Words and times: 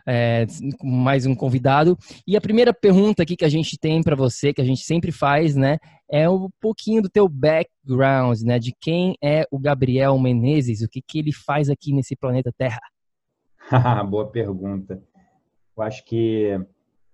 é, 0.07 0.47
mais 0.83 1.27
um 1.27 1.35
convidado. 1.35 1.97
E 2.27 2.37
a 2.37 2.41
primeira 2.41 2.73
pergunta 2.73 3.23
aqui 3.23 3.37
que 3.37 3.45
a 3.45 3.49
gente 3.49 3.79
tem 3.79 4.03
para 4.03 4.17
você, 4.17 4.53
que 4.53 4.61
a 4.61 4.65
gente 4.65 4.83
sempre 4.83 5.13
faz, 5.13 5.57
né, 5.57 5.79
é 6.11 6.29
um 6.29 6.49
pouquinho 6.61 7.03
do 7.03 7.09
teu 7.09 7.29
background, 7.29 8.41
né, 8.43 8.59
de 8.59 8.75
quem 8.81 9.17
é 9.23 9.45
o 9.51 9.59
Gabriel 9.59 10.19
Menezes, 10.19 10.83
o 10.83 10.89
que, 10.89 11.01
que 11.01 11.19
ele 11.19 11.33
faz 11.33 11.69
aqui 11.69 11.93
nesse 11.93 12.17
planeta 12.17 12.53
Terra. 12.57 12.81
Boa 14.09 14.27
pergunta. 14.27 15.03
Eu 15.77 15.83
acho 15.83 16.05
que 16.05 16.55
o 16.55 16.67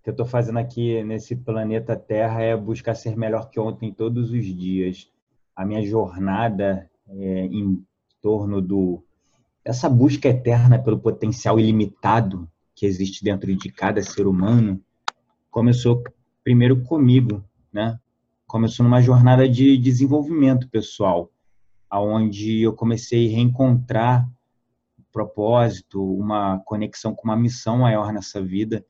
que 0.02 0.10
eu 0.10 0.12
estou 0.12 0.26
fazendo 0.26 0.58
aqui 0.58 1.02
nesse 1.04 1.36
planeta 1.36 1.96
Terra 1.96 2.42
é 2.42 2.56
buscar 2.56 2.94
ser 2.94 3.16
melhor 3.16 3.50
que 3.50 3.60
ontem 3.60 3.92
todos 3.92 4.30
os 4.30 4.44
dias. 4.44 5.10
A 5.54 5.64
minha 5.64 5.82
jornada 5.84 6.90
é, 7.08 7.44
em 7.46 7.82
torno 8.20 8.60
do 8.60 9.04
essa 9.64 9.88
busca 9.88 10.28
eterna 10.28 10.78
pelo 10.78 10.98
potencial 10.98 11.60
ilimitado 11.60 12.48
que 12.78 12.86
existe 12.86 13.24
dentro 13.24 13.54
de 13.56 13.70
cada 13.70 14.00
ser 14.02 14.26
humano 14.26 14.80
começou 15.50 16.02
primeiro 16.44 16.82
comigo, 16.82 17.44
né? 17.72 17.98
Começou 18.46 18.84
numa 18.84 19.02
jornada 19.02 19.48
de 19.48 19.76
desenvolvimento 19.76 20.68
pessoal, 20.68 21.30
aonde 21.90 22.62
eu 22.62 22.72
comecei 22.72 23.26
a 23.26 23.30
reencontrar 23.34 24.28
propósito, 25.12 26.00
uma 26.02 26.60
conexão 26.60 27.14
com 27.14 27.24
uma 27.24 27.36
missão 27.36 27.78
maior 27.78 28.12
nessa 28.12 28.40
vida. 28.40 28.84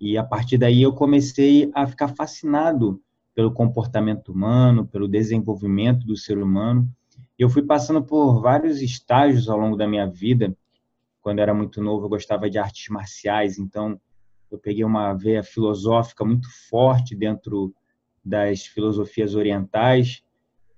E 0.00 0.16
a 0.16 0.22
partir 0.22 0.58
daí 0.58 0.80
eu 0.80 0.92
comecei 0.92 1.70
a 1.74 1.86
ficar 1.86 2.08
fascinado 2.08 3.02
pelo 3.34 3.52
comportamento 3.52 4.30
humano, 4.30 4.86
pelo 4.86 5.08
desenvolvimento 5.08 6.06
do 6.06 6.16
ser 6.16 6.38
humano 6.38 6.88
eu 7.42 7.50
fui 7.50 7.62
passando 7.62 8.02
por 8.02 8.40
vários 8.40 8.80
estágios 8.80 9.48
ao 9.48 9.58
longo 9.58 9.76
da 9.76 9.86
minha 9.86 10.06
vida. 10.06 10.56
Quando 11.22 11.38
era 11.38 11.54
muito 11.54 11.80
novo, 11.80 12.04
eu 12.04 12.10
gostava 12.10 12.50
de 12.50 12.58
artes 12.58 12.88
marciais, 12.88 13.58
então 13.58 13.98
eu 14.50 14.58
peguei 14.58 14.84
uma 14.84 15.14
veia 15.14 15.42
filosófica 15.42 16.24
muito 16.24 16.48
forte 16.68 17.14
dentro 17.14 17.72
das 18.24 18.66
filosofias 18.66 19.34
orientais 19.34 20.22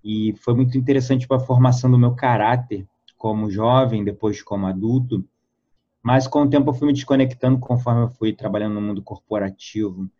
e 0.04 0.34
foi 0.36 0.54
muito 0.54 0.76
interessante 0.76 1.26
para 1.26 1.38
a 1.38 1.46
formação 1.46 1.90
do 1.90 1.98
meu 1.98 2.14
caráter 2.14 2.86
como 3.16 3.50
jovem, 3.50 4.04
depois 4.04 4.42
como 4.42 4.66
adulto. 4.66 5.26
Mas 6.02 6.28
com 6.28 6.42
o 6.42 6.48
tempo 6.48 6.68
eu 6.68 6.74
fui 6.74 6.86
me 6.86 6.92
desconectando 6.92 7.58
conforme 7.58 8.02
eu 8.02 8.08
fui 8.10 8.34
trabalhando 8.34 8.74
no 8.74 8.82
mundo 8.82 9.02
corporativo. 9.02 10.10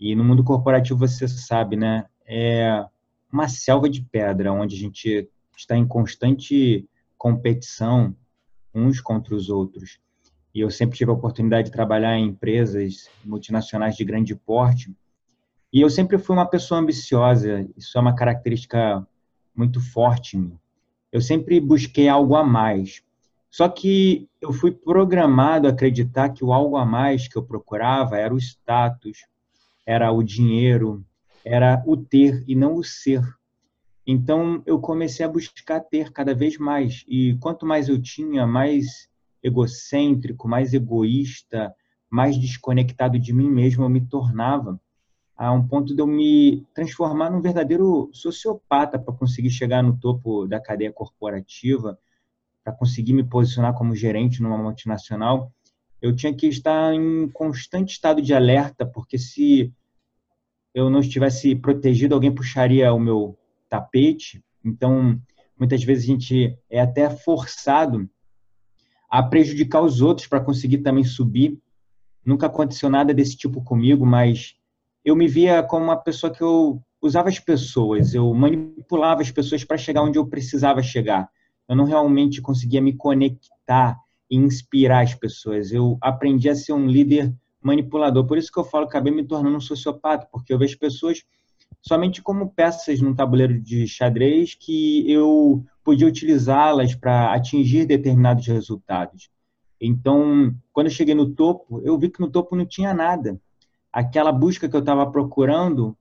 E 0.00 0.14
no 0.14 0.24
mundo 0.24 0.42
corporativo 0.42 0.98
você 0.98 1.28
sabe, 1.28 1.76
né? 1.76 2.06
É 2.26 2.86
uma 3.30 3.48
selva 3.48 3.90
de 3.90 4.00
pedra 4.00 4.50
onde 4.50 4.74
a 4.74 4.78
gente 4.78 5.28
está 5.54 5.76
em 5.76 5.86
constante 5.86 6.88
competição 7.18 8.16
uns 8.78 9.00
contra 9.00 9.34
os 9.34 9.48
outros. 9.48 9.98
E 10.54 10.60
eu 10.60 10.70
sempre 10.70 10.96
tive 10.96 11.10
a 11.10 11.14
oportunidade 11.14 11.66
de 11.66 11.72
trabalhar 11.72 12.16
em 12.16 12.28
empresas 12.28 13.08
multinacionais 13.24 13.96
de 13.96 14.04
grande 14.04 14.34
porte. 14.34 14.94
E 15.72 15.80
eu 15.80 15.90
sempre 15.90 16.18
fui 16.18 16.34
uma 16.34 16.48
pessoa 16.48 16.80
ambiciosa, 16.80 17.68
isso 17.76 17.98
é 17.98 18.00
uma 18.00 18.14
característica 18.14 19.06
muito 19.54 19.80
forte 19.80 20.36
em 20.36 20.40
mim. 20.40 20.58
Eu 21.12 21.20
sempre 21.20 21.60
busquei 21.60 22.08
algo 22.08 22.36
a 22.36 22.44
mais. 22.44 23.02
Só 23.50 23.68
que 23.68 24.28
eu 24.40 24.52
fui 24.52 24.70
programado 24.70 25.66
a 25.66 25.70
acreditar 25.70 26.30
que 26.30 26.44
o 26.44 26.52
algo 26.52 26.76
a 26.76 26.84
mais 26.84 27.28
que 27.28 27.36
eu 27.36 27.42
procurava 27.42 28.16
era 28.16 28.32
o 28.32 28.38
status, 28.38 29.26
era 29.86 30.12
o 30.12 30.22
dinheiro, 30.22 31.04
era 31.44 31.82
o 31.86 31.96
ter 31.96 32.44
e 32.46 32.54
não 32.54 32.74
o 32.74 32.84
ser. 32.84 33.22
Então 34.10 34.62
eu 34.64 34.80
comecei 34.80 35.26
a 35.26 35.28
buscar 35.28 35.80
ter 35.80 36.10
cada 36.10 36.34
vez 36.34 36.56
mais. 36.56 37.04
E 37.06 37.36
quanto 37.42 37.66
mais 37.66 37.90
eu 37.90 38.00
tinha, 38.00 38.46
mais 38.46 39.06
egocêntrico, 39.42 40.48
mais 40.48 40.72
egoísta, 40.72 41.74
mais 42.08 42.38
desconectado 42.38 43.18
de 43.18 43.34
mim 43.34 43.50
mesmo 43.50 43.84
eu 43.84 43.88
me 43.90 44.00
tornava, 44.00 44.80
a 45.36 45.52
um 45.52 45.68
ponto 45.68 45.94
de 45.94 46.00
eu 46.00 46.06
me 46.06 46.66
transformar 46.74 47.30
num 47.30 47.42
verdadeiro 47.42 48.08
sociopata 48.14 48.98
para 48.98 49.12
conseguir 49.12 49.50
chegar 49.50 49.82
no 49.82 49.94
topo 49.94 50.46
da 50.46 50.58
cadeia 50.58 50.90
corporativa, 50.90 51.98
para 52.64 52.72
conseguir 52.72 53.12
me 53.12 53.22
posicionar 53.22 53.74
como 53.74 53.94
gerente 53.94 54.42
numa 54.42 54.56
multinacional, 54.56 55.52
eu 56.00 56.16
tinha 56.16 56.34
que 56.34 56.46
estar 56.46 56.94
em 56.94 57.28
constante 57.28 57.92
estado 57.92 58.22
de 58.22 58.32
alerta, 58.32 58.86
porque 58.86 59.18
se 59.18 59.70
eu 60.74 60.88
não 60.88 61.00
estivesse 61.00 61.54
protegido, 61.54 62.14
alguém 62.14 62.34
puxaria 62.34 62.92
o 62.92 62.98
meu 62.98 63.37
tapete. 63.68 64.42
Então, 64.64 65.20
muitas 65.58 65.82
vezes 65.82 66.04
a 66.04 66.06
gente 66.06 66.58
é 66.70 66.80
até 66.80 67.08
forçado 67.10 68.08
a 69.10 69.22
prejudicar 69.22 69.82
os 69.82 70.00
outros 70.00 70.26
para 70.26 70.40
conseguir 70.40 70.78
também 70.78 71.04
subir. 71.04 71.58
Nunca 72.24 72.46
aconteceu 72.46 72.90
nada 72.90 73.14
desse 73.14 73.36
tipo 73.36 73.62
comigo, 73.62 74.04
mas 74.04 74.54
eu 75.04 75.16
me 75.16 75.26
via 75.26 75.62
como 75.62 75.84
uma 75.84 75.96
pessoa 75.96 76.32
que 76.32 76.42
eu 76.42 76.82
usava 77.00 77.28
as 77.28 77.38
pessoas, 77.38 78.12
eu 78.12 78.32
manipulava 78.34 79.22
as 79.22 79.30
pessoas 79.30 79.64
para 79.64 79.78
chegar 79.78 80.02
onde 80.02 80.18
eu 80.18 80.26
precisava 80.26 80.82
chegar. 80.82 81.30
Eu 81.68 81.76
não 81.76 81.84
realmente 81.84 82.42
conseguia 82.42 82.80
me 82.80 82.92
conectar 82.92 83.98
e 84.30 84.36
inspirar 84.36 85.04
as 85.04 85.14
pessoas. 85.14 85.72
Eu 85.72 85.96
aprendi 86.00 86.48
a 86.48 86.54
ser 86.54 86.72
um 86.72 86.86
líder 86.86 87.34
manipulador. 87.62 88.26
Por 88.26 88.38
isso 88.38 88.50
que 88.52 88.58
eu 88.58 88.64
falo 88.64 88.86
que 88.86 88.96
acabei 88.96 89.12
me 89.12 89.24
tornando 89.24 89.56
um 89.56 89.60
sociopata, 89.60 90.28
porque 90.30 90.52
eu 90.52 90.58
vejo 90.58 90.78
pessoas 90.78 91.22
somente 91.88 92.20
como 92.22 92.50
peças 92.50 93.00
num 93.00 93.14
tabuleiro 93.14 93.58
de 93.58 93.88
xadrez 93.88 94.54
que 94.54 95.10
eu 95.10 95.64
podia 95.82 96.06
utilizá-las 96.06 96.94
para 96.94 97.32
atingir 97.32 97.86
determinados 97.86 98.46
resultados. 98.46 99.30
Então, 99.80 100.54
quando 100.70 100.88
eu 100.88 100.92
cheguei 100.92 101.14
no 101.14 101.34
topo, 101.34 101.80
eu 101.82 101.98
vi 101.98 102.10
que 102.10 102.20
no 102.20 102.30
topo 102.30 102.54
não 102.54 102.66
tinha 102.66 102.92
nada. 102.92 103.40
Aquela 103.90 104.30
busca 104.30 104.68
que 104.68 104.76
eu 104.76 104.80
estava 104.80 105.10
procurando 105.10 105.96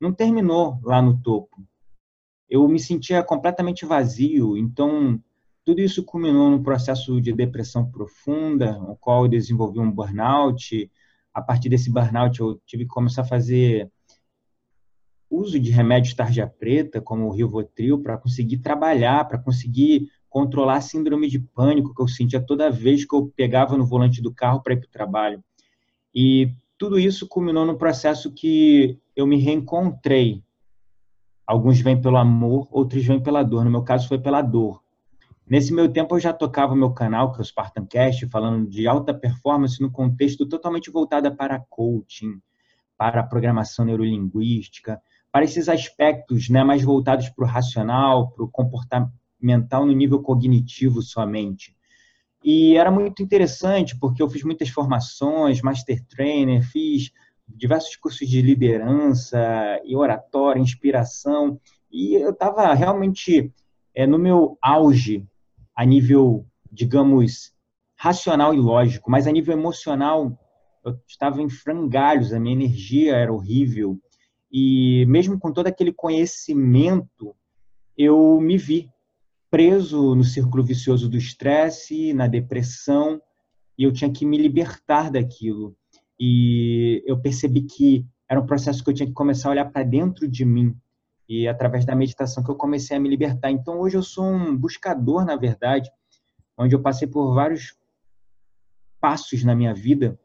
não 0.00 0.12
terminou 0.12 0.78
lá 0.84 1.02
no 1.02 1.20
topo. 1.20 1.66
Eu 2.48 2.68
me 2.68 2.78
sentia 2.78 3.20
completamente 3.22 3.84
vazio. 3.84 4.56
Então, 4.56 5.20
tudo 5.64 5.80
isso 5.80 6.04
culminou 6.04 6.48
num 6.48 6.62
processo 6.62 7.20
de 7.20 7.32
depressão 7.32 7.90
profunda, 7.90 8.78
no 8.78 8.96
qual 8.96 9.24
eu 9.24 9.28
desenvolvi 9.28 9.80
um 9.80 9.90
burnout. 9.90 10.88
A 11.34 11.42
partir 11.42 11.68
desse 11.68 11.90
burnout, 11.90 12.38
eu 12.38 12.60
tive 12.64 12.84
que 12.84 12.90
começar 12.90 13.22
a 13.22 13.26
fazer 13.26 13.90
uso 15.30 15.58
de 15.58 15.70
remédios 15.70 16.14
tarja 16.14 16.46
preta, 16.46 17.00
como 17.00 17.26
o 17.26 17.30
Rivotril, 17.30 18.00
para 18.00 18.16
conseguir 18.16 18.58
trabalhar, 18.58 19.26
para 19.26 19.38
conseguir 19.38 20.08
controlar 20.28 20.76
a 20.76 20.80
síndrome 20.80 21.28
de 21.28 21.38
pânico 21.38 21.94
que 21.94 22.02
eu 22.02 22.08
sentia 22.08 22.40
toda 22.40 22.70
vez 22.70 23.04
que 23.04 23.14
eu 23.14 23.32
pegava 23.34 23.76
no 23.76 23.86
volante 23.86 24.22
do 24.22 24.32
carro 24.32 24.62
para 24.62 24.74
ir 24.74 24.78
para 24.78 24.88
o 24.88 24.90
trabalho. 24.90 25.42
E 26.14 26.52
tudo 26.76 26.98
isso 26.98 27.26
culminou 27.26 27.66
num 27.66 27.76
processo 27.76 28.32
que 28.32 28.98
eu 29.16 29.26
me 29.26 29.36
reencontrei. 29.36 30.42
Alguns 31.46 31.80
vêm 31.80 32.00
pelo 32.00 32.16
amor, 32.16 32.68
outros 32.70 33.04
vêm 33.04 33.20
pela 33.20 33.42
dor. 33.42 33.64
No 33.64 33.70
meu 33.70 33.82
caso, 33.82 34.06
foi 34.06 34.18
pela 34.18 34.42
dor. 34.42 34.82
Nesse 35.48 35.72
meu 35.72 35.90
tempo, 35.90 36.14
eu 36.14 36.20
já 36.20 36.32
tocava 36.32 36.74
o 36.74 36.76
meu 36.76 36.92
canal, 36.92 37.32
que 37.32 37.38
é 37.38 37.40
o 37.40 37.44
Spartancast, 37.44 38.26
falando 38.26 38.68
de 38.68 38.86
alta 38.86 39.14
performance 39.14 39.80
no 39.80 39.90
contexto 39.90 40.46
totalmente 40.46 40.90
voltado 40.90 41.34
para 41.34 41.58
coaching, 41.70 42.38
para 42.98 43.22
programação 43.22 43.86
neurolinguística, 43.86 45.00
para 45.38 45.44
esses 45.44 45.68
aspectos 45.68 46.48
né, 46.48 46.64
mais 46.64 46.82
voltados 46.82 47.28
para 47.28 47.44
o 47.44 47.48
racional, 47.48 48.32
para 48.32 48.44
o 48.44 48.50
comportamental 48.50 49.86
no 49.86 49.92
nível 49.92 50.20
cognitivo 50.20 51.00
somente. 51.00 51.76
E 52.42 52.76
era 52.76 52.90
muito 52.90 53.22
interessante, 53.22 53.96
porque 53.96 54.20
eu 54.20 54.28
fiz 54.28 54.42
muitas 54.42 54.68
formações, 54.68 55.62
master 55.62 56.04
trainer, 56.08 56.60
fiz 56.60 57.12
diversos 57.46 57.94
cursos 57.94 58.28
de 58.28 58.42
liderança 58.42 59.38
e 59.84 59.94
oratória, 59.94 60.60
inspiração, 60.60 61.60
e 61.88 62.16
eu 62.16 62.30
estava 62.30 62.74
realmente 62.74 63.54
é, 63.94 64.08
no 64.08 64.18
meu 64.18 64.58
auge 64.60 65.24
a 65.72 65.84
nível, 65.84 66.44
digamos, 66.68 67.52
racional 67.94 68.52
e 68.52 68.58
lógico, 68.58 69.08
mas 69.08 69.28
a 69.28 69.30
nível 69.30 69.56
emocional 69.56 70.36
eu 70.84 70.98
estava 71.06 71.40
em 71.40 71.48
frangalhos, 71.48 72.32
a 72.32 72.40
minha 72.40 72.56
energia 72.56 73.14
era 73.14 73.32
horrível, 73.32 74.00
e 74.50 75.04
mesmo 75.06 75.38
com 75.38 75.52
todo 75.52 75.66
aquele 75.66 75.92
conhecimento, 75.92 77.34
eu 77.96 78.40
me 78.40 78.56
vi 78.56 78.90
preso 79.50 80.14
no 80.14 80.24
círculo 80.24 80.62
vicioso 80.62 81.08
do 81.08 81.16
estresse, 81.16 82.12
na 82.12 82.26
depressão, 82.26 83.20
e 83.76 83.84
eu 83.84 83.92
tinha 83.92 84.12
que 84.12 84.26
me 84.26 84.36
libertar 84.36 85.10
daquilo. 85.10 85.76
E 86.18 87.02
eu 87.06 87.20
percebi 87.20 87.62
que 87.62 88.04
era 88.28 88.40
um 88.40 88.46
processo 88.46 88.82
que 88.82 88.90
eu 88.90 88.94
tinha 88.94 89.06
que 89.06 89.14
começar 89.14 89.48
a 89.48 89.52
olhar 89.52 89.64
para 89.66 89.84
dentro 89.84 90.28
de 90.28 90.44
mim. 90.44 90.76
E 91.28 91.46
através 91.46 91.84
da 91.84 91.94
meditação 91.94 92.42
que 92.42 92.50
eu 92.50 92.56
comecei 92.56 92.96
a 92.96 93.00
me 93.00 93.08
libertar. 93.08 93.50
Então 93.50 93.78
hoje 93.78 93.96
eu 93.96 94.02
sou 94.02 94.24
um 94.24 94.56
buscador, 94.56 95.24
na 95.24 95.36
verdade, 95.36 95.90
onde 96.56 96.74
eu 96.74 96.82
passei 96.82 97.06
por 97.06 97.34
vários 97.34 97.76
passos 99.00 99.44
na 99.44 99.54
minha 99.54 99.72
vida, 99.72 100.18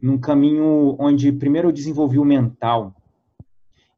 num 0.00 0.18
caminho 0.18 0.96
onde 0.98 1.30
primeiro 1.30 1.68
eu 1.68 1.72
desenvolvi 1.72 2.18
o 2.18 2.24
mental. 2.24 2.94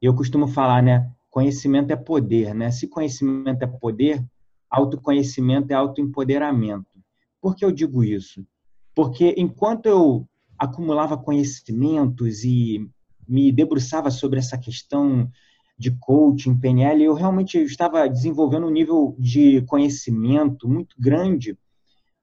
Eu 0.05 0.13
costumo 0.13 0.47
falar, 0.47 0.83
né, 0.83 1.11
conhecimento 1.31 1.91
é 1.91 1.95
poder, 1.95 2.53
né? 2.53 2.69
Se 2.69 2.87
conhecimento 2.87 3.63
é 3.63 3.65
poder, 3.65 4.23
autoconhecimento 4.69 5.71
é 5.71 5.73
autoempoderamento. 5.73 6.85
Por 7.41 7.55
que 7.55 7.65
eu 7.65 7.71
digo 7.71 8.03
isso? 8.03 8.45
Porque 8.93 9.33
enquanto 9.35 9.87
eu 9.87 10.29
acumulava 10.59 11.17
conhecimentos 11.17 12.43
e 12.43 12.87
me 13.27 13.51
debruçava 13.51 14.11
sobre 14.11 14.37
essa 14.37 14.59
questão 14.59 15.27
de 15.75 15.89
coaching, 15.89 16.55
PNL, 16.55 17.03
eu 17.03 17.15
realmente 17.15 17.57
estava 17.57 18.07
desenvolvendo 18.07 18.67
um 18.67 18.71
nível 18.71 19.15
de 19.17 19.63
conhecimento 19.63 20.69
muito 20.69 20.95
grande, 20.99 21.57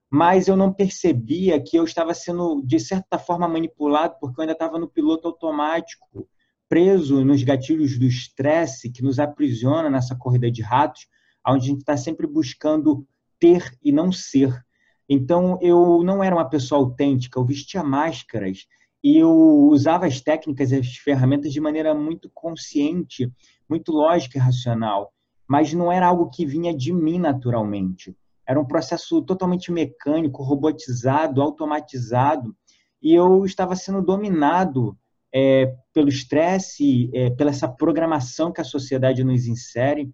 mas 0.08 0.46
eu 0.46 0.56
não 0.56 0.73
percebia 0.73 1.61
que 1.61 1.76
eu 1.76 1.82
estava 1.82 2.14
sendo, 2.14 2.62
de 2.64 2.78
certa 2.78 3.19
forma, 3.19 3.49
manipulado, 3.49 4.14
porque 4.20 4.40
eu 4.40 4.43
ainda 4.43 4.52
estava 4.52 4.78
no 4.78 4.88
piloto 4.88 5.26
automático, 5.26 6.28
preso 6.72 7.22
nos 7.22 7.42
gatilhos 7.42 7.98
do 7.98 8.06
estresse 8.06 8.90
que 8.90 9.02
nos 9.02 9.19
aprisiona 9.19 9.90
nessa 9.90 10.16
corrida 10.16 10.50
de 10.50 10.62
ratos, 10.62 11.06
onde 11.46 11.66
a 11.66 11.69
gente 11.69 11.80
está 11.80 11.98
sempre 11.98 12.26
buscando 12.26 13.06
ter 13.38 13.76
e 13.84 13.92
não 13.92 14.10
ser. 14.10 14.58
Então, 15.06 15.58
eu 15.60 16.02
não 16.02 16.24
era 16.24 16.34
uma 16.34 16.48
pessoa 16.48 16.80
autêntica, 16.80 17.38
eu 17.38 17.44
vestia 17.44 17.84
máscaras 17.84 18.60
e 19.04 19.19
eu 19.19 19.30
usava 19.69 20.06
as 20.06 20.22
técnicas 20.22 20.72
as 20.72 20.96
ferramentas 20.96 21.52
de 21.52 21.60
maneira 21.60 21.94
muito 21.94 22.30
consciente, 22.32 23.30
muito 23.68 23.92
lógica 23.92 24.38
e 24.38 24.40
racional, 24.40 25.12
mas 25.46 25.75
não 25.75 25.92
era 25.92 26.06
algo 26.06 26.30
que 26.30 26.46
vinha 26.46 26.75
de 26.75 26.90
mim 26.90 27.18
naturalmente. 27.18 28.16
Era 28.48 28.58
um 28.58 28.64
processo 28.64 29.20
totalmente 29.20 29.70
mecânico, 29.70 30.42
robotizado, 30.42 31.42
automatizado, 31.42 32.56
e 33.02 33.12
eu 33.12 33.44
estava 33.44 33.76
sendo 33.76 34.00
dominado 34.00 34.96
é, 35.34 35.75
pelo 35.93 36.08
estresse, 36.08 37.11
é, 37.14 37.31
pela 37.31 37.50
essa 37.50 37.69
programação 37.69 38.52
que 38.52 38.61
a 38.61 38.64
sociedade 38.64 39.25
nos 39.25 39.46
insere, 39.46 40.12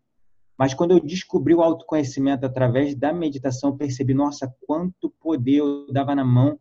mas 0.59 0.75
quando 0.75 0.91
eu 0.91 1.00
descobri 1.00 1.55
o 1.55 1.62
autoconhecimento 1.62 2.44
através 2.44 2.94
da 2.94 3.12
meditação, 3.12 3.76
percebi, 3.76 4.12
nossa, 4.12 4.53
quanto 4.67 5.09
poder 5.20 5.59
eu 5.59 5.93
dava 5.93 6.15
na 6.15 6.25
mão 6.25 6.59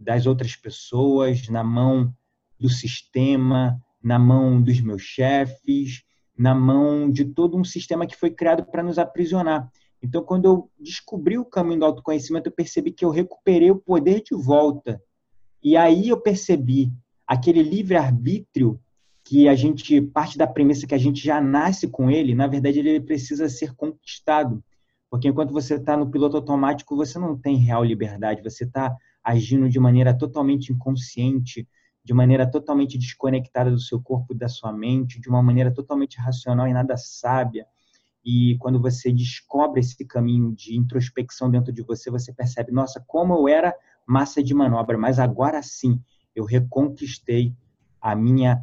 das 0.00 0.26
outras 0.26 0.56
pessoas, 0.56 1.48
na 1.48 1.62
mão 1.62 2.12
do 2.58 2.70
sistema, 2.70 3.78
na 4.02 4.18
mão 4.18 4.62
dos 4.62 4.80
meus 4.80 5.02
chefes, 5.02 6.04
na 6.36 6.54
mão 6.54 7.10
de 7.10 7.24
todo 7.24 7.56
um 7.56 7.64
sistema 7.64 8.06
que 8.06 8.16
foi 8.16 8.30
criado 8.30 8.64
para 8.64 8.82
nos 8.82 8.98
aprisionar. 8.98 9.70
Então, 10.02 10.22
quando 10.22 10.44
eu 10.44 10.70
descobri 10.78 11.38
o 11.38 11.44
caminho 11.44 11.80
do 11.80 11.86
autoconhecimento, 11.86 12.48
eu 12.48 12.54
percebi 12.54 12.92
que 12.92 13.04
eu 13.04 13.10
recuperei 13.10 13.70
o 13.70 13.76
poder 13.76 14.22
de 14.22 14.34
volta. 14.34 15.02
E 15.62 15.76
aí 15.76 16.08
eu 16.08 16.20
percebi 16.20 16.92
aquele 17.26 17.62
livre-arbítrio 17.62 18.80
que 19.24 19.48
a 19.48 19.54
gente 19.56 20.00
parte 20.00 20.38
da 20.38 20.46
premissa 20.46 20.86
que 20.86 20.94
a 20.94 20.98
gente 20.98 21.24
já 21.24 21.40
nasce 21.40 21.88
com 21.88 22.08
ele, 22.08 22.34
na 22.34 22.46
verdade 22.46 22.78
ele 22.78 23.00
precisa 23.00 23.48
ser 23.48 23.74
conquistado. 23.74 24.62
Porque 25.10 25.28
enquanto 25.28 25.52
você 25.52 25.74
está 25.74 25.96
no 25.96 26.10
piloto 26.10 26.36
automático, 26.36 26.94
você 26.94 27.18
não 27.18 27.36
tem 27.36 27.56
real 27.56 27.82
liberdade, 27.82 28.42
você 28.42 28.64
está 28.64 28.96
agindo 29.22 29.68
de 29.68 29.80
maneira 29.80 30.16
totalmente 30.16 30.72
inconsciente, 30.72 31.68
de 32.04 32.14
maneira 32.14 32.48
totalmente 32.48 32.96
desconectada 32.96 33.68
do 33.68 33.80
seu 33.80 34.00
corpo 34.00 34.32
e 34.32 34.36
da 34.36 34.48
sua 34.48 34.72
mente, 34.72 35.20
de 35.20 35.28
uma 35.28 35.42
maneira 35.42 35.72
totalmente 35.72 36.18
racional 36.18 36.68
e 36.68 36.72
nada 36.72 36.96
sábia. 36.96 37.66
E 38.24 38.56
quando 38.58 38.80
você 38.80 39.12
descobre 39.12 39.80
esse 39.80 40.04
caminho 40.04 40.54
de 40.54 40.76
introspecção 40.76 41.50
dentro 41.50 41.72
de 41.72 41.82
você, 41.82 42.10
você 42.10 42.32
percebe, 42.32 42.70
nossa, 42.70 43.02
como 43.06 43.34
eu 43.34 43.48
era 43.48 43.74
massa 44.06 44.40
de 44.40 44.54
manobra, 44.54 44.96
mas 44.96 45.18
agora 45.18 45.60
sim 45.62 46.00
eu 46.36 46.44
reconquistei 46.44 47.52
a 48.00 48.14
minha 48.14 48.62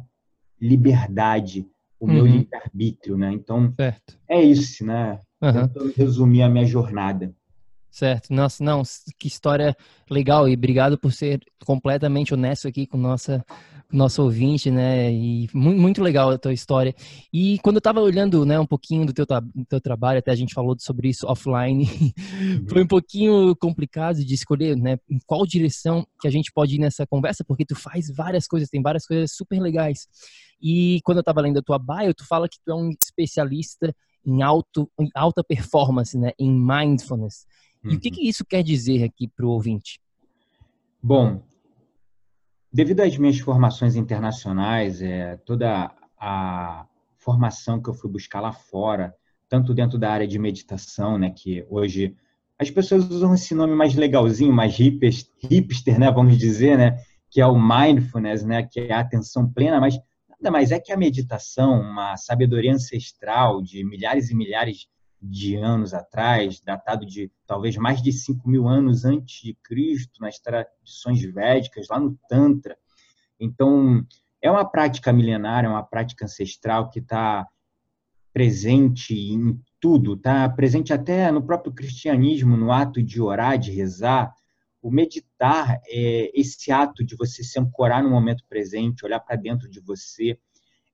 liberdade, 0.60 1.66
o 2.00 2.06
uhum. 2.06 2.12
meu 2.12 2.26
livre-arbítrio, 2.26 3.18
né? 3.18 3.32
Então, 3.32 3.74
certo. 3.76 4.16
é 4.28 4.40
isso, 4.40 4.86
né? 4.86 5.20
Uhum. 5.42 5.52
Tentando 5.52 5.92
resumir 5.94 6.42
a 6.42 6.48
minha 6.48 6.64
jornada. 6.64 7.34
Certo. 7.90 8.32
Nossa, 8.32 8.62
não, 8.64 8.82
que 9.18 9.28
história 9.28 9.76
legal 10.10 10.48
e 10.48 10.54
obrigado 10.54 10.98
por 10.98 11.12
ser 11.12 11.40
completamente 11.64 12.32
honesto 12.32 12.66
aqui 12.66 12.86
com 12.86 12.96
nossa 12.96 13.44
nosso 13.92 14.22
ouvinte, 14.22 14.70
né? 14.70 15.12
E 15.12 15.48
muito, 15.52 16.02
legal 16.02 16.30
a 16.30 16.38
tua 16.38 16.52
história. 16.52 16.94
E 17.32 17.58
quando 17.60 17.76
eu 17.76 17.80
estava 17.80 18.00
olhando, 18.00 18.44
né, 18.44 18.58
um 18.58 18.66
pouquinho 18.66 19.06
do 19.06 19.12
teu, 19.12 19.24
do 19.24 19.64
teu 19.64 19.80
trabalho, 19.80 20.18
até 20.18 20.30
a 20.32 20.36
gente 20.36 20.54
falou 20.54 20.76
sobre 20.78 21.08
isso 21.08 21.26
offline, 21.26 21.84
uhum. 21.84 22.66
foi 22.68 22.82
um 22.82 22.86
pouquinho 22.86 23.54
complicado 23.56 24.24
de 24.24 24.34
escolher, 24.34 24.76
né, 24.76 24.98
em 25.08 25.18
qual 25.26 25.46
direção 25.46 26.06
que 26.20 26.26
a 26.26 26.30
gente 26.30 26.52
pode 26.52 26.74
ir 26.74 26.78
nessa 26.78 27.06
conversa, 27.06 27.44
porque 27.44 27.64
tu 27.64 27.76
faz 27.76 28.10
várias 28.10 28.46
coisas, 28.46 28.68
tem 28.68 28.82
várias 28.82 29.06
coisas 29.06 29.32
super 29.32 29.60
legais. 29.60 30.08
E 30.60 31.00
quando 31.04 31.18
eu 31.18 31.22
estava 31.22 31.40
lendo 31.40 31.58
a 31.58 31.62
tua 31.62 31.78
bio, 31.78 32.14
tu 32.14 32.26
fala 32.26 32.48
que 32.48 32.58
tu 32.64 32.72
é 32.72 32.74
um 32.74 32.90
especialista 32.90 33.94
em, 34.26 34.42
alto, 34.42 34.90
em 34.98 35.08
alta 35.14 35.44
performance, 35.44 36.18
né, 36.18 36.32
em 36.38 36.50
mindfulness. 36.50 37.46
E 37.84 37.88
uhum. 37.88 37.94
o 37.94 38.00
que, 38.00 38.08
uhum. 38.08 38.14
que 38.14 38.28
isso 38.28 38.44
quer 38.44 38.62
dizer 38.62 39.04
aqui 39.04 39.28
para 39.28 39.46
o 39.46 39.50
ouvinte? 39.50 40.00
Bom, 41.02 41.42
devido 42.74 43.02
às 43.02 43.16
minhas 43.16 43.38
formações 43.38 43.94
internacionais, 43.94 45.00
é, 45.00 45.36
toda 45.46 45.92
a 46.18 46.84
formação 47.18 47.80
que 47.80 47.88
eu 47.88 47.94
fui 47.94 48.10
buscar 48.10 48.40
lá 48.40 48.52
fora, 48.52 49.14
tanto 49.48 49.72
dentro 49.72 49.96
da 49.96 50.10
área 50.10 50.26
de 50.26 50.40
meditação, 50.40 51.16
né, 51.16 51.30
que 51.30 51.64
hoje 51.70 52.16
as 52.58 52.72
pessoas 52.72 53.08
usam 53.08 53.32
esse 53.32 53.54
nome 53.54 53.76
mais 53.76 53.94
legalzinho, 53.94 54.52
mais 54.52 54.76
hipster, 54.76 56.00
né, 56.00 56.10
vamos 56.10 56.36
dizer, 56.36 56.76
né, 56.76 56.98
que 57.30 57.40
é 57.40 57.46
o 57.46 57.56
mindfulness, 57.56 58.44
né, 58.44 58.64
que 58.64 58.80
é 58.80 58.92
a 58.92 58.98
atenção 58.98 59.48
plena, 59.48 59.78
mas 59.78 59.96
nada 60.28 60.50
mais 60.50 60.72
é 60.72 60.80
que 60.80 60.92
a 60.92 60.96
meditação, 60.96 61.80
uma 61.80 62.16
sabedoria 62.16 62.74
ancestral 62.74 63.62
de 63.62 63.84
milhares 63.84 64.30
e 64.30 64.34
milhares 64.34 64.88
de 65.30 65.56
anos 65.56 65.94
atrás, 65.94 66.60
datado 66.60 67.06
de 67.06 67.30
talvez 67.46 67.76
mais 67.76 68.02
de 68.02 68.12
5 68.12 68.48
mil 68.48 68.68
anos 68.68 69.04
antes 69.04 69.42
de 69.42 69.54
Cristo, 69.62 70.20
nas 70.20 70.38
tradições 70.38 71.22
védicas, 71.22 71.88
lá 71.88 71.98
no 71.98 72.18
Tantra. 72.28 72.76
Então, 73.40 74.04
é 74.42 74.50
uma 74.50 74.64
prática 74.64 75.12
milenária, 75.12 75.66
é 75.66 75.70
uma 75.70 75.82
prática 75.82 76.26
ancestral 76.26 76.90
que 76.90 76.98
está 76.98 77.46
presente 78.32 79.14
em 79.14 79.58
tudo, 79.80 80.16
tá 80.16 80.48
presente 80.48 80.92
até 80.92 81.30
no 81.30 81.42
próprio 81.42 81.72
cristianismo, 81.72 82.56
no 82.56 82.70
ato 82.70 83.02
de 83.02 83.22
orar, 83.22 83.58
de 83.58 83.70
rezar. 83.70 84.34
O 84.82 84.90
meditar 84.90 85.80
é 85.86 86.30
esse 86.38 86.70
ato 86.70 87.04
de 87.04 87.16
você 87.16 87.42
se 87.42 87.58
ancorar 87.58 88.02
no 88.02 88.10
momento 88.10 88.44
presente, 88.48 89.04
olhar 89.04 89.20
para 89.20 89.36
dentro 89.36 89.70
de 89.70 89.80
você. 89.80 90.38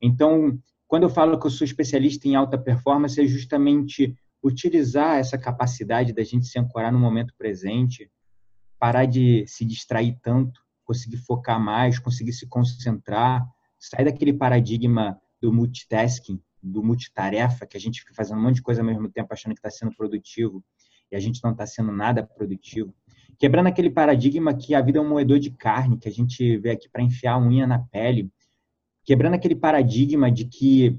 Então, 0.01 0.57
quando 0.87 1.05
eu 1.05 1.09
falo 1.09 1.39
que 1.39 1.47
eu 1.47 1.51
sou 1.51 1.65
especialista 1.65 2.29
em 2.29 2.35
alta 2.35 2.59
performance, 2.59 3.21
é 3.21 3.25
justamente 3.25 4.17
utilizar 4.43 5.19
essa 5.19 5.39
capacidade 5.39 6.13
da 6.13 6.23
gente 6.25 6.47
se 6.47 6.59
ancorar 6.59 6.93
no 6.93 6.99
momento 6.99 7.35
presente, 7.37 8.11
parar 8.79 9.05
de 9.05 9.45
se 9.47 9.65
distrair 9.65 10.19
tanto, 10.23 10.61
conseguir 10.85 11.19
focar 11.19 11.61
mais, 11.61 11.99
conseguir 11.99 12.33
se 12.33 12.47
concentrar, 12.47 13.47
sair 13.79 14.05
daquele 14.05 14.33
paradigma 14.33 15.21
do 15.41 15.53
multitasking, 15.53 16.43
do 16.63 16.83
multitarefa, 16.83 17.67
que 17.67 17.77
a 17.77 17.81
gente 17.81 18.01
fica 18.01 18.15
fazendo 18.15 18.39
um 18.39 18.43
monte 18.43 18.57
de 18.57 18.63
coisa 18.63 18.81
ao 18.81 18.87
mesmo 18.87 19.09
tempo 19.09 19.33
achando 19.33 19.55
que 19.55 19.59
está 19.59 19.71
sendo 19.71 19.95
produtivo 19.95 20.65
e 21.11 21.17
a 21.17 21.21
gente 21.21 21.43
não 21.43 21.53
está 21.53 21.67
sendo 21.67 21.93
nada 21.93 22.23
produtivo. 22.23 22.95
Quebrando 23.39 23.69
aquele 23.69 23.91
paradigma 23.91 24.55
que 24.55 24.75
a 24.75 24.81
vida 24.81 24.99
é 24.99 25.03
um 25.03 25.09
moedor 25.09 25.39
de 25.39 25.51
carne, 25.51 25.99
que 25.99 26.09
a 26.09 26.13
gente 26.13 26.59
vê 26.59 26.71
aqui 26.71 26.89
para 26.89 27.03
enfiar 27.03 27.35
a 27.35 27.41
unha 27.41 27.67
na 27.67 27.79
pele. 27.79 28.31
Quebrando 29.05 29.35
aquele 29.35 29.57
paradigma 29.57 30.31
de 30.31 30.45
que 30.45 30.99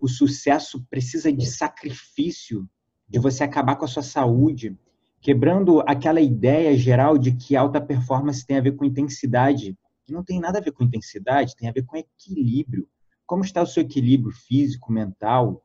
o 0.00 0.08
sucesso 0.08 0.84
precisa 0.90 1.32
de 1.32 1.46
sacrifício, 1.46 2.68
de 3.08 3.18
você 3.18 3.44
acabar 3.44 3.76
com 3.76 3.84
a 3.84 3.88
sua 3.88 4.02
saúde, 4.02 4.76
quebrando 5.20 5.80
aquela 5.86 6.20
ideia 6.20 6.76
geral 6.76 7.16
de 7.16 7.32
que 7.32 7.56
alta 7.56 7.80
performance 7.80 8.46
tem 8.46 8.58
a 8.58 8.60
ver 8.60 8.72
com 8.72 8.84
intensidade. 8.84 9.76
Não 10.08 10.22
tem 10.22 10.38
nada 10.38 10.58
a 10.58 10.62
ver 10.62 10.72
com 10.72 10.84
intensidade, 10.84 11.56
tem 11.56 11.68
a 11.68 11.72
ver 11.72 11.84
com 11.84 11.96
equilíbrio. 11.96 12.88
Como 13.26 13.42
está 13.42 13.62
o 13.62 13.66
seu 13.66 13.82
equilíbrio 13.82 14.32
físico, 14.32 14.92
mental 14.92 15.62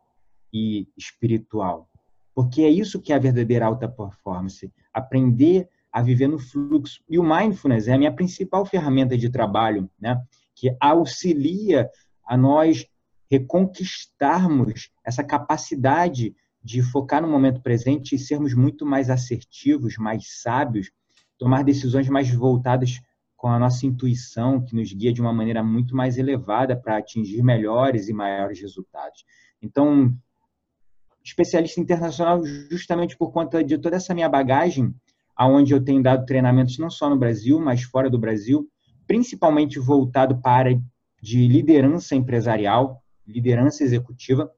e 0.51 0.87
espiritual? 0.97 1.87
Porque 2.33 2.61
é 2.61 2.69
isso 2.69 3.01
que 3.01 3.13
é 3.13 3.15
a 3.15 3.19
verdadeira 3.19 3.65
alta 3.65 3.87
performance. 3.87 4.71
Aprender 4.93 5.69
a 5.91 6.01
viver 6.01 6.27
no 6.27 6.39
fluxo. 6.39 7.03
E 7.09 7.19
o 7.19 7.23
mindfulness 7.23 7.87
é 7.87 7.93
a 7.93 7.97
minha 7.97 8.13
principal 8.13 8.65
ferramenta 8.65 9.17
de 9.17 9.29
trabalho, 9.29 9.89
né? 9.99 10.19
que 10.55 10.75
auxilia 10.79 11.89
a 12.25 12.37
nós 12.37 12.87
reconquistarmos 13.31 14.89
essa 15.05 15.23
capacidade 15.23 16.35
de 16.61 16.83
focar 16.83 17.21
no 17.21 17.29
momento 17.29 17.61
presente 17.61 18.13
e 18.13 18.19
sermos 18.19 18.53
muito 18.53 18.85
mais 18.85 19.09
assertivos, 19.09 19.95
mais 19.97 20.41
sábios, 20.41 20.91
tomar 21.37 21.63
decisões 21.63 22.09
mais 22.09 22.29
voltadas 22.29 22.99
com 23.37 23.47
a 23.47 23.57
nossa 23.57 23.85
intuição, 23.85 24.63
que 24.63 24.75
nos 24.75 24.91
guia 24.91 25.13
de 25.13 25.21
uma 25.21 25.31
maneira 25.31 25.63
muito 25.63 25.95
mais 25.95 26.17
elevada 26.17 26.75
para 26.75 26.97
atingir 26.97 27.41
melhores 27.41 28.09
e 28.09 28.13
maiores 28.13 28.59
resultados. 28.59 29.23
Então, 29.61 30.13
especialista 31.23 31.79
internacional 31.79 32.43
justamente 32.69 33.17
por 33.17 33.31
conta 33.31 33.63
de 33.63 33.77
toda 33.77 33.95
essa 33.95 34.13
minha 34.13 34.27
bagagem, 34.27 34.93
aonde 35.37 35.73
eu 35.73 35.81
tenho 35.81 36.03
dado 36.03 36.25
treinamentos 36.25 36.77
não 36.77 36.89
só 36.89 37.09
no 37.09 37.17
Brasil, 37.17 37.61
mas 37.61 37.81
fora 37.81 38.09
do 38.09 38.19
Brasil, 38.19 38.69
principalmente 39.07 39.79
voltado 39.79 40.39
para 40.41 40.51
a 40.51 40.55
área 40.55 40.83
de 41.21 41.47
liderança 41.47 42.13
empresarial, 42.13 43.01
liderança 43.27 43.83
executiva, 43.83 44.51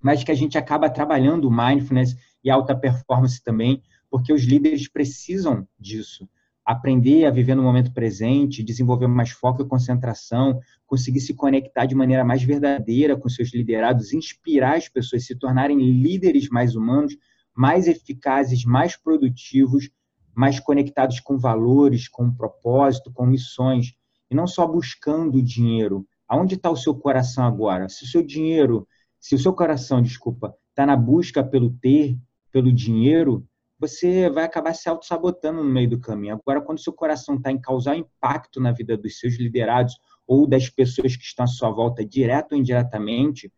mas 0.00 0.22
que 0.22 0.30
a 0.30 0.34
gente 0.34 0.58
acaba 0.58 0.90
trabalhando 0.90 1.50
mindfulness 1.50 2.16
e 2.42 2.50
alta 2.50 2.76
performance 2.76 3.42
também, 3.42 3.82
porque 4.10 4.32
os 4.32 4.42
líderes 4.42 4.86
precisam 4.86 5.66
disso. 5.78 6.28
Aprender 6.64 7.26
a 7.26 7.30
viver 7.30 7.54
no 7.54 7.62
momento 7.62 7.92
presente, 7.92 8.62
desenvolver 8.62 9.06
mais 9.06 9.30
foco 9.30 9.62
e 9.62 9.68
concentração, 9.68 10.60
conseguir 10.86 11.20
se 11.20 11.34
conectar 11.34 11.86
de 11.86 11.94
maneira 11.94 12.24
mais 12.24 12.42
verdadeira 12.42 13.16
com 13.16 13.28
seus 13.28 13.52
liderados, 13.52 14.12
inspirar 14.12 14.76
as 14.76 14.88
pessoas 14.88 15.26
se 15.26 15.34
tornarem 15.36 15.78
líderes 15.78 16.48
mais 16.48 16.74
humanos, 16.74 17.16
mais 17.54 17.86
eficazes, 17.86 18.64
mais 18.64 18.96
produtivos, 18.96 19.90
mais 20.34 20.58
conectados 20.58 21.20
com 21.20 21.38
valores, 21.38 22.08
com 22.08 22.30
propósito, 22.30 23.12
com 23.12 23.26
missões, 23.26 23.94
e 24.30 24.34
não 24.34 24.46
só 24.46 24.66
buscando 24.66 25.42
dinheiro, 25.42 26.06
Aonde 26.28 26.54
está 26.54 26.70
o 26.70 26.76
seu 26.76 26.94
coração 26.94 27.44
agora? 27.44 27.88
Se 27.88 28.04
o 28.04 28.06
seu 28.06 28.22
dinheiro, 28.22 28.88
se 29.20 29.34
o 29.34 29.38
seu 29.38 29.52
coração, 29.52 30.02
desculpa, 30.02 30.54
está 30.70 30.86
na 30.86 30.96
busca 30.96 31.42
pelo 31.44 31.70
ter, 31.70 32.18
pelo 32.50 32.72
dinheiro, 32.72 33.46
você 33.78 34.30
vai 34.30 34.44
acabar 34.44 34.74
se 34.74 34.88
auto-sabotando 34.88 35.62
no 35.62 35.70
meio 35.70 35.90
do 35.90 36.00
caminho. 36.00 36.34
Agora, 36.34 36.60
quando 36.60 36.78
o 36.78 36.80
seu 36.80 36.92
coração 36.92 37.36
está 37.36 37.50
em 37.50 37.60
causar 37.60 37.96
impacto 37.96 38.60
na 38.60 38.72
vida 38.72 38.96
dos 38.96 39.18
seus 39.18 39.34
liderados 39.38 39.96
ou 40.26 40.46
das 40.46 40.68
pessoas 40.70 41.16
que 41.16 41.24
estão 41.24 41.44
à 41.44 41.48
sua 41.48 41.70
volta, 41.70 42.04
direto 42.04 42.52
ou 42.52 42.58
indiretamente, 42.58 43.52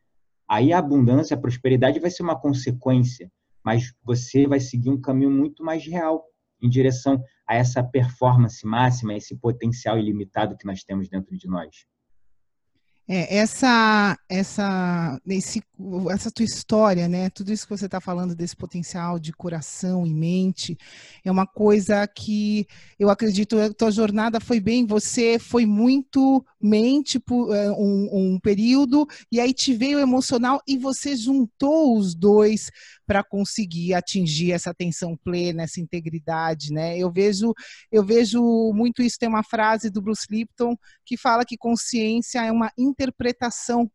aí 0.48 0.72
a 0.72 0.78
abundância, 0.78 1.36
a 1.36 1.40
prosperidade 1.40 2.00
vai 2.00 2.10
ser 2.10 2.22
uma 2.22 2.38
consequência, 2.38 3.30
mas 3.64 3.92
você 4.02 4.46
vai 4.46 4.58
seguir 4.58 4.90
um 4.90 5.00
caminho 5.00 5.30
muito 5.30 5.62
mais 5.62 5.84
real 5.86 6.24
em 6.60 6.68
direção 6.68 7.22
a 7.46 7.54
essa 7.54 7.82
performance 7.82 8.66
máxima, 8.66 9.14
esse 9.14 9.36
potencial 9.36 9.98
ilimitado 9.98 10.56
que 10.56 10.66
nós 10.66 10.82
temos 10.82 11.08
dentro 11.08 11.36
de 11.36 11.46
nós. 11.46 11.86
É, 13.08 13.36
essa, 13.36 14.18
essa, 14.28 15.20
esse, 15.28 15.62
essa 16.10 16.28
tua 16.28 16.44
história, 16.44 17.08
né? 17.08 17.30
Tudo 17.30 17.52
isso 17.52 17.64
que 17.64 17.76
você 17.76 17.86
está 17.86 18.00
falando 18.00 18.34
desse 18.34 18.56
potencial 18.56 19.16
de 19.16 19.32
coração 19.32 20.04
e 20.04 20.12
mente 20.12 20.76
é 21.24 21.30
uma 21.30 21.46
coisa 21.46 22.04
que 22.08 22.66
eu 22.98 23.08
acredito 23.08 23.58
a 23.60 23.72
tua 23.72 23.92
jornada 23.92 24.40
foi 24.40 24.58
bem. 24.58 24.84
Você 24.86 25.38
foi 25.38 25.64
muito 25.64 26.44
mente 26.60 27.20
por 27.20 27.54
é, 27.54 27.70
um, 27.70 28.08
um 28.34 28.40
período 28.40 29.06
e 29.30 29.38
aí 29.40 29.54
te 29.54 29.72
veio 29.72 30.00
emocional 30.00 30.60
e 30.66 30.76
você 30.76 31.14
juntou 31.14 31.96
os 31.96 32.12
dois 32.12 32.72
para 33.06 33.22
conseguir 33.22 33.94
atingir 33.94 34.52
essa 34.52 34.70
atenção 34.70 35.16
plena, 35.16 35.62
essa 35.62 35.80
integridade, 35.80 36.72
né? 36.72 36.98
Eu 36.98 37.10
vejo, 37.10 37.54
eu 37.90 38.04
vejo 38.04 38.72
muito 38.74 39.02
isso. 39.02 39.18
Tem 39.18 39.28
uma 39.28 39.44
frase 39.44 39.90
do 39.90 40.02
Bruce 40.02 40.26
Lipton 40.30 40.76
que 41.04 41.16
fala 41.16 41.44
que 41.44 41.56
consciência 41.56 42.44
é 42.44 42.52
uma 42.52 42.70
interpretação 42.76 43.90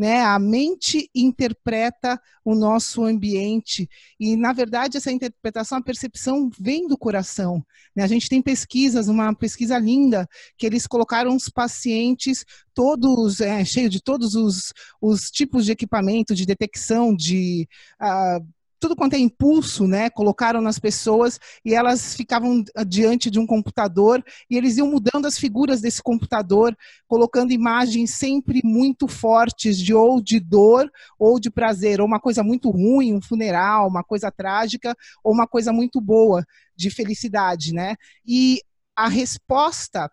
né? 0.00 0.22
A 0.22 0.38
mente 0.38 1.10
interpreta 1.14 2.18
o 2.42 2.54
nosso 2.54 3.04
ambiente 3.04 3.86
e, 4.18 4.34
na 4.34 4.50
verdade, 4.50 4.96
essa 4.96 5.12
interpretação, 5.12 5.76
a 5.76 5.82
percepção 5.82 6.48
vem 6.58 6.88
do 6.88 6.96
coração. 6.96 7.62
Né? 7.94 8.02
A 8.02 8.06
gente 8.06 8.26
tem 8.26 8.40
pesquisas, 8.40 9.08
uma 9.08 9.34
pesquisa 9.34 9.78
linda 9.78 10.26
que 10.56 10.64
eles 10.64 10.86
colocaram 10.86 11.36
os 11.36 11.50
pacientes 11.50 12.46
todos 12.72 13.42
é, 13.42 13.62
cheio 13.62 13.90
de 13.90 14.02
todos 14.02 14.34
os, 14.34 14.72
os 15.02 15.30
tipos 15.30 15.66
de 15.66 15.72
equipamento 15.72 16.34
de 16.34 16.46
detecção 16.46 17.14
de 17.14 17.68
uh, 18.00 18.42
tudo 18.80 18.96
quanto 18.96 19.14
é 19.14 19.18
impulso, 19.18 19.86
né? 19.86 20.08
Colocaram 20.08 20.62
nas 20.62 20.78
pessoas 20.78 21.38
e 21.62 21.74
elas 21.74 22.14
ficavam 22.14 22.64
diante 22.88 23.30
de 23.30 23.38
um 23.38 23.46
computador 23.46 24.24
e 24.48 24.56
eles 24.56 24.78
iam 24.78 24.90
mudando 24.90 25.26
as 25.26 25.38
figuras 25.38 25.82
desse 25.82 26.02
computador, 26.02 26.74
colocando 27.06 27.52
imagens 27.52 28.14
sempre 28.14 28.62
muito 28.64 29.06
fortes 29.06 29.76
de 29.78 29.92
ou 29.92 30.20
de 30.20 30.40
dor 30.40 30.90
ou 31.18 31.38
de 31.38 31.50
prazer, 31.50 32.00
ou 32.00 32.06
uma 32.06 32.18
coisa 32.18 32.42
muito 32.42 32.70
ruim, 32.70 33.12
um 33.12 33.20
funeral, 33.20 33.86
uma 33.86 34.02
coisa 34.02 34.30
trágica, 34.30 34.96
ou 35.22 35.32
uma 35.32 35.46
coisa 35.46 35.72
muito 35.72 36.00
boa 36.00 36.42
de 36.74 36.88
felicidade, 36.88 37.74
né? 37.74 37.96
E 38.26 38.62
a 38.96 39.08
resposta 39.08 40.10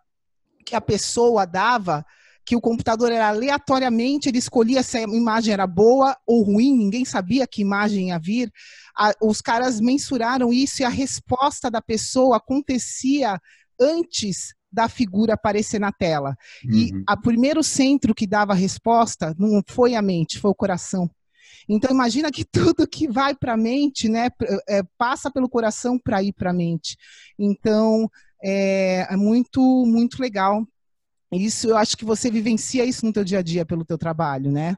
que 0.65 0.75
a 0.75 0.81
pessoa 0.81 1.47
dava 1.47 2.05
que 2.47 2.55
o 2.55 2.61
computador 2.61 3.11
era 3.11 3.27
aleatoriamente, 3.27 4.29
ele 4.29 4.37
escolhia 4.37 4.81
se 4.81 4.97
a 4.97 5.01
imagem 5.01 5.51
era 5.53 5.67
boa 5.67 6.17
ou 6.25 6.43
ruim, 6.43 6.77
ninguém 6.77 7.03
sabia 7.03 7.45
que 7.45 7.61
imagem 7.61 8.07
ia 8.07 8.17
vir. 8.17 8.49
A, 8.97 9.11
os 9.21 9.41
caras 9.41 9.81
mensuraram 9.81 10.53
isso 10.53 10.81
e 10.81 10.85
a 10.85 10.89
resposta 10.89 11.69
da 11.69 11.81
pessoa 11.81 12.37
acontecia 12.37 13.37
antes 13.77 14.55
da 14.71 14.87
figura 14.87 15.33
aparecer 15.33 15.77
na 15.77 15.91
tela. 15.91 16.37
Uhum. 16.63 16.73
E 16.73 16.91
o 16.93 17.21
primeiro 17.21 17.61
centro 17.61 18.15
que 18.15 18.25
dava 18.25 18.53
a 18.53 18.55
resposta 18.55 19.35
não 19.37 19.61
foi 19.67 19.93
a 19.93 20.01
mente, 20.01 20.39
foi 20.39 20.49
o 20.49 20.55
coração. 20.55 21.11
Então 21.67 21.91
imagina 21.91 22.31
que 22.31 22.45
tudo 22.49 22.87
que 22.87 23.09
vai 23.09 23.35
para 23.35 23.55
a 23.55 23.57
mente, 23.57 24.07
né, 24.07 24.29
é, 24.69 24.83
passa 24.97 25.29
pelo 25.29 25.49
coração 25.49 25.99
para 25.99 26.23
ir 26.23 26.31
para 26.31 26.51
a 26.51 26.53
mente. 26.53 26.95
Então 27.37 28.09
é, 28.41 29.05
é 29.09 29.17
muito 29.17 29.59
muito 29.85 30.21
legal 30.21 30.65
isso, 31.31 31.69
eu 31.69 31.77
acho 31.77 31.97
que 31.97 32.05
você 32.05 32.31
vivencia 32.31 32.85
isso 32.85 33.05
no 33.05 33.11
teu 33.11 33.23
dia 33.23 33.39
a 33.39 33.41
dia 33.41 33.65
pelo 33.65 33.83
teu 33.85 33.97
trabalho, 33.97 34.51
né? 34.51 34.75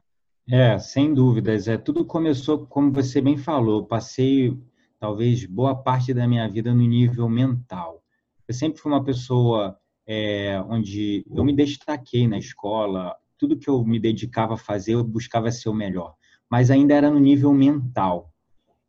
É, 0.48 0.78
sem 0.78 1.14
dúvidas. 1.14 1.68
É, 1.68 1.76
tudo 1.76 2.04
começou, 2.04 2.66
como 2.66 2.92
você 2.92 3.20
bem 3.20 3.36
falou, 3.36 3.86
passei 3.86 4.58
talvez 4.98 5.46
boa 5.46 5.74
parte 5.74 6.12
da 6.12 6.26
minha 6.26 6.48
vida 6.48 6.74
no 6.74 6.82
nível 6.82 7.28
mental. 7.28 8.02
Eu 8.48 8.54
sempre 8.54 8.80
fui 8.80 8.90
uma 8.90 9.04
pessoa 9.04 9.78
é, 10.06 10.60
onde 10.68 11.24
eu 11.32 11.44
me 11.44 11.54
destaquei 11.54 12.26
na 12.26 12.36
escola, 12.36 13.16
tudo 13.38 13.56
que 13.56 13.70
eu 13.70 13.84
me 13.84 13.98
dedicava 13.98 14.54
a 14.54 14.58
fazer, 14.58 14.94
eu 14.94 15.04
buscava 15.04 15.50
ser 15.52 15.68
o 15.68 15.74
melhor, 15.74 16.16
mas 16.50 16.70
ainda 16.70 16.94
era 16.94 17.10
no 17.10 17.20
nível 17.20 17.54
mental. 17.54 18.30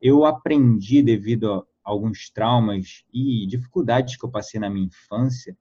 Eu 0.01 0.25
aprendi, 0.25 1.01
devido 1.03 1.53
a 1.53 1.63
alguns 1.83 2.29
traumas 2.29 3.05
e 3.13 3.45
dificuldades 3.47 4.17
que 4.17 4.25
eu 4.25 4.31
passei 4.31 4.59
na 4.59 4.69
minha 4.69 4.87
infância, 4.87 5.55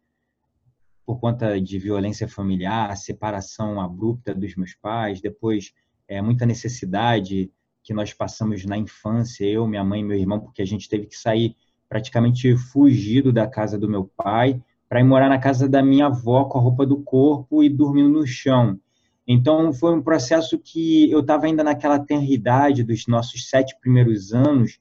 por 1.11 1.19
conta 1.19 1.61
de 1.61 1.77
violência 1.77 2.29
familiar, 2.29 2.97
separação 2.97 3.81
abrupta 3.81 4.33
dos 4.33 4.55
meus 4.55 4.77
pais, 4.77 5.21
depois 5.21 5.73
é, 6.07 6.23
muita 6.23 6.47
necessidade 6.47 7.51
que 7.83 7.93
nós 7.93 8.13
passamos 8.15 8.65
na 8.65 8.79
infância, 8.79 9.45
eu, 9.45 9.67
minha 9.67 9.83
mãe 9.83 10.03
e 10.03 10.05
meu 10.05 10.17
irmão, 10.17 10.39
porque 10.39 10.63
a 10.63 10.65
gente 10.65 10.89
teve 10.89 11.07
que 11.07 11.17
sair 11.17 11.57
praticamente 11.89 12.57
fugido 12.57 13.33
da 13.33 13.45
casa 13.45 13.77
do 13.77 13.89
meu 13.89 14.09
pai 14.17 14.63
para 14.89 15.01
ir 15.01 15.05
morar 15.05 15.29
na 15.29 15.41
casa 15.41 15.69
da 15.69 15.83
minha 15.83 16.07
avó 16.07 16.45
com 16.45 16.59
a 16.59 16.63
roupa 16.63 16.87
do 16.87 17.03
corpo 17.03 17.61
e 17.61 17.69
dormindo 17.69 18.09
no 18.09 18.25
chão. 18.25 18.79
Então, 19.27 19.73
foi 19.73 19.93
um 19.93 20.03
processo 20.03 20.61
que 20.61 21.11
eu 21.11 21.19
estava 21.19 21.47
ainda 21.47 21.65
naquela 21.65 21.99
tenridade 21.99 22.85
dos 22.85 23.09
nossos 23.09 23.49
sete 23.49 23.77
primeiros 23.81 24.33
anos, 24.33 24.79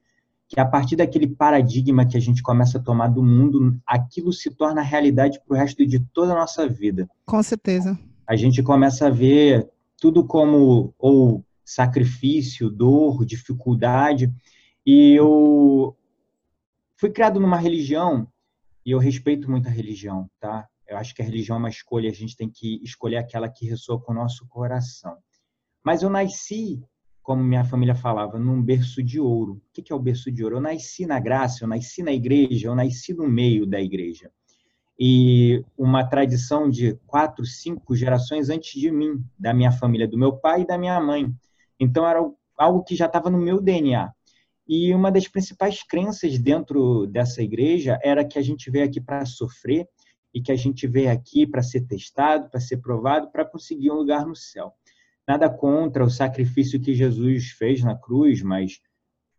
que 0.50 0.60
a 0.60 0.66
partir 0.66 0.96
daquele 0.96 1.28
paradigma 1.28 2.08
que 2.08 2.18
a 2.18 2.20
gente 2.20 2.42
começa 2.42 2.80
a 2.80 2.82
tomar 2.82 3.10
do 3.10 3.24
mundo, 3.24 3.80
aquilo 3.86 4.34
se 4.34 4.50
torna 4.50 4.82
realidade 4.82 5.40
para 5.40 5.56
o 5.56 5.58
resto 5.58 5.86
de 5.86 6.00
toda 6.00 6.34
a 6.34 6.36
nossa 6.36 6.68
vida. 6.68 7.08
Com 7.24 7.42
certeza. 7.44 7.98
A 8.26 8.36
gente 8.36 8.64
começa 8.64 9.06
a 9.06 9.12
ver 9.12 9.70
tudo 10.02 10.26
como 10.26 10.92
ou 10.98 11.46
sacrifício, 11.64 12.68
dor, 12.68 13.24
dificuldade. 13.26 14.34
E 14.84 15.14
eu 15.14 15.96
fui 16.98 17.12
criado 17.12 17.40
numa 17.40 17.58
religião 17.58 18.28
e 18.84 18.90
eu 18.90 18.98
respeito 18.98 19.52
muito 19.52 19.68
a 19.68 19.72
religião, 19.72 20.28
tá? 20.40 20.68
Eu 20.88 20.98
acho 20.98 21.14
que 21.14 21.22
a 21.22 21.26
religião 21.26 21.58
é 21.58 21.60
uma 21.60 21.70
escolha, 21.70 22.10
a 22.10 22.14
gente 22.14 22.36
tem 22.36 22.50
que 22.50 22.84
escolher 22.84 23.18
aquela 23.18 23.48
que 23.48 23.68
ressoa 23.68 24.02
com 24.02 24.12
o 24.12 24.16
nosso 24.16 24.48
coração. 24.48 25.16
Mas 25.84 26.02
eu 26.02 26.10
nasci 26.10 26.82
como 27.30 27.44
minha 27.44 27.64
família 27.64 27.94
falava, 27.94 28.40
num 28.40 28.60
berço 28.60 29.04
de 29.04 29.20
ouro. 29.20 29.62
O 29.70 29.72
que 29.72 29.94
é 29.94 29.96
o 29.96 30.00
berço 30.00 30.32
de 30.32 30.44
ouro? 30.44 30.56
Eu 30.56 30.62
nasci 30.62 31.06
na 31.06 31.20
graça, 31.20 31.64
eu 31.64 31.68
nasci 31.68 32.02
na 32.02 32.12
igreja, 32.12 32.68
eu 32.68 32.74
nasci 32.74 33.14
no 33.14 33.30
meio 33.30 33.68
da 33.68 33.80
igreja. 33.80 34.32
E 35.00 35.64
uma 35.78 36.04
tradição 36.04 36.68
de 36.68 36.96
quatro, 37.06 37.46
cinco 37.46 37.96
gerações 37.96 38.50
antes 38.50 38.82
de 38.82 38.90
mim, 38.90 39.24
da 39.38 39.54
minha 39.54 39.72
família, 39.72 40.08
do 40.08 40.18
meu 40.18 40.38
pai 40.38 40.62
e 40.62 40.66
da 40.66 40.76
minha 40.76 41.00
mãe. 41.00 41.32
Então 41.80 42.04
era 42.04 42.20
algo 42.58 42.84
que 42.84 42.96
já 42.96 43.06
estava 43.06 43.30
no 43.30 43.38
meu 43.38 43.62
DNA. 43.62 44.12
E 44.68 44.92
uma 44.92 45.12
das 45.12 45.28
principais 45.28 45.84
crenças 45.84 46.40
dentro 46.40 47.06
dessa 47.06 47.44
igreja 47.44 48.00
era 48.02 48.26
que 48.26 48.40
a 48.40 48.42
gente 48.42 48.72
veio 48.72 48.86
aqui 48.86 49.00
para 49.00 49.24
sofrer 49.28 49.88
e 50.34 50.42
que 50.42 50.52
a 50.52 50.56
gente 50.56 50.88
veio 50.88 51.12
aqui 51.12 51.46
para 51.46 51.62
ser 51.62 51.82
testado, 51.82 52.50
para 52.50 52.60
ser 52.60 52.78
provado, 52.78 53.30
para 53.32 53.46
conseguir 53.46 53.92
um 53.92 53.98
lugar 53.98 54.26
no 54.26 54.36
céu. 54.36 54.74
Nada 55.30 55.48
contra 55.48 56.04
o 56.04 56.10
sacrifício 56.10 56.82
que 56.82 56.96
Jesus 56.96 57.52
fez 57.52 57.84
na 57.84 57.96
cruz, 57.96 58.42
mas 58.42 58.80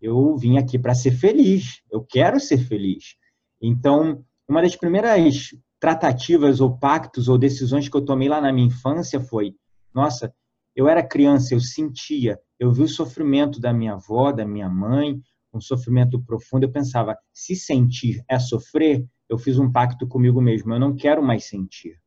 eu 0.01 0.37
vim 0.37 0.57
aqui 0.57 0.79
para 0.79 0.95
ser 0.95 1.11
feliz. 1.11 1.83
Eu 1.91 2.01
quero 2.01 2.39
ser 2.39 2.59
feliz. 2.59 3.17
Então, 3.61 4.25
uma 4.49 4.63
das 4.63 4.77
primeiras 4.77 5.53
tratativas 5.81 6.61
ou 6.61 6.79
pactos 6.79 7.29
ou 7.29 7.37
decisões 7.37 7.89
que 7.89 7.97
eu 7.97 8.05
tomei 8.05 8.29
lá 8.29 8.41
na 8.41 8.53
minha 8.53 8.69
infância 8.69 9.19
foi: 9.19 9.57
nossa, 9.93 10.33
eu 10.77 10.87
era 10.87 11.03
criança, 11.03 11.55
eu 11.55 11.61
sentia, 11.61 12.39
eu 12.57 12.71
vi 12.73 12.83
o 12.83 12.89
sofrimento 12.89 13.61
da 13.61 13.73
minha 13.73 13.95
avó, 13.95 14.31
da 14.31 14.47
minha 14.47 14.69
mãe, 14.69 15.21
um 15.53 15.61
sofrimento 15.61 16.23
profundo. 16.23 16.63
Eu 16.63 16.71
pensava: 16.71 17.19
se 17.35 17.57
sentir 17.57 18.23
é 18.29 18.39
sofrer, 18.39 19.05
eu 19.29 19.37
fiz 19.37 19.59
um 19.59 19.73
pacto 19.73 20.07
comigo 20.07 20.41
mesmo, 20.41 20.73
eu 20.73 20.79
não 20.79 20.95
quero 20.95 21.21
mais 21.21 21.47
sentir. 21.47 21.99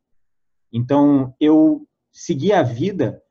Então, 0.72 1.36
eu 1.38 1.86
segui 2.14 2.54
a 2.54 2.64
vida 2.64 3.22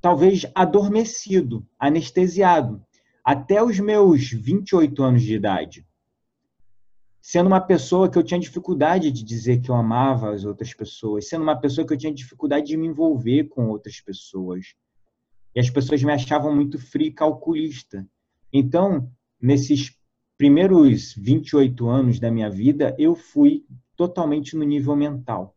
talvez 0.00 0.46
adormecido, 0.54 1.66
anestesiado, 1.78 2.84
até 3.24 3.62
os 3.62 3.78
meus 3.80 4.30
28 4.30 5.02
anos 5.02 5.22
de 5.22 5.34
idade. 5.34 5.86
Sendo 7.20 7.48
uma 7.48 7.60
pessoa 7.60 8.08
que 8.08 8.16
eu 8.16 8.22
tinha 8.22 8.38
dificuldade 8.38 9.10
de 9.10 9.24
dizer 9.24 9.60
que 9.60 9.68
eu 9.68 9.74
amava 9.74 10.32
as 10.32 10.44
outras 10.44 10.72
pessoas, 10.72 11.28
sendo 11.28 11.42
uma 11.42 11.56
pessoa 11.56 11.84
que 11.84 11.92
eu 11.92 11.98
tinha 11.98 12.14
dificuldade 12.14 12.66
de 12.66 12.76
me 12.76 12.86
envolver 12.86 13.48
com 13.48 13.68
outras 13.68 14.00
pessoas. 14.00 14.74
E 15.52 15.58
as 15.58 15.68
pessoas 15.68 16.02
me 16.04 16.12
achavam 16.12 16.54
muito 16.54 16.78
frio 16.78 17.08
e 17.08 17.12
calculista. 17.12 18.06
Então, 18.52 19.10
nesses 19.42 19.98
primeiros 20.38 21.14
28 21.16 21.88
anos 21.88 22.20
da 22.20 22.30
minha 22.30 22.48
vida, 22.48 22.94
eu 22.96 23.16
fui 23.16 23.64
totalmente 23.96 24.54
no 24.54 24.64
nível 24.64 24.94
mental. 24.94 25.55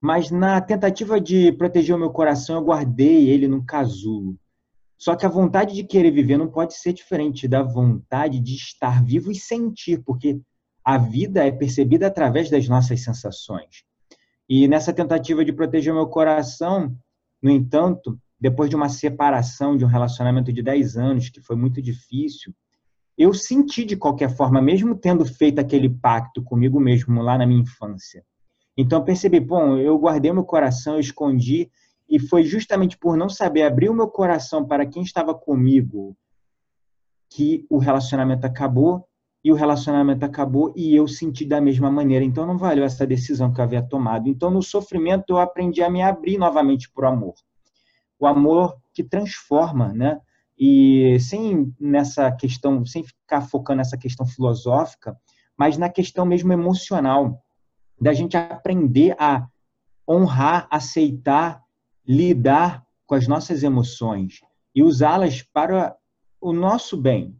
Mas 0.00 0.30
na 0.30 0.60
tentativa 0.60 1.20
de 1.20 1.52
proteger 1.52 1.94
o 1.94 1.98
meu 1.98 2.10
coração, 2.10 2.56
eu 2.56 2.64
guardei 2.64 3.28
ele 3.28 3.46
num 3.46 3.64
casulo. 3.64 4.38
Só 4.96 5.14
que 5.14 5.26
a 5.26 5.30
vontade 5.30 5.74
de 5.74 5.84
querer 5.84 6.10
viver 6.10 6.36
não 6.36 6.48
pode 6.48 6.74
ser 6.74 6.92
diferente 6.92 7.46
da 7.46 7.62
vontade 7.62 8.40
de 8.40 8.54
estar 8.54 9.04
vivo 9.04 9.30
e 9.30 9.34
sentir, 9.34 10.02
porque 10.04 10.40
a 10.84 10.98
vida 10.98 11.46
é 11.46 11.50
percebida 11.50 12.06
através 12.06 12.50
das 12.50 12.68
nossas 12.68 13.02
sensações. 13.02 13.84
E 14.48 14.66
nessa 14.66 14.92
tentativa 14.92 15.44
de 15.44 15.52
proteger 15.52 15.92
o 15.92 15.96
meu 15.96 16.06
coração, 16.06 16.96
no 17.42 17.50
entanto, 17.50 18.18
depois 18.38 18.70
de 18.70 18.76
uma 18.76 18.88
separação, 18.88 19.76
de 19.76 19.84
um 19.84 19.88
relacionamento 19.88 20.52
de 20.52 20.62
10 20.62 20.96
anos, 20.96 21.28
que 21.28 21.40
foi 21.40 21.56
muito 21.56 21.80
difícil, 21.80 22.54
eu 23.16 23.34
senti 23.34 23.84
de 23.84 23.96
qualquer 23.96 24.34
forma, 24.34 24.62
mesmo 24.62 24.96
tendo 24.96 25.26
feito 25.26 25.58
aquele 25.58 25.90
pacto 25.90 26.42
comigo 26.42 26.80
mesmo 26.80 27.20
lá 27.20 27.36
na 27.36 27.46
minha 27.46 27.60
infância, 27.60 28.24
então 28.80 29.04
percebi, 29.04 29.40
bom, 29.40 29.76
eu 29.76 29.98
guardei 29.98 30.32
meu 30.32 30.44
coração, 30.44 30.94
eu 30.94 31.00
escondi, 31.00 31.70
e 32.08 32.18
foi 32.18 32.42
justamente 32.42 32.96
por 32.98 33.16
não 33.16 33.28
saber 33.28 33.62
abrir 33.62 33.88
o 33.88 33.94
meu 33.94 34.08
coração 34.08 34.64
para 34.64 34.86
quem 34.86 35.02
estava 35.02 35.34
comigo 35.34 36.16
que 37.28 37.64
o 37.70 37.78
relacionamento 37.78 38.46
acabou, 38.46 39.08
e 39.42 39.50
o 39.50 39.54
relacionamento 39.54 40.24
acabou 40.24 40.72
e 40.76 40.94
eu 40.94 41.08
senti 41.08 41.44
da 41.46 41.60
mesma 41.60 41.90
maneira. 41.90 42.24
Então 42.24 42.46
não 42.46 42.58
valeu 42.58 42.84
essa 42.84 43.06
decisão 43.06 43.52
que 43.52 43.60
eu 43.60 43.64
havia 43.64 43.82
tomado. 43.82 44.28
Então 44.28 44.50
no 44.50 44.62
sofrimento 44.62 45.30
eu 45.30 45.38
aprendi 45.38 45.82
a 45.82 45.90
me 45.90 46.02
abrir 46.02 46.38
novamente 46.38 46.90
para 46.90 47.08
o 47.08 47.12
amor. 47.12 47.34
O 48.18 48.26
amor 48.26 48.76
que 48.92 49.02
transforma, 49.02 49.92
né? 49.94 50.20
E 50.58 51.18
sem 51.20 51.74
nessa 51.80 52.30
questão, 52.30 52.84
sem 52.84 53.02
ficar 53.02 53.40
focando 53.40 53.78
nessa 53.78 53.96
questão 53.96 54.26
filosófica, 54.26 55.16
mas 55.56 55.78
na 55.78 55.88
questão 55.88 56.26
mesmo 56.26 56.52
emocional 56.52 57.42
da 58.00 58.12
gente 58.12 58.36
aprender 58.36 59.14
a 59.18 59.46
honrar, 60.08 60.66
aceitar, 60.70 61.62
lidar 62.06 62.84
com 63.06 63.14
as 63.14 63.28
nossas 63.28 63.62
emoções 63.62 64.40
e 64.74 64.82
usá-las 64.82 65.42
para 65.42 65.96
o 66.40 66.52
nosso 66.52 66.96
bem, 66.96 67.36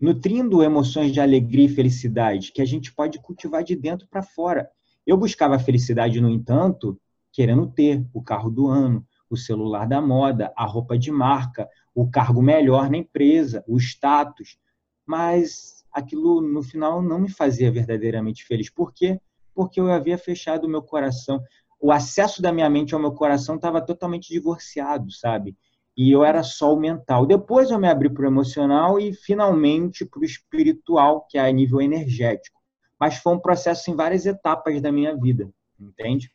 nutrindo 0.00 0.62
emoções 0.62 1.12
de 1.12 1.20
alegria 1.20 1.66
e 1.66 1.74
felicidade 1.74 2.52
que 2.52 2.60
a 2.60 2.64
gente 2.64 2.92
pode 2.92 3.18
cultivar 3.20 3.64
de 3.64 3.74
dentro 3.74 4.06
para 4.08 4.22
fora. 4.22 4.68
Eu 5.06 5.16
buscava 5.16 5.56
a 5.56 5.60
felicidade, 5.60 6.20
no 6.20 6.28
entanto, 6.28 7.00
querendo 7.32 7.66
ter 7.66 8.04
o 8.12 8.22
carro 8.22 8.50
do 8.50 8.66
ano, 8.66 9.06
o 9.30 9.36
celular 9.36 9.86
da 9.86 10.00
moda, 10.00 10.52
a 10.54 10.66
roupa 10.66 10.98
de 10.98 11.10
marca, 11.10 11.68
o 11.94 12.08
cargo 12.10 12.42
melhor 12.42 12.90
na 12.90 12.98
empresa, 12.98 13.64
o 13.66 13.78
status, 13.78 14.58
mas 15.06 15.84
aquilo 15.90 16.40
no 16.40 16.62
final 16.62 17.02
não 17.02 17.18
me 17.18 17.30
fazia 17.30 17.72
verdadeiramente 17.72 18.44
feliz. 18.44 18.68
Por 18.68 18.92
quê? 18.92 19.18
Porque 19.54 19.80
eu 19.80 19.90
havia 19.90 20.18
fechado 20.18 20.64
o 20.64 20.68
meu 20.68 20.82
coração. 20.82 21.42
O 21.80 21.90
acesso 21.90 22.40
da 22.40 22.52
minha 22.52 22.70
mente 22.70 22.94
ao 22.94 23.00
meu 23.00 23.12
coração 23.12 23.56
estava 23.56 23.80
totalmente 23.80 24.28
divorciado, 24.28 25.10
sabe? 25.10 25.56
E 25.96 26.10
eu 26.10 26.24
era 26.24 26.42
só 26.42 26.72
o 26.72 26.78
mental. 26.78 27.26
Depois 27.26 27.70
eu 27.70 27.78
me 27.78 27.88
abri 27.88 28.08
para 28.08 28.24
o 28.24 28.26
emocional 28.26 28.98
e 28.98 29.12
finalmente 29.12 30.04
para 30.04 30.20
o 30.20 30.24
espiritual, 30.24 31.26
que 31.28 31.36
é 31.36 31.42
a 31.42 31.52
nível 31.52 31.80
energético. 31.80 32.60
Mas 32.98 33.16
foi 33.18 33.34
um 33.34 33.40
processo 33.40 33.90
em 33.90 33.96
várias 33.96 34.24
etapas 34.26 34.80
da 34.80 34.92
minha 34.92 35.14
vida, 35.16 35.50
entende? 35.78 36.30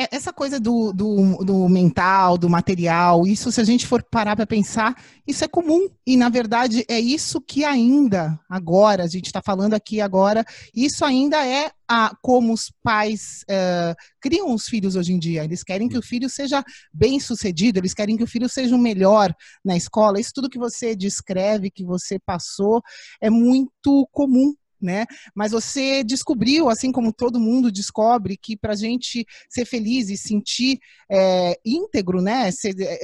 É, 0.00 0.06
essa 0.12 0.32
coisa 0.32 0.60
do, 0.60 0.92
do, 0.92 1.44
do, 1.44 1.68
mental, 1.68 2.38
do 2.38 2.48
material, 2.48 3.26
isso, 3.26 3.50
se 3.50 3.60
a 3.60 3.64
gente 3.64 3.84
for 3.84 4.00
parar 4.00 4.36
para 4.36 4.46
pensar, 4.46 4.94
isso 5.26 5.44
é 5.44 5.48
comum. 5.48 5.88
E, 6.06 6.16
na 6.16 6.28
verdade, 6.28 6.84
é 6.88 7.00
isso 7.00 7.40
que 7.40 7.64
ainda, 7.64 8.38
agora, 8.48 9.02
a 9.02 9.08
gente 9.08 9.26
está 9.26 9.42
falando 9.42 9.74
aqui 9.74 10.00
agora, 10.00 10.44
isso 10.72 11.04
ainda 11.04 11.44
é 11.44 11.72
a, 11.88 12.14
como 12.22 12.52
os 12.52 12.72
pais 12.80 13.44
uh, 13.50 13.96
criam 14.20 14.54
os 14.54 14.68
filhos 14.68 14.94
hoje 14.94 15.12
em 15.12 15.18
dia. 15.18 15.42
Eles 15.42 15.64
querem 15.64 15.88
que 15.88 15.98
o 15.98 16.02
filho 16.02 16.30
seja 16.30 16.62
bem 16.94 17.18
sucedido, 17.18 17.80
eles 17.80 17.92
querem 17.92 18.16
que 18.16 18.22
o 18.22 18.28
filho 18.28 18.48
seja 18.48 18.76
o 18.76 18.78
melhor 18.78 19.34
na 19.64 19.76
escola. 19.76 20.20
Isso 20.20 20.30
tudo 20.32 20.48
que 20.48 20.60
você 20.60 20.94
descreve, 20.94 21.72
que 21.72 21.84
você 21.84 22.20
passou, 22.20 22.80
é 23.20 23.28
muito 23.28 24.08
comum 24.12 24.54
né? 24.80 25.06
Mas 25.34 25.52
você 25.52 26.02
descobriu, 26.04 26.68
assim 26.68 26.92
como 26.92 27.12
todo 27.12 27.40
mundo 27.40 27.70
descobre, 27.72 28.36
que 28.36 28.56
para 28.56 28.72
a 28.72 28.76
gente 28.76 29.26
ser 29.48 29.64
feliz 29.64 30.08
e 30.08 30.16
sentir 30.16 30.78
é, 31.10 31.58
íntegro, 31.64 32.20
né? 32.20 32.50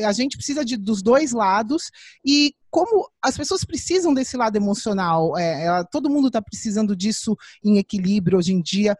A 0.06 0.12
gente 0.12 0.36
precisa 0.36 0.64
de, 0.64 0.76
dos 0.76 1.02
dois 1.02 1.32
lados 1.32 1.90
e 2.24 2.54
como 2.70 3.08
as 3.22 3.36
pessoas 3.36 3.64
precisam 3.64 4.12
desse 4.12 4.36
lado 4.36 4.56
emocional. 4.56 5.38
É, 5.38 5.84
todo 5.92 6.10
mundo 6.10 6.26
está 6.26 6.42
precisando 6.42 6.96
disso 6.96 7.36
em 7.64 7.78
equilíbrio 7.78 8.38
hoje 8.38 8.52
em 8.52 8.60
dia 8.60 8.96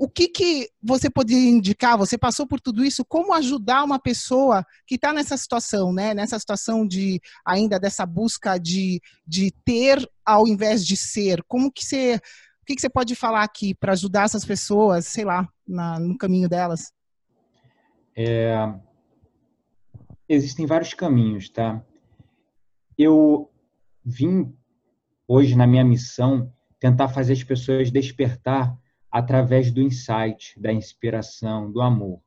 o 0.00 0.08
que, 0.08 0.28
que 0.28 0.70
você 0.82 1.10
poderia 1.10 1.50
indicar? 1.50 1.98
Você 1.98 2.16
passou 2.16 2.46
por 2.46 2.60
tudo 2.60 2.84
isso, 2.84 3.04
como 3.04 3.34
ajudar 3.34 3.84
uma 3.84 3.98
pessoa 3.98 4.64
que 4.86 4.94
está 4.94 5.12
nessa 5.12 5.36
situação, 5.36 5.92
né? 5.92 6.14
Nessa 6.14 6.38
situação 6.38 6.86
de 6.86 7.20
ainda 7.44 7.78
dessa 7.78 8.06
busca 8.06 8.56
de, 8.56 9.00
de 9.26 9.52
ter 9.64 10.08
ao 10.24 10.48
invés 10.48 10.86
de 10.86 10.96
ser. 10.96 11.42
Como 11.46 11.70
que 11.70 11.84
você. 11.84 12.16
O 12.62 12.66
que, 12.66 12.74
que 12.76 12.80
você 12.80 12.88
pode 12.88 13.14
falar 13.14 13.42
aqui 13.42 13.74
para 13.74 13.92
ajudar 13.92 14.24
essas 14.24 14.44
pessoas, 14.44 15.06
sei 15.06 15.24
lá, 15.24 15.48
na, 15.66 15.98
no 15.98 16.16
caminho 16.16 16.48
delas? 16.48 16.92
É, 18.16 18.72
existem 20.28 20.66
vários 20.66 20.94
caminhos, 20.94 21.48
tá? 21.48 21.84
eu 23.02 23.50
vim 24.04 24.54
hoje 25.26 25.56
na 25.56 25.66
minha 25.66 25.84
missão 25.84 26.52
tentar 26.78 27.08
fazer 27.08 27.32
as 27.32 27.42
pessoas 27.42 27.90
despertar 27.90 28.76
através 29.10 29.70
do 29.72 29.80
insight, 29.80 30.58
da 30.60 30.72
inspiração, 30.72 31.70
do 31.70 31.80
amor, 31.80 32.20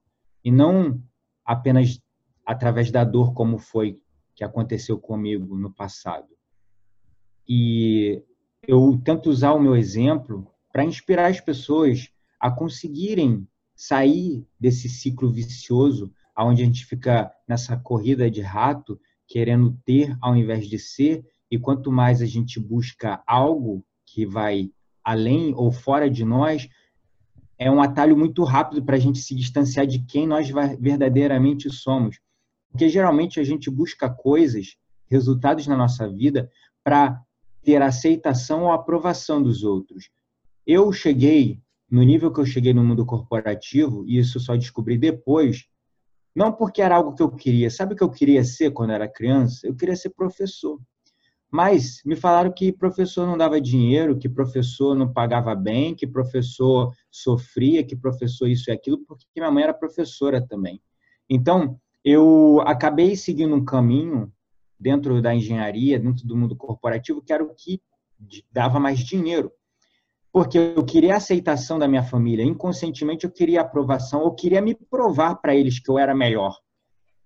e 0.44 0.52
não 0.52 1.02
apenas 1.46 2.02
através 2.46 2.92
da 2.92 3.04
dor, 3.04 3.34
como 3.34 3.58
foi 3.58 4.02
que 4.36 4.44
aconteceu 4.44 5.00
comigo 5.00 5.58
no 5.58 5.74
passado. 5.74 6.28
E 7.48 8.22
eu 8.68 9.00
tento 9.04 9.30
usar 9.30 9.54
o 9.54 9.60
meu 9.60 9.76
exemplo 9.76 10.48
para 10.72 10.84
inspirar 10.84 11.28
as 11.28 11.40
pessoas 11.40 12.10
a 12.40 12.52
conseguirem 12.52 13.48
sair 13.76 14.46
desse 14.60 14.90
ciclo 14.90 15.32
vicioso, 15.32 16.12
onde 16.38 16.64
a 16.64 16.66
gente 16.66 16.86
fica 16.86 17.32
nessa 17.48 17.78
corrida 17.78 18.30
de 18.30 18.42
rato, 18.42 19.00
querendo 19.28 19.78
ter 19.86 20.18
ao 20.22 20.36
invés 20.36 20.68
de 20.68 20.80
ser, 20.80 21.26
e 21.50 21.58
quanto 21.60 21.92
mais 21.92 22.22
a 22.22 22.26
gente 22.26 22.60
busca 22.60 23.24
algo 23.28 23.86
que 24.06 24.26
vai 24.26 24.72
além 25.04 25.54
ou 25.56 25.72
fora 25.72 26.10
de 26.10 26.24
nós, 26.24 26.68
é 27.58 27.70
um 27.70 27.82
atalho 27.82 28.18
muito 28.18 28.44
rápido 28.44 28.84
para 28.84 28.96
a 28.96 29.00
gente 29.00 29.20
se 29.20 29.36
distanciar 29.36 29.86
de 29.86 30.00
quem 30.00 30.28
nós 30.28 30.50
verdadeiramente 30.80 31.70
somos. 31.70 32.20
Porque 32.72 32.90
geralmente 32.90 33.40
a 33.40 33.44
gente 33.44 33.70
busca 33.70 34.10
coisas, 34.10 34.76
resultados 35.10 35.68
na 35.68 35.78
nossa 35.78 36.10
vida, 36.10 36.50
para 36.84 37.22
ter 37.62 37.82
aceitação 37.82 38.64
ou 38.64 38.72
aprovação 38.72 39.42
dos 39.42 39.64
outros. 39.64 40.10
Eu 40.66 40.92
cheguei 40.92 41.62
no 41.90 42.02
nível 42.02 42.34
que 42.34 42.40
eu 42.40 42.46
cheguei 42.46 42.74
no 42.74 42.84
mundo 42.84 43.06
corporativo, 43.06 44.04
e 44.08 44.18
isso 44.18 44.40
só 44.40 44.56
descobri 44.56 44.98
depois, 44.98 45.68
não 46.36 46.52
porque 46.52 46.82
era 46.82 46.96
algo 46.96 47.14
que 47.14 47.22
eu 47.22 47.30
queria. 47.30 47.70
Sabe 47.70 47.94
o 47.94 47.96
que 47.96 48.04
eu 48.04 48.10
queria 48.10 48.44
ser 48.44 48.72
quando 48.72 48.92
era 48.92 49.08
criança? 49.08 49.68
Eu 49.68 49.76
queria 49.76 49.96
ser 49.96 50.10
professor. 50.10 50.80
Mas 51.54 52.02
me 52.04 52.16
falaram 52.16 52.52
que 52.52 52.72
professor 52.72 53.28
não 53.28 53.38
dava 53.38 53.62
dinheiro, 53.62 54.18
que 54.18 54.28
professor 54.28 54.96
não 54.96 55.14
pagava 55.14 55.54
bem, 55.54 55.94
que 55.94 56.08
professor 56.08 56.92
sofria, 57.12 57.84
que 57.84 57.96
professor 57.96 58.48
isso 58.48 58.72
e 58.72 58.74
aquilo, 58.74 58.98
porque 59.06 59.24
minha 59.38 59.52
mãe 59.52 59.66
era 59.66 59.74
professora 59.74 60.42
também. 60.42 60.82
Então, 61.30 61.80
eu 62.04 62.60
acabei 62.66 63.16
seguindo 63.16 63.54
um 63.54 63.64
caminho 63.64 64.34
dentro 64.80 65.22
da 65.22 65.36
engenharia, 65.36 66.00
dentro 66.00 66.26
do 66.26 66.36
mundo 66.36 66.56
corporativo, 66.56 67.22
que 67.22 67.32
era 67.32 67.44
o 67.44 67.54
que 67.54 67.80
dava 68.52 68.80
mais 68.80 68.98
dinheiro. 68.98 69.52
Porque 70.32 70.58
eu 70.58 70.84
queria 70.84 71.14
a 71.14 71.18
aceitação 71.18 71.78
da 71.78 71.88
minha 71.88 72.02
família, 72.02 72.44
inconscientemente 72.44 73.26
eu 73.26 73.32
queria 73.32 73.62
aprovação, 73.62 74.24
eu 74.24 74.34
queria 74.34 74.60
me 74.60 74.74
provar 74.74 75.36
para 75.36 75.56
eles 75.56 75.80
que 75.80 75.92
eu 75.92 76.00
era 76.00 76.16
melhor. 76.16 76.58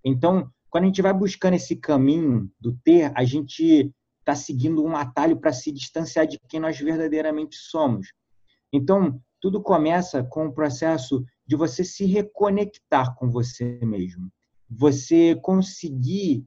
Então, 0.04 0.50
quando 0.68 0.84
a 0.84 0.86
gente 0.88 1.00
vai 1.00 1.14
buscando 1.14 1.54
esse 1.54 1.76
caminho 1.76 2.50
do 2.60 2.74
ter, 2.84 3.10
a 3.14 3.24
gente 3.24 3.90
está 4.28 4.34
seguindo 4.34 4.84
um 4.84 4.94
atalho 4.94 5.38
para 5.38 5.52
se 5.52 5.72
distanciar 5.72 6.26
de 6.26 6.38
quem 6.48 6.60
nós 6.60 6.78
verdadeiramente 6.78 7.56
somos. 7.56 8.12
Então, 8.70 9.20
tudo 9.40 9.62
começa 9.62 10.22
com 10.22 10.46
o 10.46 10.52
processo 10.52 11.24
de 11.46 11.56
você 11.56 11.82
se 11.82 12.04
reconectar 12.04 13.14
com 13.14 13.30
você 13.30 13.78
mesmo. 13.82 14.30
Você 14.68 15.34
conseguir 15.36 16.44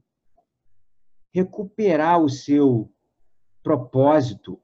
recuperar 1.34 2.20
o 2.20 2.28
seu 2.28 2.92
propósito, 3.64 4.60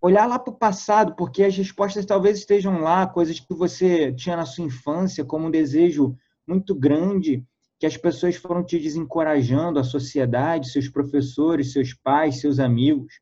olhar 0.00 0.26
lá 0.26 0.38
para 0.38 0.52
o 0.52 0.56
passado, 0.56 1.16
porque 1.16 1.42
as 1.42 1.56
respostas 1.56 2.06
talvez 2.06 2.38
estejam 2.38 2.80
lá, 2.80 3.06
coisas 3.06 3.40
que 3.40 3.54
você 3.54 4.12
tinha 4.12 4.36
na 4.36 4.46
sua 4.46 4.64
infância 4.64 5.24
como 5.24 5.46
um 5.46 5.50
desejo 5.50 6.16
muito 6.46 6.74
grande 6.74 7.44
que 7.80 7.86
as 7.86 7.96
pessoas 7.96 8.36
foram 8.36 8.62
te 8.62 8.78
desencorajando, 8.78 9.78
a 9.78 9.84
sociedade, 9.84 10.70
seus 10.70 10.86
professores, 10.86 11.72
seus 11.72 11.94
pais, 11.94 12.38
seus 12.38 12.58
amigos. 12.58 13.14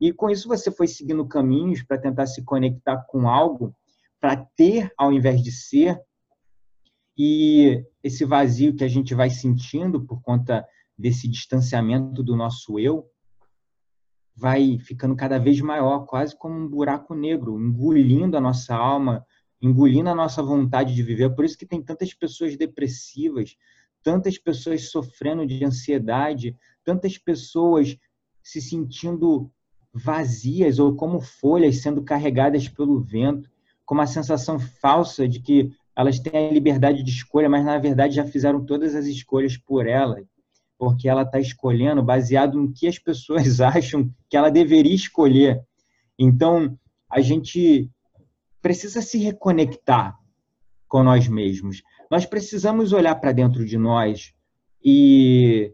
E 0.00 0.14
com 0.14 0.30
isso 0.30 0.48
você 0.48 0.72
foi 0.72 0.88
seguindo 0.88 1.28
caminhos 1.28 1.82
para 1.82 1.98
tentar 2.00 2.24
se 2.24 2.42
conectar 2.42 2.96
com 3.06 3.28
algo, 3.28 3.76
para 4.18 4.34
ter 4.56 4.90
ao 4.96 5.12
invés 5.12 5.42
de 5.42 5.52
ser. 5.52 6.00
E 7.18 7.84
esse 8.02 8.24
vazio 8.24 8.74
que 8.74 8.82
a 8.82 8.88
gente 8.88 9.14
vai 9.14 9.28
sentindo 9.28 10.02
por 10.02 10.22
conta 10.22 10.66
desse 10.96 11.28
distanciamento 11.28 12.22
do 12.22 12.34
nosso 12.34 12.78
eu 12.78 13.06
vai 14.34 14.78
ficando 14.78 15.14
cada 15.14 15.38
vez 15.38 15.60
maior, 15.60 16.06
quase 16.06 16.34
como 16.34 16.58
um 16.58 16.66
buraco 16.66 17.14
negro, 17.14 17.60
engolindo 17.60 18.38
a 18.38 18.40
nossa 18.40 18.74
alma, 18.74 19.22
engolindo 19.60 20.08
a 20.08 20.14
nossa 20.14 20.42
vontade 20.42 20.94
de 20.94 21.02
viver. 21.02 21.34
Por 21.34 21.44
isso 21.44 21.58
que 21.58 21.66
tem 21.66 21.82
tantas 21.82 22.14
pessoas 22.14 22.56
depressivas, 22.56 23.54
tantas 24.02 24.38
pessoas 24.38 24.90
sofrendo 24.90 25.46
de 25.46 25.64
ansiedade, 25.64 26.56
tantas 26.84 27.18
pessoas 27.18 27.96
se 28.42 28.60
sentindo 28.60 29.50
vazias 29.92 30.78
ou 30.78 30.94
como 30.94 31.20
folhas 31.20 31.82
sendo 31.82 32.02
carregadas 32.02 32.68
pelo 32.68 33.00
vento, 33.00 33.50
com 33.84 33.94
uma 33.94 34.06
sensação 34.06 34.58
falsa 34.58 35.28
de 35.28 35.40
que 35.40 35.70
elas 35.94 36.18
têm 36.18 36.48
a 36.48 36.52
liberdade 36.52 37.02
de 37.02 37.10
escolha, 37.10 37.48
mas 37.48 37.64
na 37.64 37.78
verdade 37.78 38.14
já 38.14 38.24
fizeram 38.24 38.64
todas 38.64 38.94
as 38.94 39.06
escolhas 39.06 39.56
por 39.56 39.86
ela, 39.86 40.22
porque 40.78 41.08
ela 41.08 41.22
está 41.22 41.38
escolhendo 41.38 42.02
baseado 42.02 42.58
no 42.58 42.72
que 42.72 42.86
as 42.86 42.98
pessoas 42.98 43.60
acham 43.60 44.10
que 44.28 44.36
ela 44.36 44.50
deveria 44.50 44.94
escolher. 44.94 45.62
Então, 46.18 46.78
a 47.10 47.20
gente 47.20 47.90
precisa 48.62 49.02
se 49.02 49.18
reconectar 49.18 50.16
com 50.88 51.02
nós 51.02 51.28
mesmos. 51.28 51.82
Nós 52.12 52.26
precisamos 52.26 52.92
olhar 52.92 53.14
para 53.14 53.32
dentro 53.32 53.64
de 53.64 53.78
nós 53.78 54.34
e, 54.84 55.72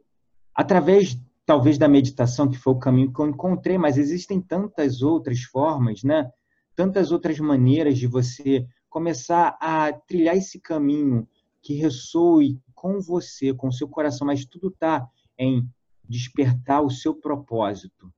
através, 0.55 1.21
talvez, 1.45 1.77
da 1.77 1.89
meditação, 1.89 2.49
que 2.49 2.57
foi 2.57 2.75
o 2.75 2.79
caminho 2.79 3.13
que 3.13 3.21
eu 3.21 3.27
encontrei, 3.27 3.77
mas 3.77 3.99
existem 3.99 4.41
tantas 4.41 5.03
outras 5.03 5.43
formas, 5.43 6.05
né? 6.05 6.31
tantas 6.77 7.11
outras 7.11 7.41
maneiras 7.41 7.99
de 7.99 8.07
você 8.07 8.65
começar 8.89 9.59
a 9.61 9.93
trilhar 9.93 10.37
esse 10.37 10.61
caminho 10.61 11.27
que 11.61 11.75
ressoe 11.75 12.63
com 12.73 13.01
você, 13.01 13.53
com 13.53 13.67
o 13.67 13.73
seu 13.73 13.89
coração, 13.89 14.25
mas 14.25 14.45
tudo 14.45 14.69
está 14.69 15.09
em 15.37 15.69
despertar 16.09 16.83
o 16.83 16.91
seu 16.91 17.17
propósito, 17.17 18.13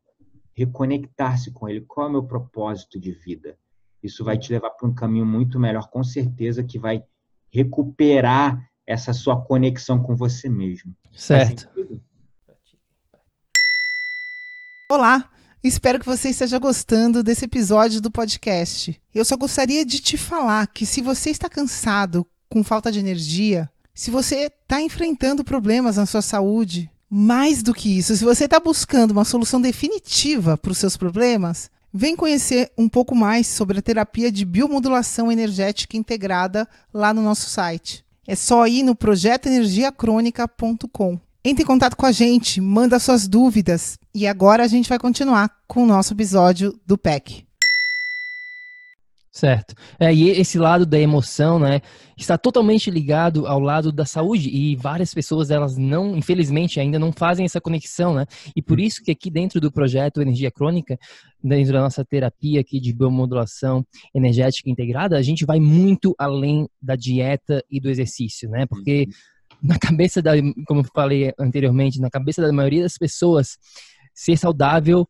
reconectar-se 0.52 1.50
com 1.52 1.66
ele. 1.66 1.86
Qual 1.88 2.06
é 2.06 2.10
o 2.10 2.12
meu 2.12 2.24
propósito 2.24 3.00
de 3.00 3.12
vida? 3.12 3.56
Isso 4.02 4.22
vai 4.22 4.36
te 4.36 4.52
levar 4.52 4.72
para 4.72 4.86
um 4.86 4.94
caminho 4.94 5.24
muito 5.24 5.58
melhor, 5.58 5.88
com 5.88 6.04
certeza, 6.04 6.62
que 6.62 6.78
vai 6.78 7.02
recuperar 7.52 8.64
essa 8.86 9.12
sua 9.12 9.40
conexão 9.40 10.02
com 10.02 10.16
você 10.16 10.48
mesmo. 10.48 10.94
Certo. 11.12 11.68
Olá, 14.90 15.30
espero 15.62 16.00
que 16.00 16.06
você 16.06 16.30
esteja 16.30 16.58
gostando 16.58 17.22
desse 17.22 17.44
episódio 17.44 18.00
do 18.00 18.10
podcast. 18.10 19.00
Eu 19.14 19.24
só 19.24 19.36
gostaria 19.36 19.84
de 19.84 20.00
te 20.00 20.16
falar 20.16 20.66
que 20.66 20.84
se 20.84 21.00
você 21.00 21.30
está 21.30 21.48
cansado, 21.48 22.26
com 22.48 22.64
falta 22.64 22.90
de 22.90 22.98
energia, 22.98 23.70
se 23.94 24.10
você 24.10 24.50
está 24.62 24.80
enfrentando 24.80 25.44
problemas 25.44 25.96
na 25.96 26.06
sua 26.06 26.22
saúde, 26.22 26.90
mais 27.08 27.62
do 27.62 27.74
que 27.74 27.98
isso, 27.98 28.16
se 28.16 28.24
você 28.24 28.44
está 28.44 28.58
buscando 28.58 29.12
uma 29.12 29.24
solução 29.24 29.60
definitiva 29.60 30.56
para 30.56 30.72
os 30.72 30.78
seus 30.78 30.96
problemas, 30.96 31.70
Vem 31.92 32.14
conhecer 32.14 32.70
um 32.78 32.88
pouco 32.88 33.12
mais 33.14 33.48
sobre 33.48 33.78
a 33.78 33.82
terapia 33.82 34.30
de 34.30 34.44
biomodulação 34.44 35.30
energética 35.30 35.96
integrada 35.96 36.68
lá 36.94 37.12
no 37.12 37.22
nosso 37.22 37.50
site. 37.50 38.04
É 38.26 38.36
só 38.36 38.66
ir 38.66 38.84
no 38.84 38.94
projetoenergiacrônica.com. 38.94 41.18
Entre 41.44 41.64
em 41.64 41.66
contato 41.66 41.96
com 41.96 42.06
a 42.06 42.12
gente, 42.12 42.60
manda 42.60 42.98
suas 42.98 43.26
dúvidas 43.26 43.98
e 44.14 44.26
agora 44.26 44.62
a 44.62 44.68
gente 44.68 44.88
vai 44.88 44.98
continuar 44.98 45.50
com 45.66 45.82
o 45.82 45.86
nosso 45.86 46.12
episódio 46.12 46.78
do 46.86 46.98
PEC. 46.98 47.49
Certo. 49.32 49.74
É, 49.98 50.12
e 50.12 50.28
esse 50.30 50.58
lado 50.58 50.84
da 50.84 50.98
emoção, 50.98 51.56
né, 51.60 51.80
está 52.18 52.36
totalmente 52.36 52.90
ligado 52.90 53.46
ao 53.46 53.60
lado 53.60 53.92
da 53.92 54.04
saúde 54.04 54.50
e 54.50 54.74
várias 54.74 55.14
pessoas 55.14 55.52
elas 55.52 55.76
não, 55.76 56.16
infelizmente, 56.16 56.80
ainda 56.80 56.98
não 56.98 57.12
fazem 57.12 57.46
essa 57.46 57.60
conexão, 57.60 58.12
né? 58.12 58.26
E 58.56 58.60
por 58.60 58.80
isso 58.80 59.00
que 59.04 59.12
aqui 59.12 59.30
dentro 59.30 59.60
do 59.60 59.70
projeto 59.70 60.20
Energia 60.20 60.50
Crônica, 60.50 60.98
dentro 61.42 61.72
da 61.72 61.80
nossa 61.80 62.04
terapia 62.04 62.60
aqui 62.60 62.80
de 62.80 62.92
biomodulação 62.92 63.86
energética 64.12 64.68
integrada, 64.68 65.16
a 65.16 65.22
gente 65.22 65.46
vai 65.46 65.60
muito 65.60 66.12
além 66.18 66.68
da 66.82 66.96
dieta 66.96 67.64
e 67.70 67.80
do 67.80 67.88
exercício, 67.88 68.50
né? 68.50 68.66
Porque 68.66 69.06
na 69.62 69.78
cabeça 69.78 70.20
da, 70.20 70.32
como 70.66 70.80
eu 70.80 70.84
falei 70.92 71.32
anteriormente, 71.38 72.00
na 72.00 72.10
cabeça 72.10 72.42
da 72.42 72.52
maioria 72.52 72.82
das 72.82 72.98
pessoas, 72.98 73.58
ser 74.12 74.36
saudável 74.36 75.06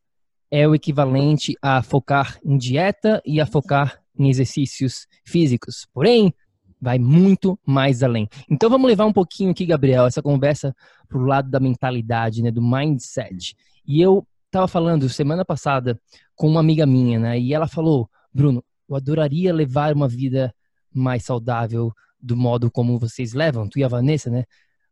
é 0.50 0.66
o 0.68 0.74
equivalente 0.74 1.54
a 1.62 1.82
focar 1.82 2.38
em 2.44 2.58
dieta 2.58 3.22
e 3.24 3.40
a 3.40 3.46
focar 3.46 4.00
em 4.20 4.28
exercícios 4.28 5.06
físicos. 5.26 5.86
Porém, 5.94 6.32
vai 6.80 6.98
muito 6.98 7.58
mais 7.66 8.02
além. 8.02 8.28
Então 8.48 8.68
vamos 8.68 8.86
levar 8.86 9.06
um 9.06 9.12
pouquinho 9.12 9.50
aqui, 9.50 9.64
Gabriel, 9.64 10.06
essa 10.06 10.22
conversa 10.22 10.74
para 11.08 11.18
o 11.18 11.24
lado 11.24 11.50
da 11.50 11.58
mentalidade, 11.58 12.42
né, 12.42 12.50
do 12.50 12.62
mindset. 12.62 13.56
E 13.86 14.00
eu 14.00 14.26
estava 14.46 14.68
falando 14.68 15.08
semana 15.08 15.44
passada 15.44 16.00
com 16.34 16.48
uma 16.48 16.60
amiga 16.60 16.86
minha, 16.86 17.18
né, 17.18 17.38
e 17.38 17.54
ela 17.54 17.66
falou, 17.66 18.08
Bruno, 18.32 18.62
eu 18.88 18.96
adoraria 18.96 19.52
levar 19.54 19.94
uma 19.94 20.08
vida 20.08 20.54
mais 20.92 21.24
saudável 21.24 21.92
do 22.20 22.36
modo 22.36 22.70
como 22.70 22.98
vocês 22.98 23.32
levam, 23.32 23.68
tu 23.68 23.78
e 23.78 23.84
a 23.84 23.88
Vanessa, 23.88 24.30
né? 24.30 24.44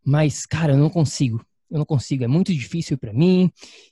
Mas, 0.04 0.46
cara, 0.46 0.72
eu 0.72 0.78
não 0.78 0.88
consigo. 0.88 1.44
eu 1.70 1.78
não 1.78 1.84
consigo, 1.84 2.24
é 2.24 2.28
muito 2.28 2.52
difícil 2.54 2.96
para 2.96 3.12
mim, 3.12 3.50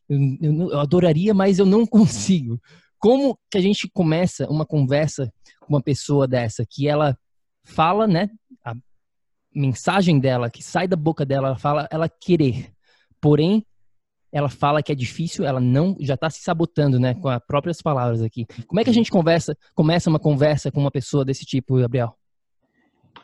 eu, 0.08 0.18
eu, 0.40 0.70
eu 0.70 0.80
adoraria, 0.80 1.34
mas 1.34 1.58
eu 1.58 1.66
não 1.66 1.84
consigo. 1.86 2.60
Como 2.98 3.38
que 3.50 3.58
a 3.58 3.60
gente 3.60 3.88
começa 3.92 4.48
uma 4.48 4.66
conversa 4.66 5.32
com 5.60 5.74
uma 5.74 5.82
pessoa 5.82 6.26
dessa 6.26 6.64
que 6.68 6.88
ela 6.88 7.16
fala, 7.64 8.06
né, 8.06 8.30
a 8.64 8.74
mensagem 9.54 10.18
dela 10.18 10.50
que 10.50 10.62
sai 10.62 10.86
da 10.86 10.96
boca 10.96 11.24
dela, 11.24 11.48
ela 11.48 11.58
fala 11.58 11.88
ela 11.90 12.08
querer, 12.08 12.72
porém 13.20 13.64
ela 14.32 14.48
fala 14.48 14.82
que 14.82 14.92
é 14.92 14.94
difícil, 14.94 15.44
ela 15.44 15.60
não 15.60 15.96
já 16.00 16.14
está 16.14 16.28
se 16.28 16.42
sabotando, 16.42 16.98
né, 16.98 17.14
com 17.14 17.28
as 17.28 17.42
próprias 17.46 17.80
palavras 17.80 18.22
aqui. 18.22 18.46
Como 18.66 18.80
é 18.80 18.84
que 18.84 18.90
a 18.90 18.92
gente 18.92 19.10
conversa, 19.10 19.56
começa 19.74 20.10
uma 20.10 20.18
conversa 20.18 20.70
com 20.70 20.80
uma 20.80 20.90
pessoa 20.90 21.24
desse 21.24 21.44
tipo, 21.44 21.78
Gabriel? 21.78 22.16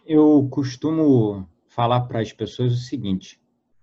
Eu 0.07 0.49
costumo 0.51 1.47
falar 1.69 2.03
para 2.03 2.21
as 2.21 2.33
pessoas 2.33 2.73
o 2.73 2.77
seguinte: 2.77 3.41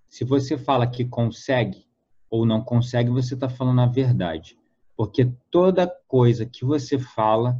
se 0.08 0.25
você 0.25 0.58
fala 0.58 0.88
que 0.88 1.06
consegue 1.06 1.86
ou 2.30 2.45
não 2.45 2.62
consegue, 2.62 3.10
você 3.10 3.34
está 3.34 3.47
falando 3.47 3.82
a 3.82 3.86
verdade. 3.86 4.58
Porque 4.99 5.31
toda 5.49 5.88
coisa 6.09 6.45
que 6.45 6.65
você 6.65 6.99
fala, 6.99 7.57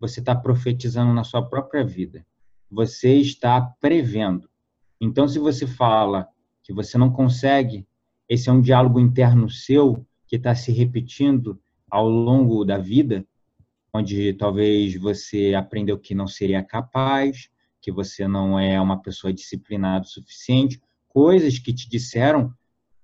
você 0.00 0.18
está 0.18 0.34
profetizando 0.34 1.14
na 1.14 1.22
sua 1.22 1.40
própria 1.40 1.84
vida. 1.84 2.26
Você 2.68 3.14
está 3.14 3.60
prevendo. 3.60 4.50
Então, 5.00 5.28
se 5.28 5.38
você 5.38 5.68
fala 5.68 6.26
que 6.64 6.72
você 6.72 6.98
não 6.98 7.08
consegue, 7.08 7.86
esse 8.28 8.48
é 8.48 8.52
um 8.52 8.60
diálogo 8.60 8.98
interno 8.98 9.48
seu 9.48 10.04
que 10.26 10.34
está 10.34 10.52
se 10.52 10.72
repetindo 10.72 11.60
ao 11.88 12.08
longo 12.08 12.64
da 12.64 12.76
vida, 12.76 13.24
onde 13.94 14.32
talvez 14.32 14.96
você 14.96 15.54
aprendeu 15.54 15.96
que 15.96 16.12
não 16.12 16.26
seria 16.26 16.60
capaz, 16.60 17.50
que 17.80 17.92
você 17.92 18.26
não 18.26 18.58
é 18.58 18.80
uma 18.80 19.00
pessoa 19.00 19.32
disciplinada 19.32 20.06
o 20.06 20.08
suficiente, 20.08 20.82
coisas 21.06 21.56
que 21.56 21.72
te 21.72 21.88
disseram 21.88 22.52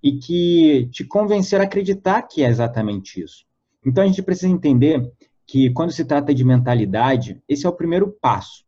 e 0.03 0.19
que 0.19 0.89
te 0.91 1.05
convenceram 1.05 1.63
a 1.63 1.69
acreditar 1.69 2.23
que 2.23 2.43
é 2.43 2.49
exatamente 2.49 3.23
isso. 3.23 3.47
Então 3.87 4.03
a 4.03 4.07
gente 4.07 4.23
precisa 4.23 4.53
entender 4.53 5.11
que 5.47 5.71
quando 5.71 5.93
se 5.93 6.05
trata 6.05 6.35
de 6.35 6.45
mentalidade, 6.45 7.41
esse 7.49 7.65
é 7.65 7.69
o 7.69 7.77
primeiro 7.77 8.11
passo. 8.21 8.67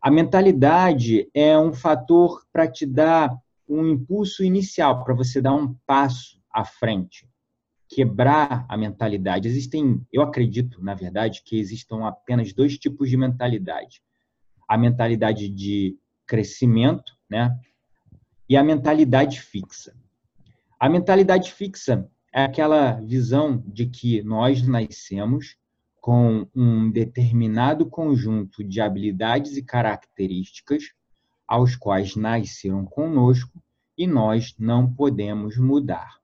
A 0.00 0.10
mentalidade 0.10 1.28
é 1.34 1.58
um 1.58 1.74
fator 1.74 2.42
para 2.50 2.66
te 2.66 2.86
dar 2.86 3.36
um 3.68 3.86
impulso 3.86 4.42
inicial, 4.42 5.04
para 5.04 5.14
você 5.14 5.42
dar 5.42 5.52
um 5.52 5.74
passo 5.86 6.40
à 6.50 6.64
frente, 6.64 7.28
quebrar 7.86 8.64
a 8.66 8.76
mentalidade. 8.76 9.46
Existem, 9.46 10.00
eu 10.10 10.22
acredito, 10.22 10.82
na 10.82 10.94
verdade, 10.94 11.42
que 11.44 11.60
existam 11.60 12.06
apenas 12.06 12.52
dois 12.54 12.78
tipos 12.78 13.10
de 13.10 13.16
mentalidade 13.16 14.02
a 14.70 14.78
mentalidade 14.78 15.48
de 15.48 15.98
crescimento, 16.24 17.18
né? 17.28 17.58
E 18.48 18.56
a 18.56 18.62
mentalidade 18.62 19.40
fixa. 19.40 19.96
A 20.78 20.88
mentalidade 20.88 21.52
fixa 21.52 22.08
é 22.32 22.44
aquela 22.44 22.92
visão 22.92 23.62
de 23.66 23.86
que 23.86 24.22
nós 24.22 24.66
nascemos 24.66 25.56
com 26.00 26.46
um 26.54 26.90
determinado 26.90 27.86
conjunto 27.86 28.64
de 28.64 28.80
habilidades 28.80 29.56
e 29.56 29.62
características 29.62 30.92
aos 31.46 31.76
quais 31.76 32.16
nasceram 32.16 32.86
conosco 32.86 33.62
e 33.98 34.06
nós 34.06 34.54
não 34.58 34.90
podemos 34.92 35.58
mudar. 35.58 36.18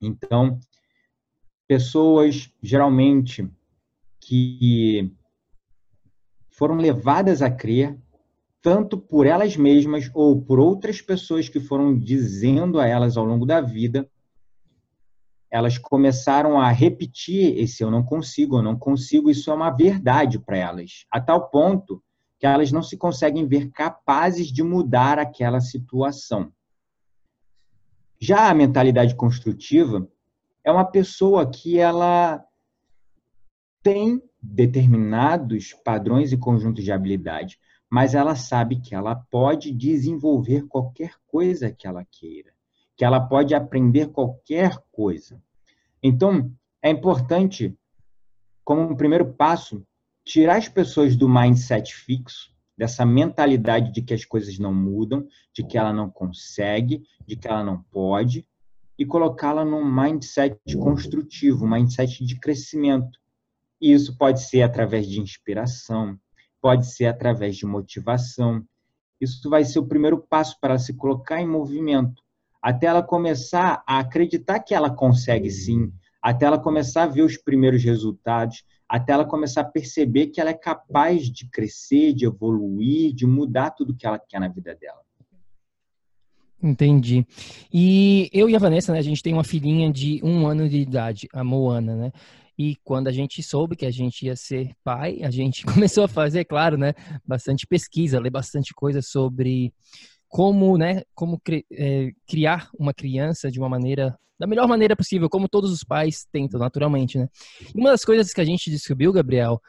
Então, 0.00 0.58
pessoas 1.66 2.50
geralmente 2.62 3.50
que 4.20 5.12
foram 6.50 6.76
levadas 6.76 7.42
a 7.42 7.50
crer, 7.50 7.98
tanto 8.62 8.96
por 8.96 9.26
elas 9.26 9.56
mesmas 9.56 10.10
ou 10.14 10.40
por 10.40 10.58
outras 10.58 11.02
pessoas 11.02 11.48
que 11.48 11.60
foram 11.60 11.98
dizendo 11.98 12.80
a 12.80 12.86
elas 12.86 13.16
ao 13.16 13.24
longo 13.24 13.44
da 13.44 13.60
vida, 13.60 14.08
elas 15.50 15.78
começaram 15.78 16.60
a 16.60 16.70
repetir 16.70 17.56
esse 17.58 17.82
eu 17.82 17.90
não 17.90 18.02
consigo, 18.02 18.58
eu 18.58 18.62
não 18.62 18.78
consigo, 18.78 19.30
isso 19.30 19.50
é 19.50 19.54
uma 19.54 19.70
verdade 19.70 20.38
para 20.38 20.56
elas, 20.56 21.06
a 21.10 21.20
tal 21.20 21.48
ponto 21.48 22.02
que 22.38 22.46
elas 22.46 22.70
não 22.70 22.82
se 22.82 22.96
conseguem 22.96 23.46
ver 23.46 23.70
capazes 23.70 24.48
de 24.48 24.62
mudar 24.62 25.18
aquela 25.18 25.60
situação. 25.60 26.52
Já 28.20 28.48
a 28.48 28.54
mentalidade 28.54 29.14
construtiva 29.14 30.08
é 30.62 30.70
uma 30.70 30.84
pessoa 30.84 31.48
que 31.48 31.78
ela 31.78 32.44
tem 33.82 34.22
determinados 34.40 35.72
padrões 35.84 36.32
e 36.32 36.36
conjuntos 36.36 36.84
de 36.84 36.92
habilidade, 36.92 37.58
mas 37.90 38.14
ela 38.14 38.36
sabe 38.36 38.80
que 38.80 38.94
ela 38.94 39.14
pode 39.14 39.72
desenvolver 39.72 40.66
qualquer 40.66 41.14
coisa 41.26 41.72
que 41.72 41.86
ela 41.86 42.04
queira, 42.04 42.52
que 42.98 43.04
ela 43.04 43.20
pode 43.20 43.54
aprender 43.54 44.08
qualquer 44.08 44.76
coisa. 44.90 45.40
Então, 46.02 46.52
é 46.82 46.90
importante, 46.90 47.78
como 48.64 48.82
um 48.82 48.96
primeiro 48.96 49.32
passo, 49.34 49.86
tirar 50.24 50.56
as 50.56 50.68
pessoas 50.68 51.14
do 51.14 51.28
mindset 51.28 51.94
fixo, 51.94 52.52
dessa 52.76 53.06
mentalidade 53.06 53.92
de 53.92 54.02
que 54.02 54.12
as 54.12 54.24
coisas 54.24 54.58
não 54.58 54.74
mudam, 54.74 55.26
de 55.54 55.64
que 55.64 55.78
ela 55.78 55.92
não 55.92 56.10
consegue, 56.10 57.04
de 57.24 57.36
que 57.36 57.46
ela 57.46 57.62
não 57.62 57.80
pode, 57.84 58.44
e 58.98 59.06
colocá-la 59.06 59.64
num 59.64 59.84
mindset 59.84 60.58
construtivo, 60.76 61.66
um 61.66 61.70
mindset 61.70 62.24
de 62.24 62.38
crescimento, 62.38 63.16
e 63.80 63.92
isso 63.92 64.18
pode 64.18 64.42
ser 64.42 64.62
através 64.62 65.06
de 65.06 65.20
inspiração, 65.20 66.18
pode 66.60 66.84
ser 66.92 67.06
através 67.06 67.56
de 67.56 67.64
motivação. 67.64 68.64
Isso 69.20 69.48
vai 69.48 69.64
ser 69.64 69.78
o 69.78 69.86
primeiro 69.86 70.18
passo 70.18 70.58
para 70.60 70.74
ela 70.74 70.78
se 70.80 70.94
colocar 70.94 71.40
em 71.40 71.46
movimento, 71.46 72.22
até 72.62 72.86
ela 72.86 73.02
começar 73.02 73.82
a 73.86 73.98
acreditar 73.98 74.60
que 74.60 74.74
ela 74.74 74.90
consegue 74.90 75.50
sim, 75.50 75.92
até 76.20 76.46
ela 76.46 76.58
começar 76.58 77.04
a 77.04 77.06
ver 77.06 77.22
os 77.22 77.36
primeiros 77.36 77.82
resultados, 77.82 78.64
até 78.88 79.12
ela 79.12 79.24
começar 79.24 79.60
a 79.60 79.64
perceber 79.64 80.28
que 80.28 80.40
ela 80.40 80.50
é 80.50 80.54
capaz 80.54 81.30
de 81.30 81.48
crescer, 81.48 82.12
de 82.12 82.26
evoluir, 82.26 83.14
de 83.14 83.26
mudar 83.26 83.70
tudo 83.70 83.94
que 83.94 84.06
ela 84.06 84.18
quer 84.18 84.40
na 84.40 84.48
vida 84.48 84.74
dela. 84.74 85.00
Entendi. 86.60 87.24
E 87.72 88.28
eu 88.32 88.48
e 88.50 88.56
a 88.56 88.58
Vanessa, 88.58 88.92
né, 88.92 88.98
a 88.98 89.02
gente 89.02 89.22
tem 89.22 89.32
uma 89.32 89.44
filhinha 89.44 89.92
de 89.92 90.20
um 90.24 90.46
ano 90.46 90.68
de 90.68 90.78
idade, 90.78 91.28
a 91.32 91.44
Moana, 91.44 91.94
né? 91.94 92.12
E 92.58 92.74
quando 92.82 93.06
a 93.06 93.12
gente 93.12 93.40
soube 93.40 93.76
que 93.76 93.86
a 93.86 93.90
gente 93.90 94.26
ia 94.26 94.34
ser 94.34 94.72
pai, 94.82 95.22
a 95.22 95.30
gente 95.30 95.64
começou 95.64 96.02
a 96.02 96.08
fazer, 96.08 96.44
claro, 96.44 96.76
né, 96.76 96.92
bastante 97.24 97.64
pesquisa, 97.64 98.18
ler 98.18 98.30
bastante 98.30 98.74
coisa 98.74 99.00
sobre 99.00 99.72
como, 100.28 100.76
né, 100.76 101.02
como 101.14 101.40
é, 101.72 102.10
criar 102.26 102.68
uma 102.78 102.92
criança 102.92 103.50
de 103.50 103.58
uma 103.58 103.68
maneira 103.68 104.16
da 104.38 104.46
melhor 104.46 104.68
maneira 104.68 104.94
possível, 104.94 105.28
como 105.28 105.48
todos 105.48 105.72
os 105.72 105.82
pais 105.82 106.24
tentam, 106.30 106.60
naturalmente, 106.60 107.18
né? 107.18 107.28
E 107.74 107.80
uma 107.80 107.90
das 107.90 108.04
coisas 108.04 108.32
que 108.32 108.40
a 108.40 108.44
gente 108.44 108.70
descobriu, 108.70 109.12
Gabriel, 109.12 109.60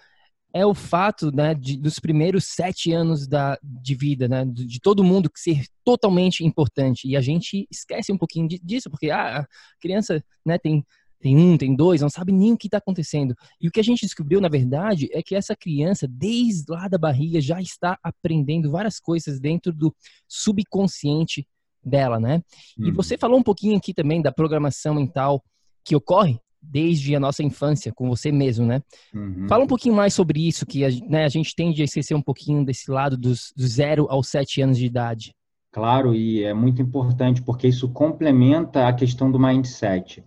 é 0.54 0.65
o 0.65 0.74
fato, 0.74 1.32
né, 1.32 1.54
de, 1.54 1.78
dos 1.78 2.00
primeiros 2.00 2.45
sete 2.45 2.91
anos 2.91 3.28
da, 3.28 3.58
de 3.63 3.95
vida, 3.95 4.28
né, 4.28 4.45
de, 4.45 4.65
de, 4.65 4.80
todo 4.80 5.04
mundo 5.04 5.30
ser 5.36 5.63
totalmente 5.84 6.43
importante. 6.43 7.08
E 7.08 7.15
a 7.15 7.22
gente 7.22 7.67
esquece 7.69 8.12
um 8.12 8.17
pouquinho 8.17 8.48
disso, 8.48 8.89
porque 8.89 9.10
ah, 9.10 9.39
a 9.39 9.48
criança, 9.80 10.24
né, 10.45 10.58
tem 10.58 10.84
tem 11.19 11.38
um, 11.38 11.58
tem 11.58 11.75
dois, 11.75 12.01
não 12.01 12.10
sabe 12.10 12.32
nem 12.32 12.53
o 12.53 12.58
que 12.58 12.67
está 12.67 12.77
acontecendo. 12.77 13.36
E 13.60 13.67
o 13.67 13.71
que 13.71 13.79
a 13.79 13.84
gente 13.84 14.01
descobriu, 14.01 14.39
na 14.39 14.47
verdade, 14.47 15.10
é 15.12 15.21
que 15.21 15.36
essa 15.36 15.55
criança, 15.55 16.08
desde 16.08 16.71
lá 16.71 16.88
da 16.88 16.97
barriga, 16.97 17.41
já 17.41 17.62
está 17.62 17.97
aprendendo 18.03 18.71
várias 18.71 18.99
coisas 18.99 19.39
dentro 19.39 19.73
do 19.73 19.93
subconsciente 20.27 21.45
dela, 21.84 22.19
né? 22.19 22.41
Uhum. 22.77 22.88
E 22.88 22.91
você 22.91 23.17
falou 23.17 23.39
um 23.39 23.43
pouquinho 23.43 23.77
aqui 23.77 23.93
também 23.93 24.21
da 24.21 24.32
programação 24.32 24.95
mental 24.95 25.43
que 25.84 25.95
ocorre 25.95 26.39
desde 26.62 27.15
a 27.15 27.19
nossa 27.19 27.41
infância, 27.41 27.91
com 27.93 28.10
você 28.10 28.32
mesmo, 28.32 28.65
né? 28.65 28.82
Uhum. 29.13 29.47
Fala 29.47 29.63
um 29.63 29.67
pouquinho 29.67 29.95
mais 29.95 30.13
sobre 30.13 30.45
isso, 30.45 30.65
que 30.65 30.84
a, 30.84 30.89
né, 31.08 31.23
a 31.23 31.29
gente 31.29 31.55
tende 31.55 31.82
a 31.82 31.86
esquecer 31.86 32.13
um 32.15 32.21
pouquinho 32.21 32.65
desse 32.65 32.91
lado 32.91 33.17
dos, 33.17 33.53
do 33.55 33.65
zero 33.65 34.08
aos 34.10 34.27
sete 34.27 34.62
anos 34.62 34.77
de 34.77 34.86
idade. 34.86 35.34
Claro, 35.71 36.15
e 36.15 36.43
é 36.43 36.53
muito 36.53 36.82
importante, 36.82 37.41
porque 37.41 37.67
isso 37.67 37.88
complementa 37.89 38.88
a 38.88 38.93
questão 38.93 39.32
do 39.32 39.39
mindset. 39.39 40.23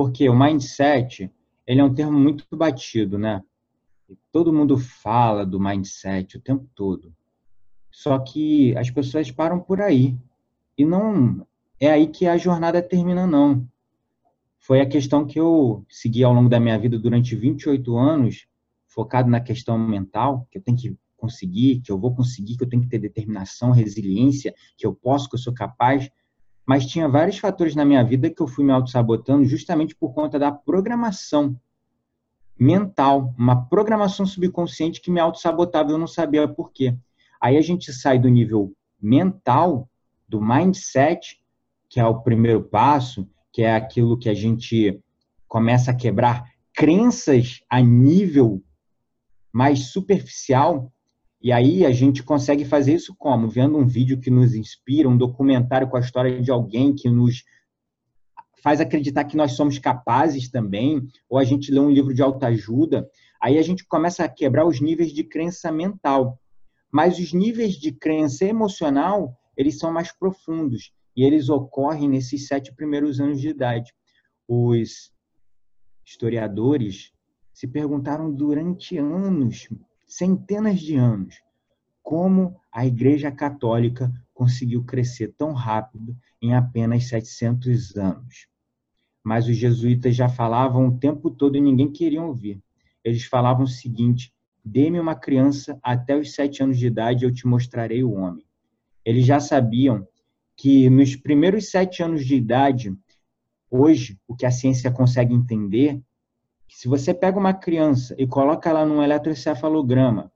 Porque 0.00 0.26
o 0.30 0.34
mindset, 0.34 1.30
ele 1.66 1.78
é 1.78 1.84
um 1.84 1.92
termo 1.92 2.18
muito 2.18 2.46
batido, 2.56 3.18
né? 3.18 3.44
Todo 4.32 4.50
mundo 4.50 4.78
fala 4.78 5.44
do 5.44 5.60
mindset 5.60 6.38
o 6.38 6.40
tempo 6.40 6.66
todo. 6.74 7.14
Só 7.90 8.18
que 8.18 8.74
as 8.78 8.90
pessoas 8.90 9.30
param 9.30 9.60
por 9.60 9.78
aí. 9.78 10.16
E 10.78 10.86
não 10.86 11.46
é 11.78 11.90
aí 11.90 12.06
que 12.06 12.26
a 12.26 12.38
jornada 12.38 12.80
termina, 12.80 13.26
não. 13.26 13.68
Foi 14.58 14.80
a 14.80 14.88
questão 14.88 15.26
que 15.26 15.38
eu 15.38 15.84
segui 15.86 16.24
ao 16.24 16.32
longo 16.32 16.48
da 16.48 16.58
minha 16.58 16.78
vida 16.78 16.98
durante 16.98 17.36
28 17.36 17.94
anos, 17.94 18.46
focado 18.86 19.28
na 19.28 19.38
questão 19.38 19.76
mental, 19.76 20.48
que 20.50 20.56
eu 20.56 20.62
tenho 20.62 20.78
que 20.78 20.96
conseguir, 21.18 21.82
que 21.82 21.92
eu 21.92 21.98
vou 21.98 22.14
conseguir, 22.14 22.56
que 22.56 22.64
eu 22.64 22.68
tenho 22.70 22.82
que 22.82 22.88
ter 22.88 23.00
determinação, 23.00 23.70
resiliência, 23.70 24.54
que 24.78 24.86
eu 24.86 24.94
posso, 24.94 25.28
que 25.28 25.34
eu 25.34 25.40
sou 25.40 25.52
capaz 25.52 26.10
mas 26.66 26.86
tinha 26.86 27.08
vários 27.08 27.38
fatores 27.38 27.74
na 27.74 27.84
minha 27.84 28.04
vida 28.04 28.30
que 28.30 28.40
eu 28.40 28.46
fui 28.46 28.64
me 28.64 28.72
auto-sabotando 28.72 29.44
justamente 29.44 29.94
por 29.94 30.14
conta 30.14 30.38
da 30.38 30.52
programação 30.52 31.56
mental, 32.58 33.34
uma 33.38 33.64
programação 33.64 34.26
subconsciente 34.26 35.00
que 35.00 35.10
me 35.10 35.18
auto-sabotava, 35.18 35.90
eu 35.90 35.98
não 35.98 36.06
sabia 36.06 36.46
por 36.46 36.70
quê. 36.70 36.94
Aí 37.40 37.56
a 37.56 37.62
gente 37.62 37.92
sai 37.92 38.18
do 38.18 38.28
nível 38.28 38.74
mental, 39.00 39.88
do 40.28 40.42
mindset, 40.42 41.40
que 41.88 41.98
é 41.98 42.04
o 42.04 42.20
primeiro 42.20 42.62
passo, 42.62 43.26
que 43.50 43.62
é 43.62 43.74
aquilo 43.74 44.18
que 44.18 44.28
a 44.28 44.34
gente 44.34 45.02
começa 45.48 45.90
a 45.90 45.94
quebrar 45.94 46.50
crenças 46.74 47.62
a 47.68 47.80
nível 47.80 48.62
mais 49.52 49.86
superficial, 49.86 50.92
e 51.42 51.52
aí 51.52 51.86
a 51.86 51.90
gente 51.90 52.22
consegue 52.22 52.64
fazer 52.64 52.94
isso 52.94 53.14
como? 53.16 53.48
Vendo 53.48 53.78
um 53.78 53.86
vídeo 53.86 54.20
que 54.20 54.30
nos 54.30 54.54
inspira, 54.54 55.08
um 55.08 55.16
documentário 55.16 55.88
com 55.88 55.96
a 55.96 56.00
história 56.00 56.40
de 56.40 56.50
alguém 56.50 56.94
que 56.94 57.08
nos 57.08 57.44
faz 58.62 58.78
acreditar 58.78 59.24
que 59.24 59.38
nós 59.38 59.52
somos 59.52 59.78
capazes 59.78 60.50
também, 60.50 61.00
ou 61.30 61.38
a 61.38 61.44
gente 61.44 61.72
lê 61.72 61.80
um 61.80 61.90
livro 61.90 62.12
de 62.12 62.20
autoajuda, 62.20 63.08
aí 63.40 63.56
a 63.56 63.62
gente 63.62 63.86
começa 63.86 64.22
a 64.22 64.28
quebrar 64.28 64.66
os 64.66 64.82
níveis 64.82 65.12
de 65.12 65.24
crença 65.24 65.72
mental. 65.72 66.38
Mas 66.92 67.18
os 67.18 67.32
níveis 67.32 67.74
de 67.74 67.90
crença 67.92 68.44
emocional, 68.44 69.34
eles 69.56 69.78
são 69.78 69.90
mais 69.90 70.12
profundos 70.12 70.92
e 71.16 71.24
eles 71.24 71.48
ocorrem 71.48 72.08
nesses 72.08 72.46
sete 72.46 72.74
primeiros 72.74 73.18
anos 73.18 73.40
de 73.40 73.48
idade. 73.48 73.92
Os 74.46 75.10
historiadores 76.04 77.12
se 77.52 77.66
perguntaram 77.66 78.30
durante 78.30 78.98
anos, 78.98 79.68
centenas 80.10 80.80
de 80.80 80.96
anos, 80.96 81.40
como 82.02 82.60
a 82.72 82.84
Igreja 82.84 83.30
Católica 83.30 84.12
conseguiu 84.34 84.84
crescer 84.84 85.32
tão 85.38 85.52
rápido 85.52 86.16
em 86.42 86.52
apenas 86.52 87.06
700 87.06 87.96
anos. 87.96 88.48
Mas 89.22 89.46
os 89.46 89.56
jesuítas 89.56 90.16
já 90.16 90.28
falavam 90.28 90.88
o 90.88 90.98
tempo 90.98 91.30
todo 91.30 91.56
e 91.56 91.60
ninguém 91.60 91.92
queria 91.92 92.22
ouvir. 92.22 92.60
Eles 93.04 93.24
falavam 93.24 93.64
o 93.64 93.68
seguinte: 93.68 94.34
dê-me 94.64 94.98
uma 94.98 95.14
criança 95.14 95.78
até 95.82 96.16
os 96.16 96.34
sete 96.34 96.62
anos 96.62 96.78
de 96.78 96.88
idade, 96.88 97.24
eu 97.24 97.32
te 97.32 97.46
mostrarei 97.46 98.02
o 98.02 98.12
homem. 98.12 98.44
Eles 99.04 99.24
já 99.24 99.38
sabiam 99.38 100.06
que 100.56 100.90
nos 100.90 101.14
primeiros 101.14 101.70
sete 101.70 102.02
anos 102.02 102.26
de 102.26 102.34
idade, 102.34 102.92
hoje, 103.70 104.18
o 104.26 104.34
que 104.34 104.44
a 104.44 104.50
ciência 104.50 104.90
consegue 104.90 105.32
entender 105.32 106.02
se 106.76 106.88
você 106.88 107.12
pega 107.12 107.38
uma 107.38 107.52
criança 107.52 108.14
e 108.18 108.26
coloca 108.26 108.70
ela 108.70 108.86
num 108.86 109.02
eletroencefalograma, 109.02 110.32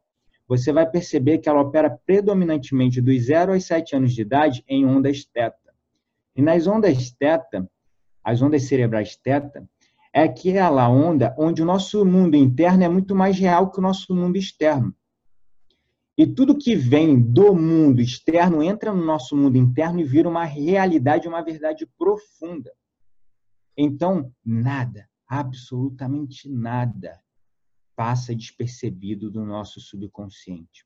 você 0.46 0.72
vai 0.72 0.88
perceber 0.88 1.38
que 1.38 1.48
ela 1.48 1.62
opera 1.62 1.90
predominantemente 2.04 3.00
dos 3.00 3.24
0 3.24 3.52
aos 3.52 3.64
7 3.64 3.96
anos 3.96 4.12
de 4.12 4.22
idade 4.22 4.64
em 4.68 4.84
ondas 4.84 5.24
teta. 5.24 5.72
E 6.36 6.42
nas 6.42 6.66
ondas 6.66 7.10
teta, 7.12 7.68
as 8.22 8.42
ondas 8.42 8.64
cerebrais 8.64 9.16
teta, 9.16 9.66
é 10.12 10.22
aquela 10.22 10.88
onda 10.88 11.34
onde 11.38 11.62
o 11.62 11.64
nosso 11.64 12.04
mundo 12.04 12.36
interno 12.36 12.84
é 12.84 12.88
muito 12.88 13.14
mais 13.14 13.38
real 13.38 13.70
que 13.70 13.78
o 13.78 13.82
nosso 13.82 14.14
mundo 14.14 14.36
externo. 14.36 14.94
E 16.16 16.26
tudo 16.26 16.56
que 16.56 16.76
vem 16.76 17.20
do 17.20 17.54
mundo 17.54 18.00
externo 18.00 18.62
entra 18.62 18.92
no 18.92 19.04
nosso 19.04 19.36
mundo 19.36 19.56
interno 19.56 19.98
e 19.98 20.04
vira 20.04 20.28
uma 20.28 20.44
realidade, 20.44 21.26
uma 21.26 21.42
verdade 21.42 21.86
profunda. 21.98 22.70
Então, 23.76 24.32
nada, 24.44 25.08
absolutamente 25.28 26.48
nada 26.48 27.20
passa 27.96 28.34
despercebido 28.34 29.30
do 29.30 29.44
nosso 29.44 29.80
subconsciente. 29.80 30.84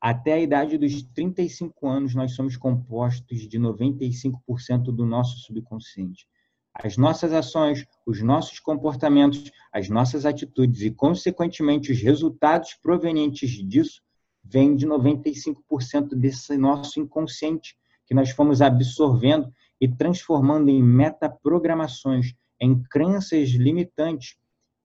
Até 0.00 0.34
a 0.34 0.40
idade 0.40 0.78
dos 0.78 1.02
35 1.02 1.88
anos, 1.88 2.14
nós 2.14 2.32
somos 2.34 2.56
compostos 2.56 3.48
de 3.48 3.58
95% 3.58 4.84
do 4.84 5.06
nosso 5.06 5.38
subconsciente. 5.38 6.26
As 6.74 6.96
nossas 6.96 7.32
ações, 7.32 7.86
os 8.04 8.22
nossos 8.22 8.60
comportamentos, 8.60 9.50
as 9.72 9.88
nossas 9.88 10.26
atitudes 10.26 10.82
e, 10.82 10.90
consequentemente, 10.90 11.90
os 11.90 12.00
resultados 12.00 12.74
provenientes 12.74 13.50
disso 13.66 14.02
vêm 14.44 14.76
de 14.76 14.86
95% 14.86 16.14
desse 16.14 16.56
nosso 16.56 17.00
inconsciente 17.00 17.76
que 18.06 18.14
nós 18.14 18.30
fomos 18.30 18.60
absorvendo 18.60 19.52
e 19.80 19.88
transformando 19.88 20.68
em 20.68 20.82
metaprogramações 20.82 22.34
em 22.60 22.82
crenças 22.82 23.50
limitantes, 23.50 24.36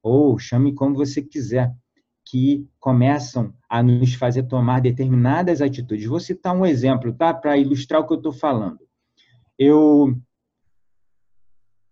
ou 0.03 0.37
chame 0.37 0.73
como 0.73 0.95
você 0.95 1.21
quiser, 1.21 1.73
que 2.25 2.67
começam 2.79 3.53
a 3.69 3.81
nos 3.81 4.13
fazer 4.13 4.43
tomar 4.43 4.81
determinadas 4.81 5.61
atitudes. 5.61 6.05
Vou 6.05 6.19
citar 6.19 6.55
um 6.55 6.65
exemplo, 6.65 7.13
tá? 7.13 7.33
Para 7.33 7.57
ilustrar 7.57 8.01
o 8.01 8.07
que 8.07 8.13
eu 8.13 8.17
estou 8.17 8.31
falando. 8.33 8.79
Eu 9.57 10.17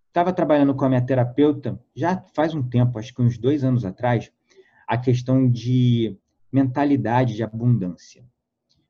estava 0.07 0.33
trabalhando 0.33 0.73
com 0.73 0.85
a 0.85 0.89
minha 0.89 1.05
terapeuta 1.05 1.79
já 1.95 2.21
faz 2.33 2.53
um 2.53 2.67
tempo, 2.67 2.99
acho 2.99 3.13
que 3.13 3.21
uns 3.21 3.37
dois 3.37 3.63
anos 3.63 3.85
atrás, 3.85 4.31
a 4.87 4.97
questão 4.97 5.49
de 5.49 6.17
mentalidade 6.51 7.35
de 7.35 7.43
abundância. 7.43 8.25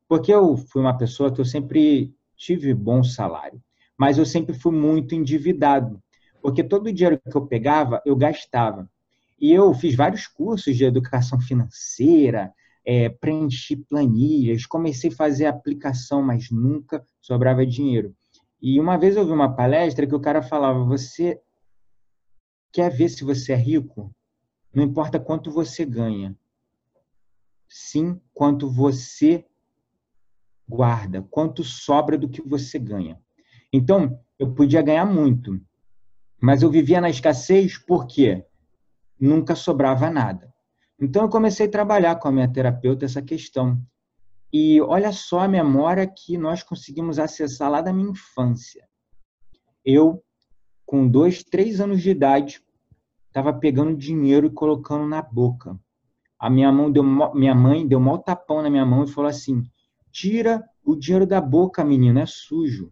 Porque 0.08 0.34
eu 0.34 0.58
fui 0.58 0.82
uma 0.82 0.98
pessoa 0.98 1.32
que 1.32 1.40
eu 1.40 1.46
sempre 1.46 2.14
tive 2.36 2.74
bom 2.74 3.04
salário, 3.04 3.62
mas 3.98 4.18
eu 4.18 4.26
sempre 4.26 4.56
fui 4.56 4.72
muito 4.72 5.14
endividado. 5.14 6.02
Porque 6.42 6.64
todo 6.64 6.88
o 6.88 6.94
dinheiro 6.94 7.20
que 7.20 7.36
eu 7.36 7.46
pegava, 7.46 8.02
eu 8.06 8.16
gastava. 8.16 8.90
E 9.40 9.52
eu 9.52 9.74
fiz 9.74 9.96
vários 9.96 10.28
cursos 10.28 10.76
de 10.76 10.84
educação 10.84 11.40
financeira, 11.40 12.54
é, 12.86 13.10
preenchi 13.10 13.76
planilhas, 13.76 14.66
comecei 14.66 15.10
a 15.12 15.16
fazer 15.16 15.46
aplicação, 15.46 16.22
mas 16.22 16.50
nunca 16.50 17.06
sobrava 17.22 17.66
dinheiro. 17.66 18.16
E 18.62 18.80
uma 18.80 18.98
vez 18.98 19.16
eu 19.16 19.26
vi 19.26 19.32
uma 19.32 19.56
palestra 19.56 20.06
que 20.06 20.16
o 20.16 20.20
cara 20.20 20.42
falava: 20.42 20.84
Você 20.86 21.42
quer 22.72 22.92
ver 22.92 23.10
se 23.10 23.24
você 23.24 23.54
é 23.54 23.56
rico? 23.56 24.14
Não 24.74 24.84
importa 24.84 25.20
quanto 25.20 25.50
você 25.50 25.86
ganha, 25.86 26.36
sim 27.68 28.20
quanto 28.34 28.70
você 28.70 29.46
guarda, 30.68 31.24
quanto 31.32 31.64
sobra 31.64 32.18
do 32.18 32.30
que 32.30 32.42
você 32.42 32.78
ganha. 32.78 33.20
Então, 33.74 34.20
eu 34.38 34.54
podia 34.54 34.82
ganhar 34.82 35.06
muito, 35.06 35.60
mas 36.42 36.62
eu 36.62 36.72
vivia 36.72 37.02
na 37.02 37.10
escassez 37.10 37.78
porque 37.78 38.46
nunca 39.20 39.56
sobrava 39.56 40.10
nada. 40.10 40.54
Então 41.00 41.24
eu 41.24 41.30
comecei 41.30 41.68
a 41.68 41.72
trabalhar 41.72 42.16
com 42.16 42.28
a 42.28 42.32
minha 42.32 42.52
terapeuta 42.52 43.06
essa 43.06 43.22
questão. 43.22 43.82
E 44.52 44.82
olha 44.82 45.12
só 45.12 45.42
a 45.42 45.48
memória 45.48 46.08
que 46.08 46.38
nós 46.38 46.64
conseguimos 46.64 47.20
acessar 47.20 47.70
lá 47.70 47.82
da 47.82 47.94
minha 47.94 48.12
infância. 48.12 48.84
Eu, 49.86 50.24
com 50.86 51.08
dois, 51.08 51.44
três 51.44 51.80
anos 51.80 52.02
de 52.02 52.10
idade, 52.10 52.62
estava 53.28 53.54
pegando 53.54 53.96
dinheiro 53.96 54.48
e 54.48 54.52
colocando 54.52 55.08
na 55.08 55.22
boca. 55.22 55.80
A 56.38 56.50
minha 56.50 56.72
mão 56.72 56.92
deu, 56.92 57.04
minha 57.34 57.54
mãe 57.54 57.88
deu 57.88 58.00
um 58.00 58.18
tapão 58.18 58.62
na 58.62 58.70
minha 58.70 58.86
mão 58.86 59.04
e 59.04 59.12
falou 59.12 59.30
assim: 59.30 59.64
tira 60.12 60.64
o 60.84 60.96
dinheiro 60.96 61.28
da 61.28 61.40
boca, 61.40 61.84
menino, 61.84 62.20
é 62.20 62.26
sujo. 62.26 62.92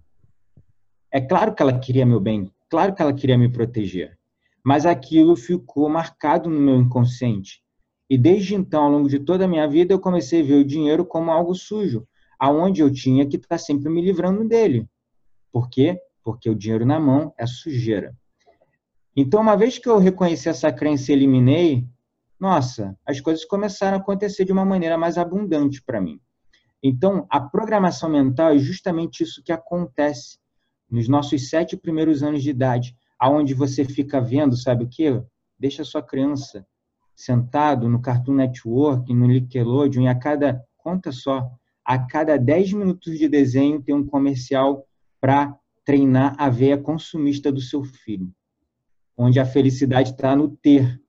É 1.11 1.19
claro 1.21 1.55
que 1.55 1.61
ela 1.61 1.79
queria 1.79 2.05
meu 2.05 2.19
bem, 2.19 2.53
Claro 2.69 2.93
que 2.93 3.01
ela 3.01 3.13
queria 3.13 3.37
me 3.37 3.49
proteger, 3.49 4.17
mas 4.63 4.85
aquilo 4.85 5.35
ficou 5.35 5.87
marcado 5.87 6.49
no 6.49 6.59
meu 6.59 6.75
inconsciente. 6.75 7.61
E 8.09 8.17
desde 8.17 8.55
então, 8.55 8.83
ao 8.83 8.91
longo 8.91 9.09
de 9.09 9.19
toda 9.19 9.45
a 9.45 9.47
minha 9.47 9.67
vida, 9.67 9.93
eu 9.93 9.99
comecei 9.99 10.41
a 10.41 10.45
ver 10.45 10.55
o 10.55 10.65
dinheiro 10.65 11.05
como 11.05 11.31
algo 11.31 11.53
sujo, 11.53 12.07
aonde 12.39 12.81
eu 12.81 12.91
tinha 12.91 13.25
que 13.25 13.37
estar 13.37 13.57
sempre 13.57 13.89
me 13.89 14.01
livrando 14.01 14.47
dele. 14.47 14.87
Por 15.51 15.69
quê? 15.69 15.99
Porque 16.23 16.49
o 16.49 16.55
dinheiro 16.55 16.85
na 16.85 16.99
mão 16.99 17.33
é 17.37 17.45
sujeira. 17.45 18.15
Então, 19.15 19.41
uma 19.41 19.55
vez 19.55 19.77
que 19.77 19.89
eu 19.89 19.97
reconheci 19.97 20.47
essa 20.47 20.71
crença 20.71 21.11
e 21.11 21.15
eliminei, 21.15 21.87
nossa, 22.39 22.97
as 23.05 23.19
coisas 23.19 23.43
começaram 23.45 23.97
a 23.97 23.99
acontecer 23.99 24.45
de 24.45 24.51
uma 24.51 24.63
maneira 24.63 24.97
mais 24.97 25.17
abundante 25.17 25.81
para 25.81 25.99
mim. 25.99 26.19
Então, 26.83 27.25
a 27.29 27.39
programação 27.39 28.09
mental 28.09 28.51
é 28.51 28.59
justamente 28.59 29.23
isso 29.23 29.41
que 29.43 29.51
acontece 29.51 30.37
nos 30.89 31.07
nossos 31.07 31.49
sete 31.49 31.75
primeiros 31.75 32.23
anos 32.23 32.43
de 32.43 32.49
idade, 32.49 32.95
aonde 33.19 33.53
você 33.53 33.83
fica 33.83 34.21
vendo, 34.21 34.55
sabe 34.55 34.83
o 34.83 34.87
que? 34.87 35.21
Deixa 35.59 35.81
a 35.81 35.85
sua 35.85 36.01
criança 36.01 36.65
sentado 37.15 37.89
no 37.89 37.99
Cartoon 37.99 38.35
Network, 38.35 39.11
no 39.11 39.25
Nickelodeon, 39.25 40.03
e 40.03 40.07
a 40.07 40.13
cada, 40.13 40.63
conta 40.77 41.11
só, 41.11 41.49
a 41.83 41.97
cada 41.97 42.37
10 42.37 42.73
minutos 42.73 43.17
de 43.17 43.27
desenho 43.27 43.81
tem 43.81 43.95
um 43.95 44.05
comercial 44.05 44.85
para 45.19 45.57
treinar 45.83 46.35
a 46.37 46.49
veia 46.49 46.77
consumista 46.77 47.51
do 47.51 47.59
seu 47.59 47.83
filho. 47.83 48.31
Onde 49.17 49.39
a 49.39 49.45
felicidade 49.45 50.11
está 50.11 50.35
no 50.35 50.49
ter, 50.49 51.01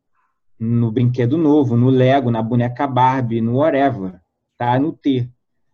no 0.59 0.91
brinquedo 0.91 1.37
novo, 1.37 1.77
no 1.77 1.91
Lego, 1.91 2.31
na 2.31 2.41
boneca 2.41 2.87
Barbie, 2.87 3.41
no 3.41 3.57
whatever. 3.59 4.21
Está 4.53 4.79
no 4.79 4.93
ter. 4.93 5.31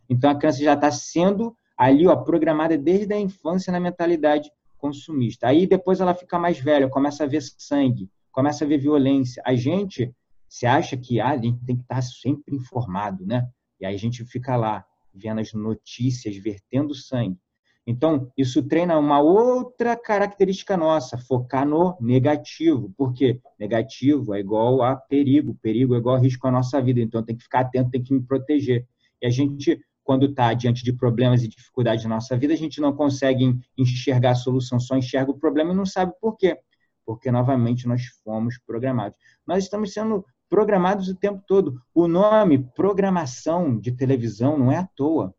Então 0.09 0.29
a 0.29 0.35
criança 0.35 0.63
já 0.63 0.75
está 0.75 0.91
sendo 0.91 1.57
ali, 1.85 2.07
ó, 2.07 2.17
programada 2.17 2.79
desde 2.79 3.13
a 3.13 3.21
infância 3.21 3.71
na 3.71 3.79
mentalidade 3.79 4.51
consumista. 4.79 5.49
Aí 5.49 5.67
depois 5.67 6.01
ela 6.01 6.15
fica 6.15 6.39
mais 6.39 6.59
velha, 6.59 6.89
começa 6.89 7.25
a 7.25 7.27
ver 7.27 7.43
sangue, 7.59 8.09
começa 8.33 8.65
a 8.65 8.69
ver 8.69 8.79
violência. 8.79 9.43
A 9.45 9.55
gente 9.55 10.15
se 10.49 10.67
acha 10.67 10.97
que 10.97 11.21
ah, 11.21 11.31
a 11.31 11.37
gente 11.37 11.63
tem 11.65 11.77
que 11.77 11.83
estar 11.83 12.03
sempre 12.03 12.55
informado, 12.57 13.27
né? 13.27 13.47
E 13.79 13.85
aí 13.85 13.95
a 13.95 13.99
gente 13.99 14.25
fica 14.25 14.57
lá 14.57 14.85
vendo 15.13 15.41
as 15.41 15.53
notícias, 15.53 16.37
vertendo 16.37 16.95
sangue. 16.95 17.39
Então, 17.87 18.33
isso 18.37 18.63
treina 18.63 18.99
uma 18.99 19.21
outra 19.21 19.95
característica 19.95 20.75
nossa, 20.75 21.19
focar 21.19 21.69
no 21.69 21.99
negativo. 22.01 22.91
Por 22.97 23.13
quê? 23.13 23.39
Negativo 23.61 24.35
é 24.35 24.41
igual 24.41 24.83
a 24.83 24.97
perigo, 24.97 25.55
perigo 25.61 25.95
é 25.95 25.99
igual 25.99 26.17
a 26.17 26.19
risco 26.19 26.47
à 26.47 26.51
nossa 26.51 26.81
vida. 26.81 27.01
Então, 27.01 27.23
tem 27.23 27.37
que 27.37 27.43
ficar 27.43 27.61
atento, 27.61 27.91
tem 27.91 28.03
que 28.03 28.15
me 28.15 28.23
proteger. 28.23 28.87
E 29.21 29.27
a 29.27 29.31
gente 29.31 29.79
quando 30.05 30.27
está 30.27 30.53
diante 30.53 30.85
de 30.85 30.93
problemas 30.93 31.43
e 31.43 31.49
dificuldades 31.49 32.05
na 32.05 32.17
nossa 32.17 32.37
vida, 32.37 32.53
a 32.53 32.57
gente 32.57 32.81
não 32.81 32.93
consegue 32.93 33.59
enxergar 33.77 34.33
a 34.33 34.35
solução, 34.37 34.79
só 34.79 34.97
enxerga 34.97 35.31
o 35.31 35.39
problema 35.39 35.73
e 35.73 35.77
não 35.77 35.87
sabe 35.87 36.13
por 36.21 36.37
quê. 36.37 36.59
Porque, 37.07 37.31
novamente, 37.33 37.89
nós 37.89 38.05
fomos 38.23 38.59
programados. 38.59 39.19
Nós 39.47 39.65
estamos 39.65 39.93
sendo 39.93 40.25
programados 40.49 41.09
o 41.09 41.17
tempo 41.17 41.43
todo. 41.47 41.81
O 41.95 42.07
nome 42.07 42.59
programação 42.59 43.79
de 43.79 43.93
televisão 43.93 44.59
não 44.59 44.71
é 44.71 44.77
à 44.77 44.87
toa. 44.95 45.35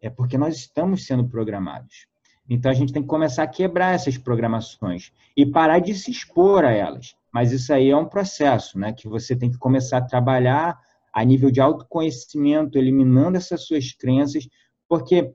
É 0.00 0.08
porque 0.08 0.38
nós 0.38 0.56
estamos 0.56 1.04
sendo 1.04 1.28
programados. 1.28 2.06
Então, 2.48 2.70
a 2.70 2.74
gente 2.74 2.92
tem 2.92 3.02
que 3.02 3.08
começar 3.08 3.42
a 3.42 3.48
quebrar 3.48 3.94
essas 3.94 4.16
programações 4.16 5.12
e 5.36 5.44
parar 5.44 5.80
de 5.80 5.92
se 5.92 6.10
expor 6.10 6.64
a 6.64 6.70
elas. 6.70 7.14
Mas 7.32 7.52
isso 7.52 7.72
aí 7.72 7.90
é 7.90 7.96
um 7.96 8.08
processo, 8.08 8.78
né? 8.78 8.92
Que 8.92 9.08
você 9.08 9.36
tem 9.36 9.50
que 9.50 9.58
começar 9.58 9.98
a 9.98 10.06
trabalhar 10.06 10.78
a 11.12 11.24
nível 11.24 11.50
de 11.50 11.60
autoconhecimento, 11.60 12.78
eliminando 12.78 13.36
essas 13.36 13.66
suas 13.66 13.92
crenças, 13.92 14.48
porque 14.88 15.34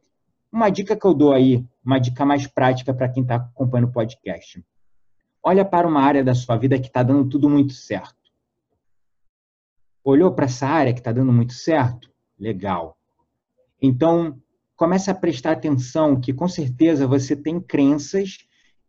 uma 0.52 0.70
dica 0.70 0.96
que 0.96 1.06
eu 1.06 1.14
dou 1.14 1.34
aí, 1.34 1.66
uma 1.84 2.00
dica 2.00 2.26
mais 2.26 2.46
prática 2.48 2.94
para 2.94 3.10
quem 3.10 3.24
está 3.24 3.36
acompanhando 3.36 3.90
o 3.90 3.94
podcast. 3.94 4.64
Olha 5.42 5.66
para 5.66 5.88
uma 5.88 6.02
área 6.02 6.24
da 6.24 6.36
sua 6.36 6.56
vida 6.58 6.80
que 6.80 6.88
está 6.88 7.04
dando 7.04 7.28
tudo 7.28 7.50
muito 7.50 7.74
certo. 7.74 8.16
Olhou 10.04 10.32
para 10.34 10.46
essa 10.46 10.68
área 10.68 10.94
que 10.94 11.00
está 11.00 11.12
dando 11.12 11.34
muito 11.34 11.54
certo? 11.54 12.10
Legal. 12.40 12.98
Então, 13.82 14.40
comece 14.76 15.10
a 15.10 15.16
prestar 15.16 15.52
atenção 15.54 16.20
que, 16.20 16.34
com 16.34 16.48
certeza, 16.48 17.08
você 17.08 17.36
tem 17.36 17.60
crenças 17.60 18.38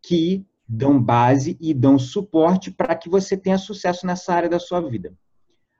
que 0.03 0.47
dão 0.69 1.03
base 1.03 1.57
e 1.61 1.73
dão 1.73 1.99
suporte 1.99 2.71
para 2.71 2.95
que 2.95 3.09
você 3.09 3.37
tenha 3.37 3.59
sucesso 3.59 4.07
nessa 4.07 4.35
área 4.35 4.49
da 4.49 4.59
sua 4.59 4.81
vida. 4.81 5.17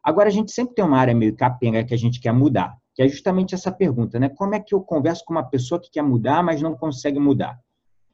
Agora, 0.05 0.29
a 0.29 0.33
gente 0.33 0.53
sempre 0.53 0.75
tem 0.75 0.85
uma 0.85 0.99
área 0.99 1.15
meio 1.15 1.35
capenga 1.35 1.83
que 1.83 1.95
a 1.95 1.97
gente 1.97 2.21
quer 2.21 2.33
mudar, 2.33 2.77
que 2.95 3.03
é 3.03 3.09
justamente 3.09 3.55
essa 3.55 3.73
pergunta, 3.73 4.21
né? 4.21 4.29
Como 4.29 4.55
é 4.55 4.61
que 4.61 4.75
eu 4.75 4.83
converso 4.83 5.25
com 5.25 5.33
uma 5.33 5.43
pessoa 5.43 5.81
que 5.81 5.91
quer 5.91 6.03
mudar, 6.03 6.43
mas 6.43 6.61
não 6.61 6.77
consegue 6.77 7.19
mudar? 7.19 7.59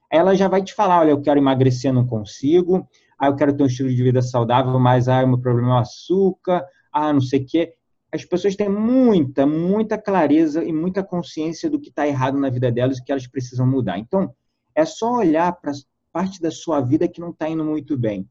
Ela 0.08 0.36
já 0.36 0.46
vai 0.46 0.62
te 0.62 0.72
falar, 0.72 1.00
olha, 1.00 1.10
eu 1.10 1.20
quero 1.20 1.40
emagrecer, 1.40 1.92
não 1.92 2.06
consigo, 2.06 2.88
ah, 3.18 3.26
eu 3.26 3.34
quero 3.34 3.52
ter 3.56 3.64
um 3.64 3.66
estilo 3.66 3.88
de 3.88 4.02
vida 4.02 4.22
saudável, 4.22 4.78
mas 4.78 5.08
ah, 5.08 5.24
o 5.24 5.28
meu 5.28 5.38
problema 5.40 5.70
é 5.70 5.74
o 5.74 5.78
açúcar, 5.78 6.64
ah, 6.92 7.12
não 7.12 7.20
sei 7.20 7.40
o 7.40 7.46
quê. 7.46 7.74
As 8.12 8.24
pessoas 8.24 8.54
têm 8.54 8.68
muita, 8.68 9.44
muita 9.44 9.98
clareza 9.98 10.64
e 10.64 10.72
muita 10.72 11.02
consciência 11.02 11.68
do 11.68 11.80
que 11.80 11.88
está 11.88 12.06
errado 12.06 12.38
na 12.38 12.50
vida 12.50 12.70
delas 12.70 12.98
e 12.98 13.04
que 13.04 13.10
elas 13.10 13.26
precisam 13.26 13.66
mudar. 13.66 13.98
Então, 13.98 14.32
é 14.76 14.84
só 14.84 15.16
olhar 15.16 15.52
para 15.60 15.72
parte 16.12 16.40
da 16.40 16.50
sua 16.52 16.80
vida 16.80 17.08
que 17.08 17.20
não 17.20 17.30
está 17.30 17.48
indo 17.48 17.64
muito 17.64 17.96
bem 17.96 18.28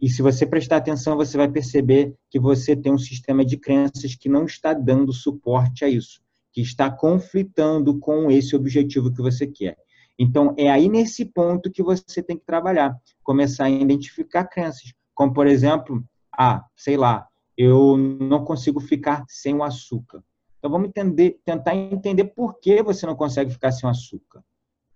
e 0.00 0.08
se 0.08 0.22
você 0.22 0.44
prestar 0.44 0.78
atenção, 0.78 1.16
você 1.16 1.36
vai 1.36 1.48
perceber 1.48 2.14
que 2.28 2.38
você 2.38 2.76
tem 2.76 2.92
um 2.92 2.98
sistema 2.98 3.44
de 3.44 3.56
crenças 3.56 4.14
que 4.14 4.28
não 4.28 4.44
está 4.44 4.74
dando 4.74 5.12
suporte 5.12 5.84
a 5.84 5.88
isso, 5.88 6.20
que 6.52 6.60
está 6.60 6.90
conflitando 6.90 7.98
com 7.98 8.30
esse 8.30 8.54
objetivo 8.54 9.12
que 9.12 9.22
você 9.22 9.46
quer. 9.46 9.76
Então, 10.18 10.54
é 10.56 10.70
aí 10.70 10.88
nesse 10.88 11.24
ponto 11.24 11.70
que 11.70 11.82
você 11.82 12.22
tem 12.22 12.36
que 12.36 12.44
trabalhar, 12.44 12.96
começar 13.22 13.64
a 13.64 13.70
identificar 13.70 14.44
crenças, 14.44 14.92
como 15.14 15.32
por 15.32 15.46
exemplo, 15.46 16.04
ah, 16.36 16.64
sei 16.76 16.96
lá, 16.96 17.26
eu 17.56 17.96
não 17.96 18.44
consigo 18.44 18.80
ficar 18.80 19.24
sem 19.28 19.54
o 19.54 19.62
açúcar. 19.62 20.22
Então, 20.58 20.70
vamos 20.70 20.88
entender, 20.88 21.40
tentar 21.44 21.74
entender 21.74 22.24
por 22.24 22.58
que 22.58 22.82
você 22.82 23.06
não 23.06 23.14
consegue 23.14 23.50
ficar 23.50 23.72
sem 23.72 23.88
o 23.88 23.90
açúcar. 23.90 24.42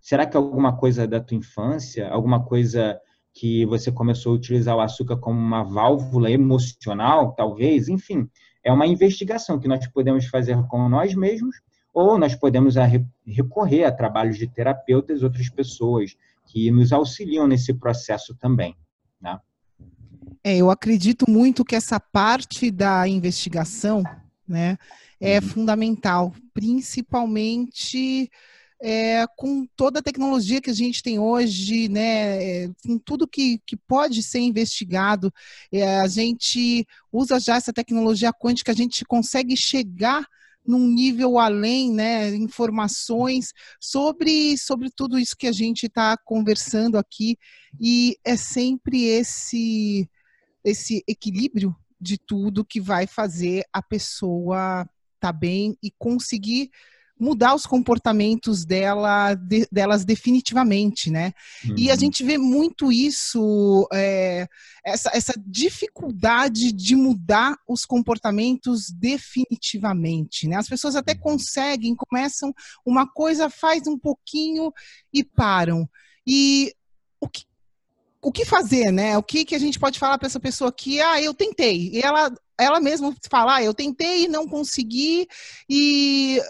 Será 0.01 0.27
que 0.27 0.37
é 0.37 0.41
alguma 0.41 0.77
coisa 0.77 1.07
da 1.07 1.21
tua 1.21 1.37
infância, 1.37 2.09
alguma 2.09 2.45
coisa 2.45 2.99
que 3.39 3.65
você 3.67 3.93
começou 3.93 4.33
a 4.33 4.35
utilizar 4.35 4.77
o 4.77 4.81
açúcar 4.81 5.17
como 5.17 5.39
uma 5.39 5.63
válvula 5.63 6.29
emocional, 6.29 7.33
talvez, 7.37 7.89
enfim, 7.89 8.29
é 8.65 8.73
uma 8.73 8.85
investigação 8.85 9.61
que 9.61 9.69
nós 9.69 9.87
podemos 9.87 10.27
fazer 10.27 10.61
com 10.67 10.89
nós 10.89 11.15
mesmos 11.15 11.55
ou 11.95 12.19
nós 12.19 12.35
podemos 12.35 12.75
recorrer 13.25 13.85
a 13.85 13.93
trabalhos 13.93 14.39
de 14.39 14.49
terapeutas, 14.49 15.23
outras 15.23 15.49
pessoas 15.49 16.17
que 16.47 16.69
nos 16.73 16.93
auxiliam 16.93 17.47
nesse 17.47 17.73
processo 17.73 18.35
também. 18.35 18.77
Né? 19.21 19.39
É, 20.43 20.57
eu 20.57 20.69
acredito 20.69 21.25
muito 21.31 21.65
que 21.65 21.77
essa 21.77 22.01
parte 22.01 22.73
da 22.73 23.07
investigação 23.07 24.03
né, 24.49 24.77
é 25.21 25.37
uhum. 25.37 25.43
fundamental, 25.43 26.35
principalmente 26.53 28.29
é, 28.81 29.27
com 29.37 29.67
toda 29.77 29.99
a 29.99 30.03
tecnologia 30.03 30.61
que 30.61 30.71
a 30.71 30.75
gente 30.75 31.03
tem 31.03 31.19
hoje, 31.19 31.89
né, 31.89 32.43
é, 32.43 32.71
com 32.85 32.99
tudo 32.99 33.27
que, 33.27 33.61
que 33.67 33.77
pode 33.77 34.23
ser 34.23 34.39
investigado, 34.39 35.33
é, 35.73 36.01
a 36.01 36.07
gente 36.07 36.87
usa 37.13 37.41
já 37.41 37.57
essa 37.57 37.73
tecnologia 37.73 38.33
quântica, 38.33 38.73
a 38.73 38.75
gente 38.75 39.05
consegue 39.05 39.57
chegar 39.57 40.27
num 40.65 40.87
nível 40.87 41.39
além, 41.39 41.93
né, 41.93 42.35
informações 42.35 43.53
sobre, 43.81 44.57
sobre 44.59 44.91
tudo 44.91 45.19
isso 45.19 45.37
que 45.37 45.47
a 45.47 45.53
gente 45.53 45.87
está 45.87 46.17
conversando 46.17 46.99
aqui, 46.99 47.37
e 47.81 48.17
é 48.25 48.37
sempre 48.37 49.05
esse, 49.07 50.09
esse 50.63 51.03
equilíbrio 51.09 51.75
de 52.01 52.17
tudo 52.17 52.65
que 52.65 52.81
vai 52.81 53.07
fazer 53.07 53.65
a 53.73 53.83
pessoa 53.83 54.83
estar 54.83 54.89
tá 55.21 55.33
bem 55.33 55.77
e 55.83 55.91
conseguir 55.99 56.71
mudar 57.19 57.55
os 57.55 57.67
comportamentos 57.67 58.65
dela, 58.65 59.35
de, 59.35 59.67
delas 59.71 60.05
definitivamente, 60.05 61.11
né? 61.11 61.33
Uhum. 61.65 61.75
E 61.77 61.91
a 61.91 61.95
uhum. 61.95 62.01
gente 62.01 62.23
vê 62.23 62.39
muito 62.39 62.93
isso, 62.93 63.89
é, 63.93 64.47
essa, 64.85 65.11
essa 65.13 65.35
dificuldade 65.45 66.73
de 66.73 66.95
mudar 66.95 67.57
os 67.69 67.85
comportamentos 67.85 68.91
definitivamente, 68.91 70.47
né? 70.47 70.57
As 70.57 70.69
pessoas 70.69 70.95
até 70.95 71.13
uhum. 71.13 71.19
conseguem, 71.19 71.95
começam 71.95 72.55
uma 72.85 73.07
coisa, 73.07 73.51
faz 73.51 73.87
um 73.87 73.99
pouquinho 73.99 74.73
e 75.13 75.25
param. 75.25 75.89
E 76.27 76.73
o 77.21 77.29
que, 77.29 77.45
o 78.23 78.31
que 78.31 78.45
fazer, 78.45 78.93
né? 78.93 79.19
O 79.19 79.23
que, 79.23 79.45
que 79.45 79.55
a 79.55 79.59
gente 79.59 79.79
pode 79.79 79.99
falar 79.99 80.19
para 80.19 80.27
essa 80.27 80.41
pessoa 80.41 80.73
que, 80.73 81.01
ah, 81.01 81.21
eu 81.21 81.35
tentei, 81.35 81.91
e 81.93 82.01
ela 82.01 82.33
ela 82.59 82.81
mesma 82.81 83.15
fala, 83.31 83.57
ah, 83.57 83.63
eu 83.63 83.73
tentei 83.73 84.25
e 84.25 84.29
não 84.29 84.49
consegui, 84.49 85.29
e 85.71 86.43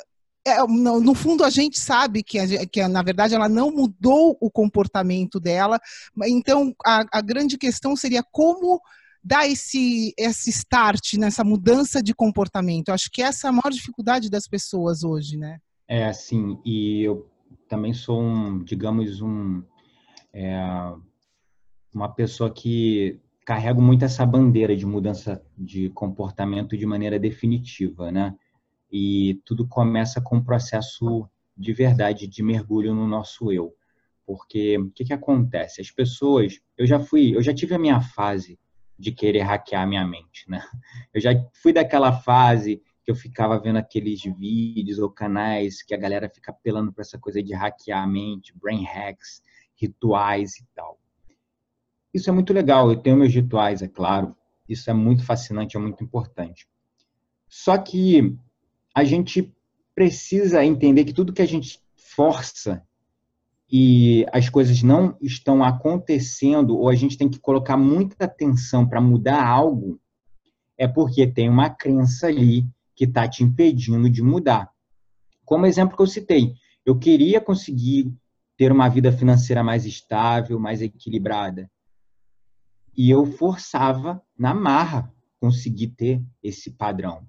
é, 0.48 0.66
no, 0.66 1.00
no, 1.00 1.14
fundo 1.14 1.44
a 1.44 1.50
gente 1.50 1.78
sabe 1.78 2.22
que, 2.22 2.38
a, 2.38 2.66
que 2.66 2.86
na 2.88 3.02
verdade 3.02 3.34
ela 3.34 3.48
não 3.48 3.70
mudou 3.70 4.36
o 4.40 4.50
comportamento 4.50 5.38
dela. 5.38 5.78
Então 6.26 6.74
a, 6.84 7.04
a, 7.12 7.20
grande 7.20 7.56
questão 7.56 7.94
seria 7.94 8.22
como 8.22 8.80
dar 9.22 9.46
esse, 9.48 10.12
esse 10.16 10.50
start 10.50 11.14
nessa 11.14 11.44
mudança 11.44 12.02
de 12.02 12.14
comportamento. 12.14 12.88
Eu 12.88 12.94
acho 12.94 13.10
que 13.10 13.22
essa 13.22 13.46
é 13.46 13.50
a 13.50 13.52
maior 13.52 13.70
dificuldade 13.70 14.30
das 14.30 14.46
pessoas 14.46 15.04
hoje, 15.04 15.36
né? 15.36 15.58
É 15.86 16.06
assim, 16.06 16.58
e 16.64 17.02
eu 17.02 17.30
também 17.68 17.94
sou 17.94 18.20
um, 18.22 18.62
digamos, 18.62 19.20
um 19.20 19.62
é, 20.32 20.92
uma 21.94 22.08
pessoa 22.08 22.50
que 22.50 23.20
carrego 23.44 23.80
muito 23.80 24.04
essa 24.04 24.26
bandeira 24.26 24.76
de 24.76 24.84
mudança 24.84 25.42
de 25.56 25.88
comportamento 25.90 26.76
de 26.76 26.84
maneira 26.84 27.18
definitiva, 27.18 28.12
né? 28.12 28.36
E 28.90 29.40
tudo 29.44 29.66
começa 29.66 30.20
com 30.20 30.36
um 30.36 30.44
processo 30.44 31.28
de 31.56 31.72
verdade, 31.72 32.26
de 32.26 32.42
mergulho 32.42 32.94
no 32.94 33.06
nosso 33.06 33.52
eu. 33.52 33.74
Porque 34.24 34.78
o 34.78 34.90
que, 34.90 35.06
que 35.06 35.12
acontece? 35.12 35.80
As 35.80 35.90
pessoas, 35.90 36.60
eu 36.76 36.86
já 36.86 37.00
fui, 37.00 37.34
eu 37.34 37.42
já 37.42 37.54
tive 37.54 37.74
a 37.74 37.78
minha 37.78 38.00
fase 38.00 38.58
de 38.98 39.12
querer 39.12 39.40
hackear 39.40 39.86
minha 39.86 40.06
mente, 40.06 40.44
né? 40.48 40.60
Eu 41.14 41.20
já 41.20 41.30
fui 41.62 41.72
daquela 41.72 42.12
fase 42.12 42.82
que 43.04 43.10
eu 43.10 43.14
ficava 43.14 43.58
vendo 43.58 43.76
aqueles 43.78 44.22
vídeos 44.22 44.98
ou 44.98 45.08
canais 45.08 45.82
que 45.82 45.94
a 45.94 45.96
galera 45.96 46.28
fica 46.28 46.50
apelando 46.50 46.92
para 46.92 47.02
essa 47.02 47.18
coisa 47.18 47.42
de 47.42 47.54
hackear 47.54 48.02
a 48.02 48.06
mente, 48.06 48.52
brain 48.58 48.84
hacks, 48.84 49.40
rituais 49.76 50.56
e 50.58 50.66
tal. 50.74 51.00
Isso 52.12 52.28
é 52.28 52.32
muito 52.32 52.52
legal, 52.52 52.90
eu 52.90 52.96
tenho 52.96 53.16
meus 53.16 53.32
rituais, 53.32 53.80
é 53.80 53.88
claro. 53.88 54.36
Isso 54.68 54.90
é 54.90 54.92
muito 54.92 55.24
fascinante, 55.24 55.76
é 55.76 55.80
muito 55.80 56.04
importante. 56.04 56.68
Só 57.48 57.78
que 57.78 58.36
a 58.94 59.04
gente 59.04 59.54
precisa 59.94 60.64
entender 60.64 61.04
que 61.04 61.12
tudo 61.12 61.32
que 61.32 61.42
a 61.42 61.46
gente 61.46 61.80
força 61.96 62.82
e 63.70 64.24
as 64.32 64.48
coisas 64.48 64.82
não 64.82 65.16
estão 65.20 65.62
acontecendo, 65.62 66.76
ou 66.78 66.88
a 66.88 66.94
gente 66.94 67.18
tem 67.18 67.28
que 67.28 67.38
colocar 67.38 67.76
muita 67.76 68.24
atenção 68.24 68.88
para 68.88 69.00
mudar 69.00 69.44
algo, 69.46 70.00
é 70.76 70.88
porque 70.88 71.26
tem 71.26 71.48
uma 71.48 71.68
crença 71.68 72.28
ali 72.28 72.64
que 72.94 73.04
está 73.04 73.28
te 73.28 73.44
impedindo 73.44 74.08
de 74.08 74.22
mudar. 74.22 74.70
Como 75.44 75.66
exemplo 75.66 75.96
que 75.96 76.02
eu 76.02 76.06
citei, 76.06 76.54
eu 76.84 76.98
queria 76.98 77.40
conseguir 77.40 78.12
ter 78.56 78.72
uma 78.72 78.88
vida 78.88 79.12
financeira 79.12 79.62
mais 79.62 79.84
estável, 79.84 80.58
mais 80.58 80.80
equilibrada. 80.80 81.70
E 82.96 83.10
eu 83.10 83.26
forçava 83.26 84.22
na 84.36 84.54
marra 84.54 85.12
conseguir 85.40 85.88
ter 85.88 86.22
esse 86.42 86.70
padrão 86.70 87.26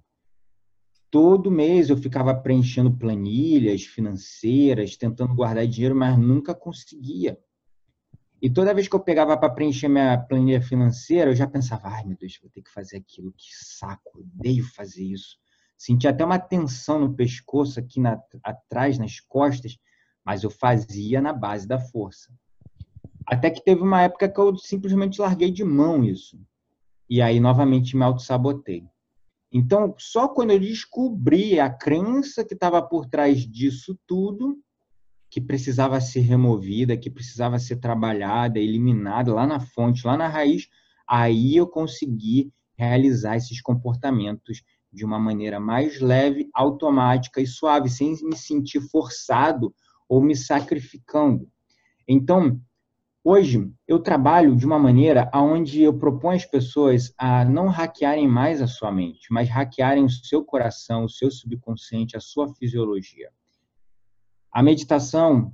todo 1.11 1.51
mês 1.51 1.89
eu 1.89 1.97
ficava 1.97 2.33
preenchendo 2.35 2.91
planilhas 2.91 3.83
financeiras, 3.83 4.95
tentando 4.95 5.33
guardar 5.33 5.65
dinheiro, 5.67 5.95
mas 5.95 6.17
nunca 6.17 6.53
conseguia. 6.53 7.37
E 8.41 8.49
toda 8.49 8.73
vez 8.73 8.87
que 8.87 8.95
eu 8.95 8.99
pegava 9.01 9.37
para 9.37 9.49
preencher 9.49 9.89
minha 9.89 10.17
planilha 10.17 10.61
financeira, 10.61 11.31
eu 11.31 11.35
já 11.35 11.45
pensava, 11.45 11.89
ai 11.89 12.05
meu 12.05 12.17
Deus, 12.17 12.39
vou 12.41 12.49
ter 12.49 12.61
que 12.61 12.71
fazer 12.71 12.97
aquilo, 12.97 13.33
que 13.35 13.49
saco, 13.51 14.19
odeio 14.19 14.63
fazer 14.63 15.03
isso. 15.03 15.37
sentia 15.77 16.11
até 16.11 16.23
uma 16.23 16.39
tensão 16.39 16.99
no 16.99 17.13
pescoço, 17.13 17.79
aqui 17.79 17.99
na, 17.99 18.21
atrás, 18.43 18.97
nas 18.97 19.19
costas, 19.19 19.77
mas 20.23 20.43
eu 20.43 20.49
fazia 20.49 21.19
na 21.21 21.33
base 21.33 21.67
da 21.67 21.79
força. 21.79 22.31
Até 23.25 23.49
que 23.49 23.63
teve 23.63 23.81
uma 23.81 24.01
época 24.01 24.29
que 24.29 24.39
eu 24.39 24.55
simplesmente 24.57 25.19
larguei 25.19 25.51
de 25.51 25.63
mão 25.63 26.03
isso. 26.03 26.39
E 27.09 27.21
aí, 27.21 27.39
novamente, 27.39 27.95
me 27.97 28.03
auto-sabotei. 28.03 28.87
Então, 29.51 29.95
só 29.97 30.27
quando 30.27 30.51
eu 30.51 30.59
descobri 30.59 31.59
a 31.59 31.69
crença 31.69 32.45
que 32.45 32.53
estava 32.53 32.81
por 32.81 33.07
trás 33.07 33.39
disso 33.39 33.97
tudo, 34.05 34.59
que 35.29 35.41
precisava 35.41 35.99
ser 36.01 36.21
removida, 36.21 36.97
que 36.97 37.09
precisava 37.09 37.57
ser 37.59 37.77
trabalhada, 37.77 38.59
eliminada 38.59 39.33
lá 39.33 39.45
na 39.45 39.59
fonte, 39.59 40.05
lá 40.05 40.17
na 40.17 40.27
raiz, 40.27 40.67
aí 41.07 41.55
eu 41.55 41.67
consegui 41.67 42.51
realizar 42.75 43.37
esses 43.37 43.61
comportamentos 43.61 44.63
de 44.91 45.05
uma 45.05 45.19
maneira 45.19 45.59
mais 45.59 45.99
leve, 45.99 46.49
automática 46.53 47.41
e 47.41 47.47
suave, 47.47 47.89
sem 47.89 48.15
me 48.23 48.35
sentir 48.35 48.81
forçado 48.81 49.73
ou 50.07 50.21
me 50.21 50.35
sacrificando. 50.35 51.47
Então, 52.07 52.59
hoje 53.23 53.71
eu 53.87 53.99
trabalho 53.99 54.55
de 54.55 54.65
uma 54.65 54.79
maneira 54.79 55.29
onde 55.33 55.81
eu 55.81 55.97
proponho 55.97 56.37
às 56.37 56.45
pessoas 56.45 57.13
a 57.17 57.43
não 57.45 57.67
hackearem 57.67 58.27
mais 58.27 58.61
a 58.61 58.67
sua 58.67 58.91
mente, 58.91 59.27
mas 59.31 59.49
hackearem 59.49 60.03
o 60.05 60.09
seu 60.09 60.43
coração, 60.43 61.05
o 61.05 61.09
seu 61.09 61.29
subconsciente, 61.29 62.15
a 62.15 62.19
sua 62.19 62.53
fisiologia. 62.55 63.29
A 64.51 64.63
meditação 64.63 65.53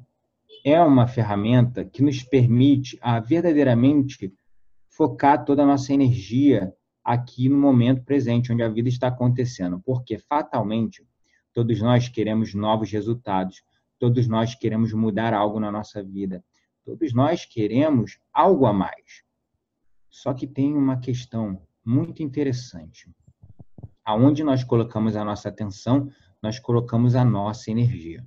é 0.64 0.82
uma 0.82 1.08
ferramenta 1.08 1.84
que 1.84 2.02
nos 2.02 2.24
permite 2.24 2.98
a 3.02 3.20
verdadeiramente 3.20 4.34
focar 4.90 5.44
toda 5.44 5.64
a 5.64 5.66
nossa 5.66 5.94
energia 5.94 6.74
aqui 7.04 7.48
no 7.50 7.58
momento 7.58 8.04
presente, 8.04 8.52
onde 8.52 8.64
a 8.64 8.70
vida 8.70 8.90
está 8.90 9.10
acontecendo, 9.10 9.80
porque 9.86 10.18
fatalmente 10.18 11.06
todos 11.54 11.80
nós 11.82 12.10
queremos 12.10 12.54
novos 12.54 12.92
resultados, 12.92 13.62
todos 14.00 14.28
nós 14.28 14.56
queremos 14.56 14.92
mudar 14.92 15.34
algo 15.34 15.60
na 15.60 15.72
nossa 15.72 16.02
vida, 16.02 16.44
todos 16.86 17.14
nós 17.14 17.46
queremos 17.46 18.20
algo 18.32 18.66
a 18.66 18.74
mais. 18.74 19.24
Só 20.10 20.34
que 20.34 20.46
tem 20.46 20.74
uma 20.74 21.00
questão 21.00 21.62
muito 21.84 22.22
interessante. 22.22 23.10
Aonde 24.06 24.44
nós 24.44 24.64
colocamos 24.64 25.16
a 25.16 25.26
nossa 25.26 25.50
atenção, 25.50 26.10
nós 26.42 26.60
colocamos 26.60 27.16
a 27.16 27.26
nossa 27.26 27.72
energia. 27.72 28.26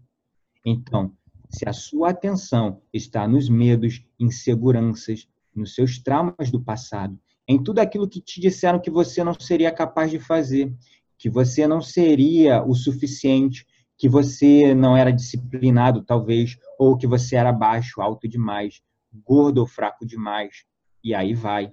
Então, 0.64 1.16
se 1.48 1.68
a 1.68 1.72
sua 1.72 2.10
atenção 2.10 2.82
está 2.92 3.26
nos 3.26 3.48
medos, 3.48 4.04
inseguranças, 4.18 5.28
nos 5.54 5.74
seus 5.74 5.98
traumas 5.98 6.50
do 6.50 6.60
passado, 6.60 7.18
em 7.46 7.62
tudo 7.62 7.78
aquilo 7.78 8.08
que 8.08 8.20
te 8.20 8.40
disseram 8.40 8.80
que 8.80 8.90
você 8.90 9.24
não 9.24 9.32
seria 9.38 9.72
capaz 9.72 10.10
de 10.10 10.18
fazer, 10.18 10.74
que 11.16 11.30
você 11.30 11.66
não 11.66 11.80
seria 11.80 12.62
o 12.62 12.74
suficiente, 12.74 13.66
que 13.98 14.08
você 14.08 14.74
não 14.74 14.96
era 14.96 15.12
disciplinado, 15.12 16.02
talvez, 16.02 16.56
ou 16.78 16.96
que 16.96 17.06
você 17.06 17.36
era 17.36 17.52
baixo, 17.52 18.00
alto 18.00 18.28
demais, 18.28 18.80
gordo 19.12 19.58
ou 19.58 19.66
fraco 19.66 20.06
demais, 20.06 20.64
e 21.02 21.14
aí 21.14 21.34
vai. 21.34 21.72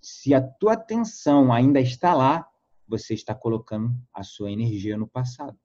Se 0.00 0.32
a 0.32 0.40
tua 0.40 0.72
atenção 0.72 1.52
ainda 1.52 1.80
está 1.80 2.14
lá, 2.14 2.46
você 2.86 3.12
está 3.12 3.34
colocando 3.34 3.94
a 4.14 4.22
sua 4.22 4.50
energia 4.50 4.96
no 4.96 5.06
passado. 5.06 5.58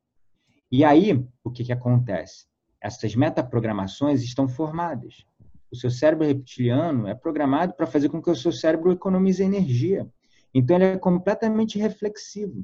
E 0.69 0.83
aí, 0.83 1.25
o 1.43 1.49
que, 1.49 1.63
que 1.63 1.71
acontece? 1.71 2.45
Essas 2.81 3.15
metaprogramações 3.15 4.21
estão 4.21 4.47
formadas 4.49 5.25
o 5.73 5.75
seu 5.75 5.89
cérebro 5.89 6.27
reptiliano 6.27 7.07
é 7.07 7.15
programado 7.15 7.73
para 7.73 7.87
fazer 7.87 8.07
com 8.07 8.21
que 8.21 8.29
o 8.29 8.35
seu 8.35 8.51
cérebro 8.51 8.91
economize 8.91 9.41
energia. 9.41 10.07
Então, 10.53 10.75
ele 10.75 10.85
é 10.85 10.97
completamente 10.99 11.79
reflexivo. 11.79 12.63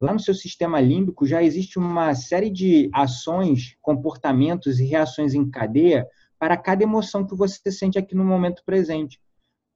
Lá 0.00 0.14
no 0.14 0.20
seu 0.20 0.32
sistema 0.32 0.80
límbico 0.80 1.26
já 1.26 1.42
existe 1.42 1.78
uma 1.78 2.14
série 2.14 2.48
de 2.48 2.88
ações, 2.90 3.76
comportamentos 3.82 4.80
e 4.80 4.86
reações 4.86 5.34
em 5.34 5.48
cadeia 5.48 6.06
para 6.38 6.56
cada 6.56 6.82
emoção 6.82 7.26
que 7.26 7.36
você 7.36 7.70
sente 7.70 7.98
aqui 7.98 8.14
no 8.14 8.24
momento 8.24 8.62
presente. 8.64 9.20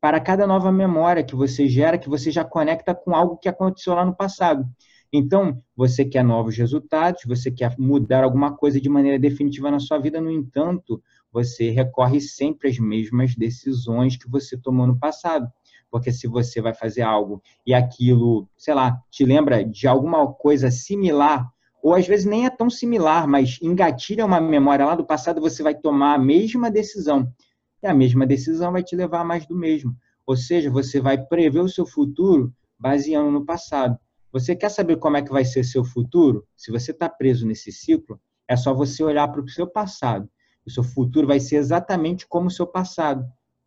Para 0.01 0.18
cada 0.18 0.47
nova 0.47 0.72
memória 0.72 1.22
que 1.22 1.37
você 1.37 1.68
gera, 1.68 1.99
que 1.99 2.09
você 2.09 2.31
já 2.31 2.43
conecta 2.43 2.95
com 2.95 3.14
algo 3.14 3.37
que 3.37 3.51
aconteceu 3.51 3.95
lá 3.95 4.05
no 4.05 4.16
passado. 4.16 4.66
Então, 5.12 5.62
você 5.77 6.05
quer 6.05 6.25
novos 6.25 6.57
resultados, 6.57 7.22
você 7.27 7.51
quer 7.51 7.75
mudar 7.79 8.25
alguma 8.25 8.57
coisa 8.57 8.81
de 8.81 8.89
maneira 8.89 9.18
definitiva 9.18 9.70
na 9.70 9.79
sua 9.79 9.99
vida, 9.99 10.20
no 10.20 10.31
entanto, 10.31 11.03
você 11.31 11.70
recorre 11.70 12.20
sempre 12.20 12.70
às 12.70 12.79
mesmas 12.79 13.37
decisões 13.37 14.16
que 14.16 14.29
você 14.29 14.57
tomou 14.57 14.87
no 14.87 14.99
passado. 14.99 15.47
Porque 15.95 16.11
se 16.11 16.26
você 16.26 16.61
vai 16.61 16.74
fazer 16.74 17.03
algo 17.03 17.40
e 17.64 17.72
aquilo, 17.72 18.49
sei 18.59 18.74
lá, 18.74 19.01
te 19.12 19.24
lembra 19.24 19.64
de 19.64 19.86
alguma 19.86 20.26
coisa 20.26 20.68
similar, 20.68 21.49
ou 21.80 21.95
às 21.95 22.05
vezes 22.05 22.26
nem 22.26 22.47
é 22.47 22.51
tão 22.51 22.68
similar, 22.68 23.28
mas 23.28 23.61
engatilha 23.62 24.26
uma 24.26 24.40
memória 24.40 24.84
lá 24.84 24.97
do 24.97 25.07
passado, 25.07 25.40
você 25.40 25.62
vai 25.62 25.72
tomar 25.72 26.14
a 26.14 26.18
mesma 26.18 26.68
decisão. 26.68 27.32
E 27.80 27.86
a 27.86 27.95
mesma 27.95 28.26
decisão 28.26 28.72
vai 28.72 28.82
te 28.82 28.97
levar 28.97 29.20
a 29.20 29.24
mais 29.24 29.47
do 29.47 29.55
mesmo. 29.55 29.95
Ou 30.26 30.36
seja, 30.36 30.68
você 30.68 31.01
vai 31.01 31.16
prever 31.16 31.61
o 31.61 31.68
seu 31.68 31.86
futuro 31.86 32.53
baseando 32.76 33.30
no 33.30 33.47
passado. 33.47 33.97
Você 34.32 34.57
quer 34.57 34.70
saber 34.70 34.97
como 34.97 35.16
é 35.16 35.22
que 35.22 35.30
vai 35.30 35.45
ser 35.45 35.62
seu 35.62 35.84
futuro? 35.84 36.45
Se 36.57 36.72
você 36.72 36.90
está 36.90 37.09
preso 37.09 37.47
nesse 37.47 37.70
ciclo, 37.70 38.20
é 38.49 38.57
só 38.57 38.74
você 38.74 39.05
olhar 39.05 39.28
para 39.28 39.40
o 39.40 39.49
seu 39.49 39.64
passado 39.64 40.28
o 40.66 40.70
seu 40.70 40.82
futuro 40.82 41.26
vai 41.26 41.38
ser 41.40 41.57
exatamente 41.57 42.26
como 42.26 42.49
o 42.49 42.51
seu 42.51 42.66
passado. 42.66 43.24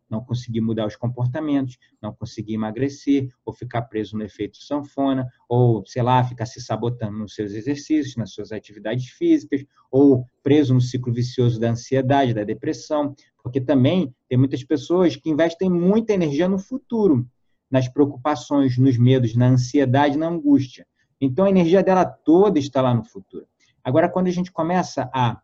Não 0.08 0.24
conseguir 0.24 0.60
mudar 0.60 0.86
os 0.86 0.96
comportamentos, 0.96 1.78
não 2.00 2.12
conseguir 2.12 2.54
emagrecer, 2.54 3.28
ou 3.44 3.52
ficar 3.52 3.82
preso 3.82 4.16
no 4.16 4.24
efeito 4.24 4.56
sanfona, 4.56 5.28
ou, 5.48 5.84
sei 5.86 6.02
lá, 6.02 6.22
ficar 6.24 6.46
se 6.46 6.60
sabotando 6.60 7.18
nos 7.18 7.34
seus 7.34 7.52
exercícios, 7.52 8.16
nas 8.16 8.32
suas 8.32 8.52
atividades 8.52 9.08
físicas, 9.10 9.64
ou 9.90 10.24
preso 10.42 10.72
no 10.72 10.80
ciclo 10.80 11.12
vicioso 11.12 11.60
da 11.60 11.70
ansiedade, 11.70 12.34
da 12.34 12.44
depressão. 12.44 13.14
Porque 13.42 13.60
também 13.60 14.14
tem 14.28 14.38
muitas 14.38 14.64
pessoas 14.64 15.16
que 15.16 15.30
investem 15.30 15.70
muita 15.70 16.12
energia 16.12 16.48
no 16.48 16.58
futuro, 16.58 17.26
nas 17.70 17.88
preocupações, 17.88 18.78
nos 18.78 18.96
medos, 18.96 19.34
na 19.34 19.48
ansiedade, 19.48 20.16
na 20.16 20.28
angústia. 20.28 20.86
Então 21.20 21.44
a 21.44 21.50
energia 21.50 21.82
dela 21.82 22.04
toda 22.04 22.58
está 22.58 22.80
lá 22.80 22.94
no 22.94 23.04
futuro. 23.04 23.46
Agora, 23.82 24.08
quando 24.08 24.28
a 24.28 24.30
gente 24.30 24.52
começa 24.52 25.10
a 25.12 25.40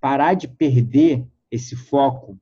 parar 0.00 0.34
de 0.34 0.46
perder 0.48 1.26
esse 1.50 1.74
foco, 1.74 2.38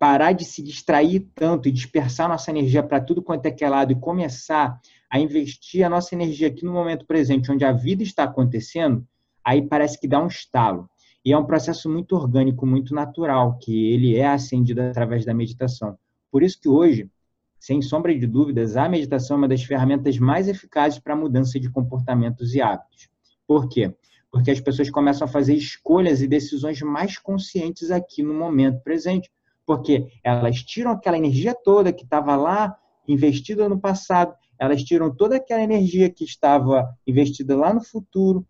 parar 0.00 0.32
de 0.32 0.46
se 0.46 0.62
distrair 0.62 1.28
tanto 1.34 1.68
e 1.68 1.70
dispersar 1.70 2.26
nossa 2.26 2.50
energia 2.50 2.82
para 2.82 3.02
tudo 3.02 3.22
quanto 3.22 3.44
é 3.44 3.50
que 3.50 3.62
é 3.62 3.68
lado 3.68 3.92
e 3.92 3.94
começar 3.94 4.80
a 5.10 5.20
investir 5.20 5.84
a 5.84 5.90
nossa 5.90 6.14
energia 6.14 6.48
aqui 6.48 6.64
no 6.64 6.72
momento 6.72 7.04
presente, 7.04 7.52
onde 7.52 7.66
a 7.66 7.72
vida 7.72 8.02
está 8.02 8.24
acontecendo, 8.24 9.06
aí 9.44 9.60
parece 9.60 10.00
que 10.00 10.08
dá 10.08 10.18
um 10.18 10.26
estalo. 10.26 10.88
E 11.22 11.34
é 11.34 11.36
um 11.36 11.44
processo 11.44 11.90
muito 11.90 12.16
orgânico, 12.16 12.66
muito 12.66 12.94
natural, 12.94 13.58
que 13.58 13.92
ele 13.92 14.16
é 14.16 14.26
acendido 14.26 14.80
através 14.80 15.26
da 15.26 15.34
meditação. 15.34 15.98
Por 16.32 16.42
isso 16.42 16.58
que 16.58 16.68
hoje, 16.68 17.10
sem 17.58 17.82
sombra 17.82 18.18
de 18.18 18.26
dúvidas, 18.26 18.78
a 18.78 18.88
meditação 18.88 19.34
é 19.34 19.38
uma 19.40 19.48
das 19.48 19.62
ferramentas 19.62 20.16
mais 20.18 20.48
eficazes 20.48 20.98
para 20.98 21.12
a 21.12 21.16
mudança 21.16 21.60
de 21.60 21.68
comportamentos 21.68 22.54
e 22.54 22.62
hábitos. 22.62 23.10
Por 23.46 23.68
quê? 23.68 23.94
porque 24.30 24.50
as 24.50 24.60
pessoas 24.60 24.88
começam 24.88 25.26
a 25.26 25.28
fazer 25.28 25.54
escolhas 25.54 26.22
e 26.22 26.28
decisões 26.28 26.80
mais 26.82 27.18
conscientes 27.18 27.90
aqui 27.90 28.22
no 28.22 28.32
momento 28.32 28.80
presente, 28.80 29.28
porque 29.70 30.08
elas 30.24 30.64
tiram 30.64 30.90
aquela 30.90 31.16
energia 31.16 31.54
toda 31.54 31.92
que 31.92 32.02
estava 32.02 32.34
lá 32.34 32.76
investida 33.06 33.68
no 33.68 33.78
passado, 33.78 34.34
elas 34.58 34.82
tiram 34.82 35.14
toda 35.14 35.36
aquela 35.36 35.62
energia 35.62 36.10
que 36.10 36.24
estava 36.24 36.92
investida 37.06 37.56
lá 37.56 37.72
no 37.72 37.80
futuro, 37.80 38.44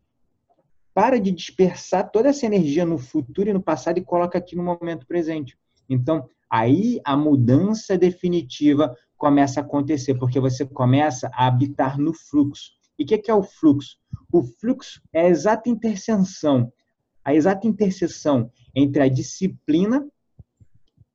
para 0.95 1.21
de 1.21 1.31
dispersar 1.31 2.11
toda 2.11 2.31
essa 2.31 2.47
energia 2.47 2.87
no 2.87 2.97
futuro 2.97 3.51
e 3.51 3.53
no 3.53 3.61
passado 3.61 3.99
e 3.99 4.03
coloca 4.03 4.39
aqui 4.39 4.57
no 4.57 4.63
momento 4.63 5.07
presente. 5.07 5.59
Então, 5.91 6.27
aí 6.49 6.99
a 7.05 7.15
mudança 7.19 7.99
definitiva 7.99 8.97
começa 9.19 9.61
a 9.61 9.63
acontecer, 9.63 10.15
porque 10.15 10.41
você 10.41 10.65
começa 10.65 11.31
a 11.35 11.49
habitar 11.49 11.99
no 11.99 12.15
fluxo. 12.15 12.71
E 12.99 13.05
o 13.05 13.07
que 13.07 13.31
é 13.31 13.35
o 13.35 13.43
fluxo? 13.43 13.99
O 14.33 14.43
fluxo 14.43 15.03
é 15.13 15.21
a 15.21 15.29
exata 15.29 15.69
interseção, 15.69 16.73
a 17.23 17.35
exata 17.35 17.67
interseção 17.67 18.51
entre 18.75 19.03
a 19.03 19.09
disciplina 19.09 20.09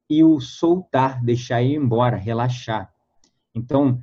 e 0.09 0.23
o 0.23 0.39
soltar, 0.39 1.23
deixar 1.23 1.61
ir 1.61 1.75
embora, 1.75 2.15
relaxar. 2.15 2.93
Então, 3.53 3.99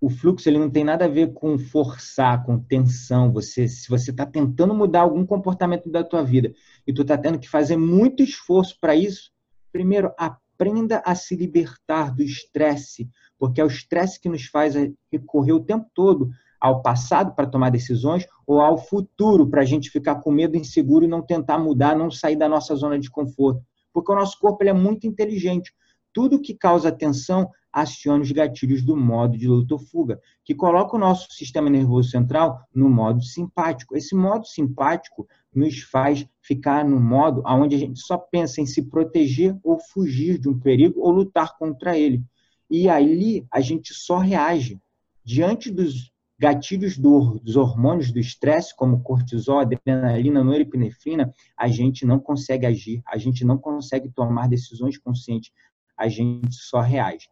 o 0.00 0.10
fluxo 0.10 0.48
ele 0.48 0.58
não 0.58 0.68
tem 0.68 0.84
nada 0.84 1.06
a 1.06 1.08
ver 1.08 1.32
com 1.32 1.58
forçar, 1.58 2.44
com 2.44 2.58
tensão. 2.58 3.32
Você, 3.32 3.66
se 3.66 3.88
você 3.88 4.10
está 4.10 4.26
tentando 4.26 4.74
mudar 4.74 5.00
algum 5.00 5.24
comportamento 5.24 5.90
da 5.90 6.04
tua 6.04 6.22
vida 6.22 6.52
e 6.86 6.92
tu 6.92 7.02
está 7.02 7.16
tendo 7.16 7.38
que 7.38 7.48
fazer 7.48 7.76
muito 7.76 8.22
esforço 8.22 8.76
para 8.78 8.94
isso, 8.94 9.32
primeiro 9.72 10.12
aprenda 10.18 11.02
a 11.06 11.14
se 11.14 11.34
libertar 11.34 12.14
do 12.14 12.22
estresse, 12.22 13.08
porque 13.38 13.60
é 13.60 13.64
o 13.64 13.68
estresse 13.68 14.20
que 14.20 14.28
nos 14.28 14.44
faz 14.44 14.74
recorrer 15.10 15.52
o 15.52 15.64
tempo 15.64 15.86
todo 15.94 16.30
ao 16.60 16.82
passado 16.82 17.34
para 17.34 17.46
tomar 17.46 17.70
decisões 17.70 18.26
ou 18.46 18.60
ao 18.60 18.76
futuro 18.76 19.48
para 19.48 19.62
a 19.62 19.64
gente 19.64 19.90
ficar 19.90 20.16
com 20.16 20.30
medo, 20.30 20.56
inseguro 20.56 21.04
e 21.04 21.08
não 21.08 21.22
tentar 21.22 21.58
mudar, 21.58 21.96
não 21.96 22.10
sair 22.10 22.36
da 22.36 22.48
nossa 22.48 22.74
zona 22.74 22.98
de 22.98 23.10
conforto. 23.10 23.62
Porque 23.94 24.12
o 24.12 24.14
nosso 24.16 24.38
corpo 24.38 24.62
ele 24.62 24.70
é 24.70 24.74
muito 24.74 25.06
inteligente. 25.06 25.72
Tudo 26.12 26.40
que 26.40 26.54
causa 26.54 26.92
tensão 26.92 27.48
aciona 27.72 28.22
os 28.22 28.30
gatilhos 28.30 28.82
do 28.82 28.96
modo 28.96 29.36
de 29.36 29.48
luta 29.48 29.74
ou 29.74 29.80
fuga, 29.80 30.20
que 30.44 30.54
coloca 30.54 30.94
o 30.94 30.98
nosso 30.98 31.32
sistema 31.32 31.68
nervoso 31.68 32.10
central 32.10 32.60
no 32.72 32.88
modo 32.88 33.22
simpático. 33.22 33.96
Esse 33.96 34.14
modo 34.14 34.46
simpático 34.46 35.26
nos 35.52 35.80
faz 35.80 36.26
ficar 36.40 36.84
no 36.84 37.00
modo 37.00 37.42
onde 37.46 37.74
a 37.74 37.78
gente 37.78 37.98
só 38.00 38.16
pensa 38.16 38.60
em 38.60 38.66
se 38.66 38.82
proteger 38.82 39.56
ou 39.62 39.78
fugir 39.78 40.38
de 40.38 40.48
um 40.48 40.58
perigo 40.58 41.00
ou 41.00 41.10
lutar 41.10 41.56
contra 41.56 41.98
ele. 41.98 42.22
E 42.70 42.88
aí 42.88 43.44
a 43.50 43.60
gente 43.60 43.92
só 43.92 44.18
reage 44.18 44.80
diante 45.24 45.70
dos 45.70 46.12
gatilhos 46.38 46.98
do, 46.98 47.38
dos 47.38 47.56
hormônios 47.56 48.10
do 48.10 48.18
estresse, 48.18 48.74
como 48.74 49.02
cortisol, 49.02 49.60
adrenalina, 49.60 50.42
norepinefrina, 50.42 51.32
a 51.56 51.68
gente 51.68 52.04
não 52.04 52.18
consegue 52.18 52.66
agir, 52.66 53.02
a 53.06 53.16
gente 53.16 53.44
não 53.44 53.56
consegue 53.56 54.10
tomar 54.10 54.48
decisões 54.48 54.98
conscientes, 54.98 55.52
a 55.96 56.08
gente 56.08 56.54
só 56.54 56.80
reage. 56.80 57.28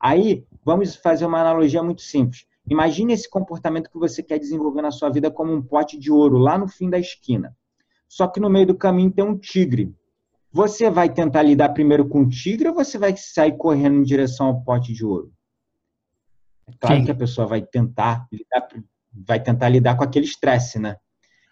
Aí, 0.00 0.44
vamos 0.64 0.96
fazer 0.96 1.26
uma 1.26 1.40
analogia 1.40 1.82
muito 1.82 2.02
simples. 2.02 2.46
Imagine 2.68 3.12
esse 3.12 3.28
comportamento 3.28 3.90
que 3.90 3.98
você 3.98 4.22
quer 4.22 4.38
desenvolver 4.38 4.82
na 4.82 4.90
sua 4.90 5.10
vida 5.10 5.30
como 5.30 5.52
um 5.52 5.62
pote 5.62 5.98
de 5.98 6.10
ouro 6.10 6.38
lá 6.38 6.58
no 6.58 6.68
fim 6.68 6.88
da 6.88 6.98
esquina. 6.98 7.56
Só 8.08 8.26
que 8.26 8.40
no 8.40 8.50
meio 8.50 8.66
do 8.66 8.76
caminho 8.76 9.10
tem 9.10 9.24
um 9.24 9.36
tigre. 9.36 9.94
Você 10.52 10.90
vai 10.90 11.08
tentar 11.08 11.42
lidar 11.42 11.68
primeiro 11.68 12.08
com 12.08 12.22
o 12.22 12.28
tigre 12.28 12.68
ou 12.68 12.74
você 12.74 12.98
vai 12.98 13.16
sair 13.16 13.56
correndo 13.56 13.96
em 13.96 14.02
direção 14.02 14.46
ao 14.46 14.62
pote 14.62 14.92
de 14.92 15.04
ouro? 15.04 15.32
É 16.72 16.78
claro 16.78 16.96
Sim. 16.96 17.04
que 17.04 17.10
a 17.10 17.14
pessoa 17.14 17.46
vai 17.46 17.62
tentar 17.62 18.26
lidar, 18.32 18.68
vai 19.12 19.42
tentar 19.42 19.68
lidar 19.68 19.96
com 19.96 20.04
aquele 20.04 20.26
estresse, 20.26 20.78
né? 20.78 20.96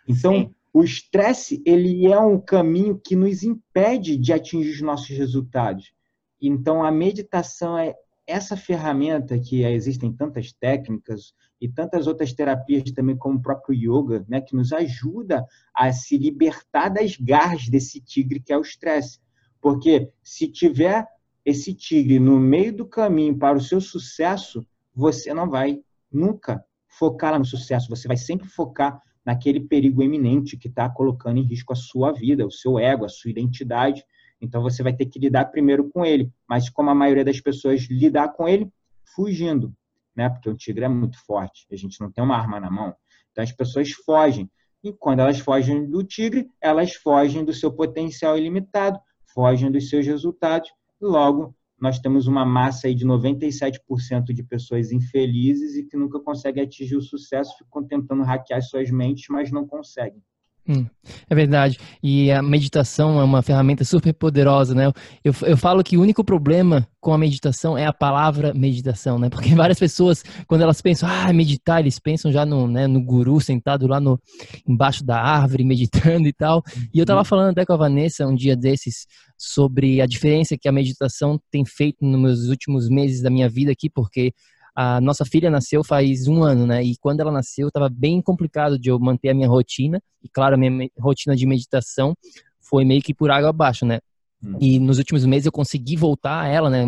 Então, 0.06 0.32
Sim. 0.32 0.54
o 0.72 0.82
estresse 0.82 1.62
ele 1.66 2.06
é 2.06 2.18
um 2.18 2.40
caminho 2.40 2.98
que 2.98 3.14
nos 3.14 3.42
impede 3.42 4.16
de 4.16 4.32
atingir 4.32 4.70
os 4.70 4.80
nossos 4.80 5.08
resultados. 5.08 5.92
Então, 6.40 6.84
a 6.84 6.90
meditação 6.90 7.76
é 7.76 7.94
essa 8.26 8.56
ferramenta 8.56 9.38
que 9.38 9.64
existem 9.64 10.12
tantas 10.12 10.52
técnicas 10.52 11.32
e 11.60 11.68
tantas 11.68 12.06
outras 12.06 12.32
terapias 12.32 12.92
também, 12.92 13.16
como 13.16 13.38
o 13.38 13.42
próprio 13.42 13.74
yoga, 13.74 14.24
né, 14.28 14.40
que 14.40 14.54
nos 14.54 14.72
ajuda 14.72 15.44
a 15.74 15.90
se 15.92 16.16
libertar 16.16 16.90
das 16.90 17.16
garras 17.16 17.68
desse 17.68 18.00
tigre 18.00 18.38
que 18.38 18.52
é 18.52 18.58
o 18.58 18.62
estresse. 18.62 19.18
Porque 19.60 20.10
se 20.22 20.46
tiver 20.46 21.06
esse 21.44 21.74
tigre 21.74 22.20
no 22.20 22.38
meio 22.38 22.72
do 22.72 22.86
caminho 22.86 23.36
para 23.36 23.56
o 23.56 23.60
seu 23.60 23.80
sucesso, 23.80 24.64
você 24.98 25.32
não 25.32 25.48
vai 25.48 25.80
nunca 26.10 26.64
focar 26.88 27.38
no 27.38 27.44
sucesso, 27.44 27.88
você 27.88 28.08
vai 28.08 28.16
sempre 28.16 28.48
focar 28.48 29.00
naquele 29.24 29.60
perigo 29.60 30.02
eminente 30.02 30.56
que 30.56 30.66
está 30.66 30.90
colocando 30.90 31.38
em 31.38 31.44
risco 31.44 31.72
a 31.72 31.76
sua 31.76 32.10
vida, 32.10 32.44
o 32.44 32.50
seu 32.50 32.80
ego, 32.80 33.04
a 33.04 33.08
sua 33.08 33.30
identidade. 33.30 34.04
Então 34.40 34.60
você 34.60 34.82
vai 34.82 34.92
ter 34.92 35.06
que 35.06 35.20
lidar 35.20 35.44
primeiro 35.52 35.88
com 35.88 36.04
ele, 36.04 36.32
mas 36.48 36.68
como 36.68 36.90
a 36.90 36.96
maioria 36.96 37.24
das 37.24 37.40
pessoas 37.40 37.82
lidar 37.88 38.30
com 38.32 38.48
ele, 38.48 38.68
fugindo, 39.14 39.72
né? 40.16 40.28
Porque 40.28 40.50
o 40.50 40.56
tigre 40.56 40.84
é 40.84 40.88
muito 40.88 41.24
forte, 41.24 41.64
a 41.70 41.76
gente 41.76 42.00
não 42.00 42.10
tem 42.10 42.24
uma 42.24 42.36
arma 42.36 42.58
na 42.58 42.68
mão. 42.70 42.92
Então 43.30 43.44
as 43.44 43.52
pessoas 43.52 43.92
fogem. 44.04 44.50
E 44.82 44.92
quando 44.92 45.20
elas 45.20 45.38
fogem 45.38 45.88
do 45.88 46.02
tigre, 46.02 46.50
elas 46.60 46.94
fogem 46.94 47.44
do 47.44 47.52
seu 47.52 47.70
potencial 47.70 48.36
ilimitado, 48.36 48.98
fogem 49.32 49.70
dos 49.70 49.88
seus 49.88 50.04
resultados, 50.04 50.72
logo 51.00 51.54
nós 51.80 51.98
temos 51.98 52.26
uma 52.26 52.44
massa 52.44 52.88
aí 52.88 52.94
de 52.94 53.06
97% 53.06 54.32
de 54.32 54.42
pessoas 54.42 54.90
infelizes 54.90 55.76
e 55.76 55.84
que 55.84 55.96
nunca 55.96 56.18
conseguem 56.20 56.64
atingir 56.64 56.96
o 56.96 57.02
sucesso, 57.02 57.58
ficam 57.58 57.84
tentando 57.86 58.22
hackear 58.22 58.62
suas 58.62 58.90
mentes, 58.90 59.26
mas 59.28 59.50
não 59.50 59.66
conseguem. 59.66 60.22
Hum, 60.68 60.84
é 61.30 61.34
verdade. 61.34 61.78
E 62.02 62.30
a 62.30 62.42
meditação 62.42 63.18
é 63.18 63.24
uma 63.24 63.40
ferramenta 63.40 63.84
super 63.84 64.12
poderosa, 64.12 64.74
né? 64.74 64.92
Eu, 65.24 65.32
eu 65.46 65.56
falo 65.56 65.82
que 65.82 65.96
o 65.96 66.02
único 66.02 66.22
problema 66.22 66.86
com 67.00 67.14
a 67.14 67.16
meditação 67.16 67.78
é 67.78 67.86
a 67.86 67.92
palavra 67.92 68.52
meditação, 68.52 69.18
né? 69.18 69.30
Porque 69.30 69.48
várias 69.56 69.78
pessoas, 69.78 70.22
quando 70.46 70.60
elas 70.60 70.82
pensam, 70.82 71.08
ah, 71.08 71.32
meditar, 71.32 71.80
eles 71.80 71.98
pensam 71.98 72.30
já 72.30 72.44
no, 72.44 72.68
né, 72.68 72.86
no 72.86 73.02
guru 73.02 73.40
sentado 73.40 73.86
lá 73.86 73.98
no, 73.98 74.20
embaixo 74.68 75.02
da 75.02 75.18
árvore, 75.18 75.64
meditando 75.64 76.28
e 76.28 76.34
tal. 76.34 76.62
E 76.92 76.98
eu 76.98 77.06
tava 77.06 77.20
uhum. 77.20 77.24
falando 77.24 77.50
até 77.52 77.64
com 77.64 77.72
a 77.72 77.76
Vanessa 77.76 78.26
um 78.26 78.34
dia 78.34 78.54
desses 78.54 79.06
sobre 79.38 80.02
a 80.02 80.06
diferença 80.06 80.58
que 80.60 80.68
a 80.68 80.72
meditação 80.72 81.40
tem 81.50 81.64
feito 81.64 82.04
nos 82.04 82.20
meus 82.20 82.48
últimos 82.48 82.90
meses 82.90 83.22
da 83.22 83.30
minha 83.30 83.48
vida 83.48 83.72
aqui, 83.72 83.88
porque 83.88 84.34
a 84.80 85.00
nossa 85.00 85.24
filha 85.24 85.50
nasceu 85.50 85.82
faz 85.82 86.28
um 86.28 86.44
ano, 86.44 86.64
né? 86.64 86.84
E 86.84 86.96
quando 86.98 87.18
ela 87.18 87.32
nasceu, 87.32 87.66
estava 87.66 87.88
bem 87.88 88.22
complicado 88.22 88.78
de 88.78 88.90
eu 88.90 88.96
manter 88.96 89.30
a 89.30 89.34
minha 89.34 89.48
rotina. 89.48 90.00
E 90.22 90.28
claro, 90.28 90.54
a 90.54 90.56
minha 90.56 90.88
rotina 90.96 91.34
de 91.34 91.44
meditação 91.46 92.14
foi 92.60 92.84
meio 92.84 93.02
que 93.02 93.12
por 93.12 93.28
água 93.28 93.50
abaixo, 93.50 93.84
né? 93.84 93.98
Hum. 94.40 94.56
E 94.60 94.78
nos 94.78 94.98
últimos 94.98 95.24
meses 95.24 95.46
eu 95.46 95.50
consegui 95.50 95.96
voltar 95.96 96.42
a 96.42 96.46
ela, 96.46 96.70
né? 96.70 96.84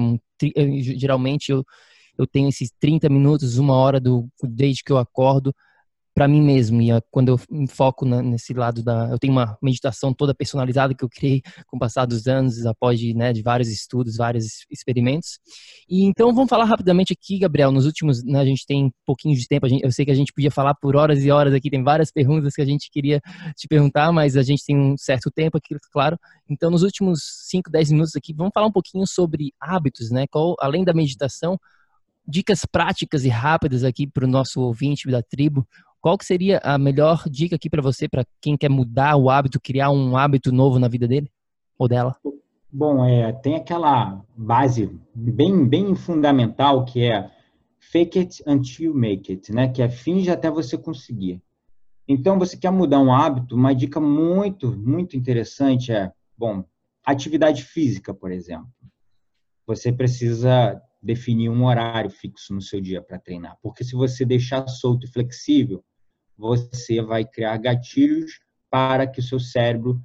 Geralmente 0.97 1.51
eu, 1.51 1.65
eu 2.17 2.29
tenho 2.29 2.49
esses 2.49 2.71
30 2.79 3.09
minutos, 3.09 3.59
uma 3.59 3.75
hora 3.75 3.99
do 3.99 4.29
desde 4.41 4.85
que 4.85 4.93
eu 4.93 4.99
acordo 4.99 5.53
para 6.15 6.29
mim 6.29 6.43
mesmo. 6.43 6.83
E 6.83 6.89
quando 7.11 7.29
eu 7.29 7.41
me 7.51 7.67
foco 7.67 8.05
na, 8.05 8.23
nesse 8.23 8.53
lado 8.53 8.83
da. 8.83 9.09
Eu 9.11 9.19
tenho 9.19 9.33
uma 9.33 9.57
meditação 9.63 10.13
toda 10.13 10.35
personalizada 10.35 10.95
que 10.95 11.05
eu 11.05 11.09
criei 11.09 11.43
com 11.67 11.77
o 11.77 11.81
passar 11.81 12.07
dos 12.07 12.27
anos, 12.27 12.65
após 12.67 12.99
de, 12.99 13.15
né, 13.15 13.33
de 13.33 13.43
vários 13.43 13.69
estudos, 13.69 14.17
vários 14.17 14.67
experimentos. 14.71 15.39
E 15.89 16.05
então 16.05 16.33
vamos 16.35 16.49
falar 16.49 16.65
rapidamente 16.65 17.13
aqui, 17.13 17.39
Gabriel. 17.39 17.73
Nos 17.73 17.87
últimos. 17.87 18.23
Né, 18.25 18.41
a 18.41 18.45
gente 18.45 18.67
tem 18.67 18.87
um 18.87 18.91
pouquinho 19.07 19.37
de 19.37 19.47
tempo, 19.47 19.69
gente, 19.69 19.85
eu 19.85 19.93
sei 19.93 20.05
que 20.05 20.11
a 20.11 20.15
gente 20.15 20.33
podia 20.33 20.51
falar 20.51 20.75
por 20.75 20.97
horas 20.97 21.25
e 21.25 21.31
horas 21.31 21.55
aqui, 21.55 21.71
tem 21.71 21.83
várias 21.83 22.11
perguntas 22.11 22.55
que 22.55 22.63
a 22.63 22.67
gente 22.67 22.91
queria 22.91 23.21
te 23.57 23.67
perguntar, 23.69 24.13
mas 24.13 24.37
a 24.37 24.43
gente 24.43 24.65
tem 24.65 24.77
um 24.77 24.97
certo 24.97 25.31
tempo 25.31 25.57
aqui, 25.59 25.77
claro. 25.93 26.19
Então, 26.49 26.71
nos 26.71 26.83
últimos 26.83 27.23
5, 27.49 27.71
10 27.71 27.91
minutos 27.93 28.17
aqui, 28.17 28.35
vamos 28.35 28.53
falar 28.53 28.67
um 28.67 28.73
pouquinho 28.73 29.07
sobre 29.07 29.53
hábitos, 29.61 30.11
né? 30.11 30.27
Qual, 30.27 30.57
além 30.61 30.85
da 30.85 30.93
meditação, 30.93 31.59
dicas 32.27 32.65
práticas 32.65 33.25
e 33.25 33.29
rápidas 33.29 33.85
aqui 33.85 34.07
para 34.07 34.25
o 34.25 34.29
nosso 34.29 34.61
ouvinte 34.61 35.09
da 35.11 35.23
tribo, 35.23 35.67
qual 36.01 36.17
que 36.17 36.25
seria 36.25 36.61
a 36.63 36.79
melhor 36.79 37.25
dica 37.29 37.57
aqui 37.57 37.69
para 37.69 37.83
você, 37.83 38.09
para 38.09 38.25
quem 38.41 38.57
quer 38.57 38.71
mudar 38.71 39.17
o 39.17 39.29
hábito, 39.29 39.61
criar 39.61 39.91
um 39.91 40.17
hábito 40.17 40.51
novo 40.51 40.79
na 40.79 40.89
vida 40.89 41.07
dele 41.07 41.31
ou 41.79 41.87
dela? 41.87 42.17
Bom, 42.73 43.05
é, 43.05 43.33
tem 43.33 43.57
aquela 43.57 44.25
base 44.37 44.99
bem, 45.15 45.67
bem 45.67 45.95
fundamental 45.95 46.85
que 46.85 47.05
é 47.05 47.31
fake 47.79 48.19
it 48.19 48.43
until 48.47 48.87
you 48.87 48.95
make 48.95 49.31
it, 49.31 49.53
né? 49.53 49.69
Que 49.69 49.83
é 49.83 49.89
finge 49.89 50.31
até 50.31 50.51
você 50.51 50.79
conseguir. 50.79 51.43
Então, 52.07 52.39
você 52.39 52.57
quer 52.57 52.71
mudar 52.71 53.01
um 53.01 53.13
hábito, 53.13 53.55
uma 53.55 53.75
dica 53.75 54.01
muito, 54.01 54.77
muito 54.77 55.17
interessante 55.17 55.93
é, 55.93 56.13
bom, 56.37 56.65
atividade 57.05 57.65
física, 57.65 58.15
por 58.15 58.31
exemplo. 58.31 58.69
Você 59.67 59.93
precisa 59.93 60.81
definir 61.03 61.49
um 61.49 61.65
horário 61.65 62.11
fixo 62.11 62.53
no 62.55 62.61
seu 62.61 62.81
dia 62.81 63.01
para 63.01 63.19
treinar, 63.19 63.57
porque 63.63 63.83
se 63.85 63.95
você 63.95 64.25
deixar 64.25 64.67
solto 64.69 65.07
e 65.07 65.11
flexível, 65.11 65.85
você 66.41 67.03
vai 67.03 67.23
criar 67.23 67.59
gatilhos 67.59 68.41
para 68.71 69.07
que 69.07 69.21
o 69.21 69.23
seu 69.23 69.39
cérebro 69.39 70.03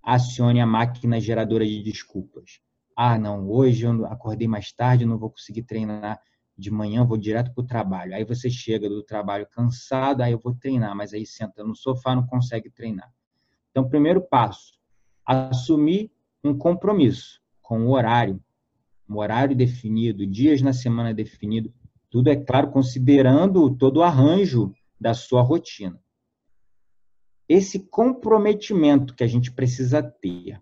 acione 0.00 0.60
a 0.60 0.66
máquina 0.66 1.20
geradora 1.20 1.66
de 1.66 1.82
desculpas. 1.82 2.60
Ah, 2.96 3.18
não, 3.18 3.50
hoje 3.50 3.84
eu 3.84 4.06
acordei 4.06 4.46
mais 4.46 4.72
tarde, 4.72 5.04
não 5.04 5.18
vou 5.18 5.30
conseguir 5.30 5.64
treinar 5.64 6.20
de 6.56 6.70
manhã, 6.70 7.04
vou 7.04 7.16
direto 7.16 7.52
para 7.52 7.62
o 7.62 7.66
trabalho. 7.66 8.14
Aí 8.14 8.24
você 8.24 8.48
chega 8.48 8.88
do 8.88 9.02
trabalho 9.02 9.48
cansado, 9.50 10.22
aí 10.22 10.30
eu 10.30 10.38
vou 10.38 10.54
treinar, 10.54 10.94
mas 10.94 11.12
aí 11.12 11.26
senta 11.26 11.64
no 11.64 11.74
sofá, 11.74 12.14
não 12.14 12.26
consegue 12.26 12.70
treinar. 12.70 13.12
Então, 13.70 13.88
primeiro 13.88 14.20
passo, 14.20 14.78
assumir 15.26 16.10
um 16.42 16.56
compromisso 16.56 17.40
com 17.60 17.84
o 17.84 17.90
horário, 17.90 18.40
um 19.08 19.16
horário 19.18 19.56
definido, 19.56 20.24
dias 20.24 20.62
na 20.62 20.72
semana 20.72 21.12
definido, 21.12 21.72
tudo 22.10 22.30
é 22.30 22.36
claro, 22.36 22.70
considerando 22.70 23.74
todo 23.76 23.98
o 23.98 24.02
arranjo 24.02 24.72
da 25.00 25.14
sua 25.14 25.42
rotina. 25.42 26.00
Esse 27.48 27.78
comprometimento 27.78 29.14
que 29.14 29.24
a 29.24 29.26
gente 29.26 29.50
precisa 29.52 30.02
ter. 30.02 30.60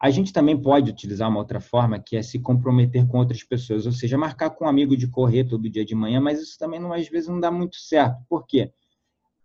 A 0.00 0.08
gente 0.08 0.32
também 0.32 0.56
pode 0.60 0.90
utilizar 0.90 1.28
uma 1.28 1.40
outra 1.40 1.60
forma, 1.60 1.98
que 1.98 2.16
é 2.16 2.22
se 2.22 2.38
comprometer 2.38 3.06
com 3.06 3.18
outras 3.18 3.42
pessoas, 3.42 3.84
ou 3.84 3.92
seja, 3.92 4.16
marcar 4.16 4.48
com 4.50 4.64
um 4.64 4.68
amigo 4.68 4.96
de 4.96 5.06
correr 5.06 5.44
todo 5.44 5.68
dia 5.68 5.84
de 5.84 5.94
manhã, 5.94 6.20
mas 6.20 6.40
isso 6.40 6.58
também 6.58 6.80
não, 6.80 6.92
às 6.92 7.06
vezes 7.08 7.28
não 7.28 7.38
dá 7.38 7.50
muito 7.50 7.76
certo. 7.76 8.24
Por 8.26 8.46
quê? 8.46 8.72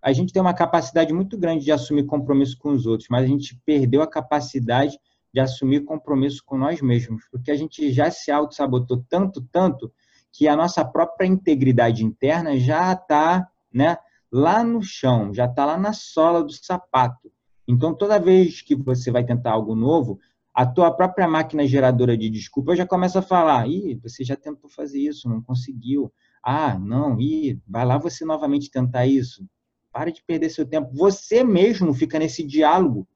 A 0.01 0.13
gente 0.13 0.31
tem 0.31 0.41
uma 0.41 0.53
capacidade 0.53 1.11
muito 1.11 1.37
grande 1.37 1.65
de 1.65 1.71
assumir 1.71 2.05
compromisso 2.05 2.57
com 2.57 2.69
os 2.69 2.85
outros, 2.85 3.09
mas 3.09 3.25
a 3.25 3.27
gente 3.27 3.59
perdeu 3.65 4.01
a 4.01 4.07
capacidade 4.07 4.97
de 5.33 5.41
assumir 5.41 5.83
compromisso 5.83 6.41
com 6.45 6.57
nós 6.57 6.81
mesmos, 6.81 7.25
porque 7.29 7.51
a 7.51 7.55
gente 7.55 7.91
já 7.91 8.09
se 8.09 8.31
auto-sabotou 8.31 9.03
tanto, 9.09 9.41
tanto, 9.51 9.91
que 10.31 10.47
a 10.47 10.55
nossa 10.55 10.85
própria 10.85 11.27
integridade 11.27 12.05
interna 12.05 12.57
já 12.57 12.93
está 12.93 13.45
né, 13.75 13.97
lá 14.31 14.63
no 14.63 14.81
chão, 14.81 15.33
já 15.33 15.45
está 15.45 15.65
lá 15.65 15.77
na 15.77 15.91
sola 15.91 16.41
do 16.41 16.53
sapato. 16.53 17.29
Então, 17.67 17.93
toda 17.93 18.17
vez 18.17 18.61
que 18.61 18.73
você 18.73 19.11
vai 19.11 19.25
tentar 19.25 19.51
algo 19.51 19.75
novo, 19.75 20.17
a 20.53 20.65
tua 20.65 20.89
própria 20.91 21.27
máquina 21.27 21.67
geradora 21.67 22.17
de 22.17 22.29
desculpa 22.29 22.75
já 22.75 22.85
começa 22.87 23.19
a 23.19 23.21
falar: 23.21 23.67
ih, 23.67 23.99
você 24.01 24.23
já 24.23 24.37
tentou 24.37 24.69
fazer 24.69 24.99
isso, 24.99 25.27
não 25.27 25.41
conseguiu. 25.41 26.11
Ah, 26.41 26.79
não, 26.79 27.19
ih, 27.19 27.59
vai 27.67 27.83
lá 27.85 27.97
você 27.97 28.23
novamente 28.23 28.71
tentar 28.71 29.05
isso. 29.05 29.45
Para 29.91 30.11
de 30.11 30.23
perder 30.23 30.49
seu 30.49 30.65
tempo. 30.65 30.91
Você 30.93 31.43
mesmo 31.43 31.93
fica 31.93 32.17
nesse 32.17 32.43
diálogo, 32.43 33.07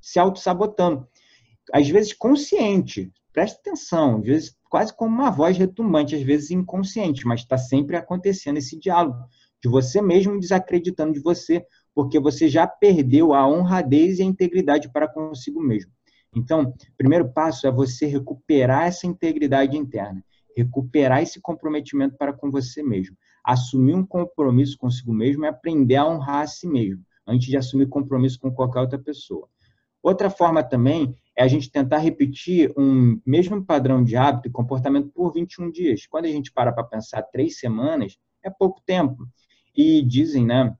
se 0.00 0.18
auto-sabotando. 0.18 1.08
Às 1.72 1.88
vezes 1.88 2.12
consciente, 2.12 3.10
presta 3.32 3.58
atenção, 3.58 4.18
às 4.18 4.26
vezes 4.26 4.56
quase 4.68 4.94
como 4.94 5.14
uma 5.14 5.30
voz 5.30 5.56
retumbante, 5.56 6.14
às 6.14 6.22
vezes 6.22 6.50
inconsciente, 6.50 7.26
mas 7.26 7.40
está 7.40 7.56
sempre 7.56 7.96
acontecendo 7.96 8.58
esse 8.58 8.78
diálogo 8.78 9.24
de 9.64 9.70
você 9.70 10.02
mesmo 10.02 10.38
desacreditando 10.38 11.14
de 11.14 11.20
você, 11.20 11.64
porque 11.94 12.20
você 12.20 12.48
já 12.48 12.66
perdeu 12.66 13.32
a 13.32 13.48
honradez 13.48 14.18
e 14.18 14.22
a 14.22 14.26
integridade 14.26 14.92
para 14.92 15.08
consigo 15.08 15.58
mesmo. 15.58 15.90
Então, 16.36 16.64
o 16.64 16.96
primeiro 16.98 17.32
passo 17.32 17.66
é 17.66 17.70
você 17.70 18.04
recuperar 18.04 18.82
essa 18.82 19.06
integridade 19.06 19.74
interna, 19.78 20.22
recuperar 20.54 21.22
esse 21.22 21.40
comprometimento 21.40 22.14
para 22.18 22.34
com 22.34 22.50
você 22.50 22.82
mesmo, 22.82 23.16
assumir 23.42 23.94
um 23.94 24.04
compromisso 24.04 24.76
consigo 24.76 25.14
mesmo 25.14 25.46
e 25.46 25.48
aprender 25.48 25.96
a 25.96 26.06
honrar 26.06 26.42
a 26.42 26.46
si 26.46 26.68
mesmo, 26.68 27.02
antes 27.26 27.48
de 27.48 27.56
assumir 27.56 27.88
compromisso 27.88 28.38
com 28.38 28.52
qualquer 28.52 28.80
outra 28.80 28.98
pessoa. 28.98 29.48
Outra 30.02 30.28
forma 30.28 30.62
também 30.62 31.16
é 31.34 31.42
a 31.42 31.48
gente 31.48 31.70
tentar 31.70 31.98
repetir 31.98 32.70
um 32.76 33.18
mesmo 33.24 33.64
padrão 33.64 34.04
de 34.04 34.14
hábito 34.14 34.48
e 34.48 34.52
comportamento 34.52 35.08
por 35.08 35.32
21 35.32 35.70
dias. 35.70 36.06
Quando 36.06 36.26
a 36.26 36.28
gente 36.28 36.52
para 36.52 36.70
para 36.70 36.84
pensar 36.84 37.22
três 37.22 37.58
semanas, 37.58 38.18
é 38.44 38.50
pouco 38.50 38.82
tempo. 38.84 39.26
E 39.76 40.02
dizem, 40.02 40.46
né, 40.46 40.76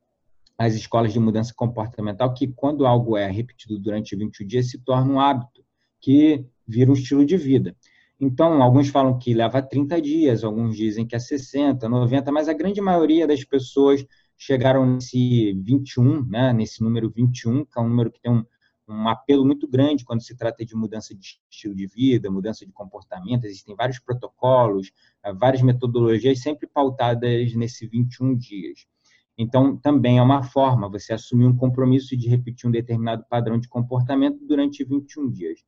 as 0.57 0.75
escolas 0.75 1.13
de 1.13 1.19
mudança 1.19 1.53
comportamental 1.55 2.33
que 2.33 2.47
quando 2.49 2.87
algo 2.87 3.17
é 3.17 3.31
repetido 3.31 3.79
durante 3.79 4.15
21 4.15 4.47
dias 4.47 4.71
se 4.71 4.79
torna 4.79 5.13
um 5.13 5.21
hábito, 5.21 5.65
que 6.01 6.45
vira 6.67 6.91
um 6.91 6.95
estilo 6.95 7.25
de 7.25 7.37
vida. 7.37 7.77
Então, 8.21 8.63
alguns 8.63 8.89
falam 8.89 9.19
que 9.19 9.35
leva 9.35 9.61
30 9.61 10.01
dias, 10.01 10.45
alguns 10.45 10.77
dizem 10.77 11.07
que 11.07 11.17
é 11.17 11.19
60, 11.19 11.89
90, 11.89 12.31
mas 12.31 12.49
a 12.49 12.53
grande 12.53 12.81
maioria 12.81 13.27
das 13.27 13.45
pessoas 13.45 14.07
chegaram 14.37 14.87
nesse 14.87 15.53
21, 15.55 16.25
né, 16.27 16.53
nesse 16.53 16.83
número 16.83 17.11
21, 17.11 17.65
que 17.65 17.79
é 17.79 17.83
um 17.83 17.89
número 17.89 18.11
que 18.11 18.21
tem 18.21 18.33
um, 18.33 18.45
um 18.87 19.09
apelo 19.09 19.45
muito 19.45 19.67
grande 19.67 20.05
quando 20.05 20.23
se 20.23 20.37
trata 20.37 20.65
de 20.65 20.75
mudança 20.75 21.15
de 21.15 21.39
estilo 21.51 21.75
de 21.75 21.87
vida, 21.87 22.31
mudança 22.31 22.67
de 22.67 22.73
comportamento. 22.73 23.45
Existem 23.45 23.75
vários 23.75 23.99
protocolos, 23.99 24.93
eh, 25.23 25.33
várias 25.33 25.63
metodologias 25.63 26.41
sempre 26.41 26.67
pautadas 26.67 27.55
nesse 27.55 27.87
21 27.87 28.37
dias. 28.37 28.87
Então, 29.37 29.77
também 29.77 30.19
é 30.19 30.23
uma 30.23 30.43
forma 30.43 30.89
você 30.89 31.13
assumir 31.13 31.47
um 31.47 31.57
compromisso 31.57 32.17
de 32.17 32.29
repetir 32.29 32.69
um 32.69 32.73
determinado 32.73 33.25
padrão 33.29 33.59
de 33.59 33.69
comportamento 33.69 34.45
durante 34.47 34.85
21 34.85 35.31
dias. 35.31 35.65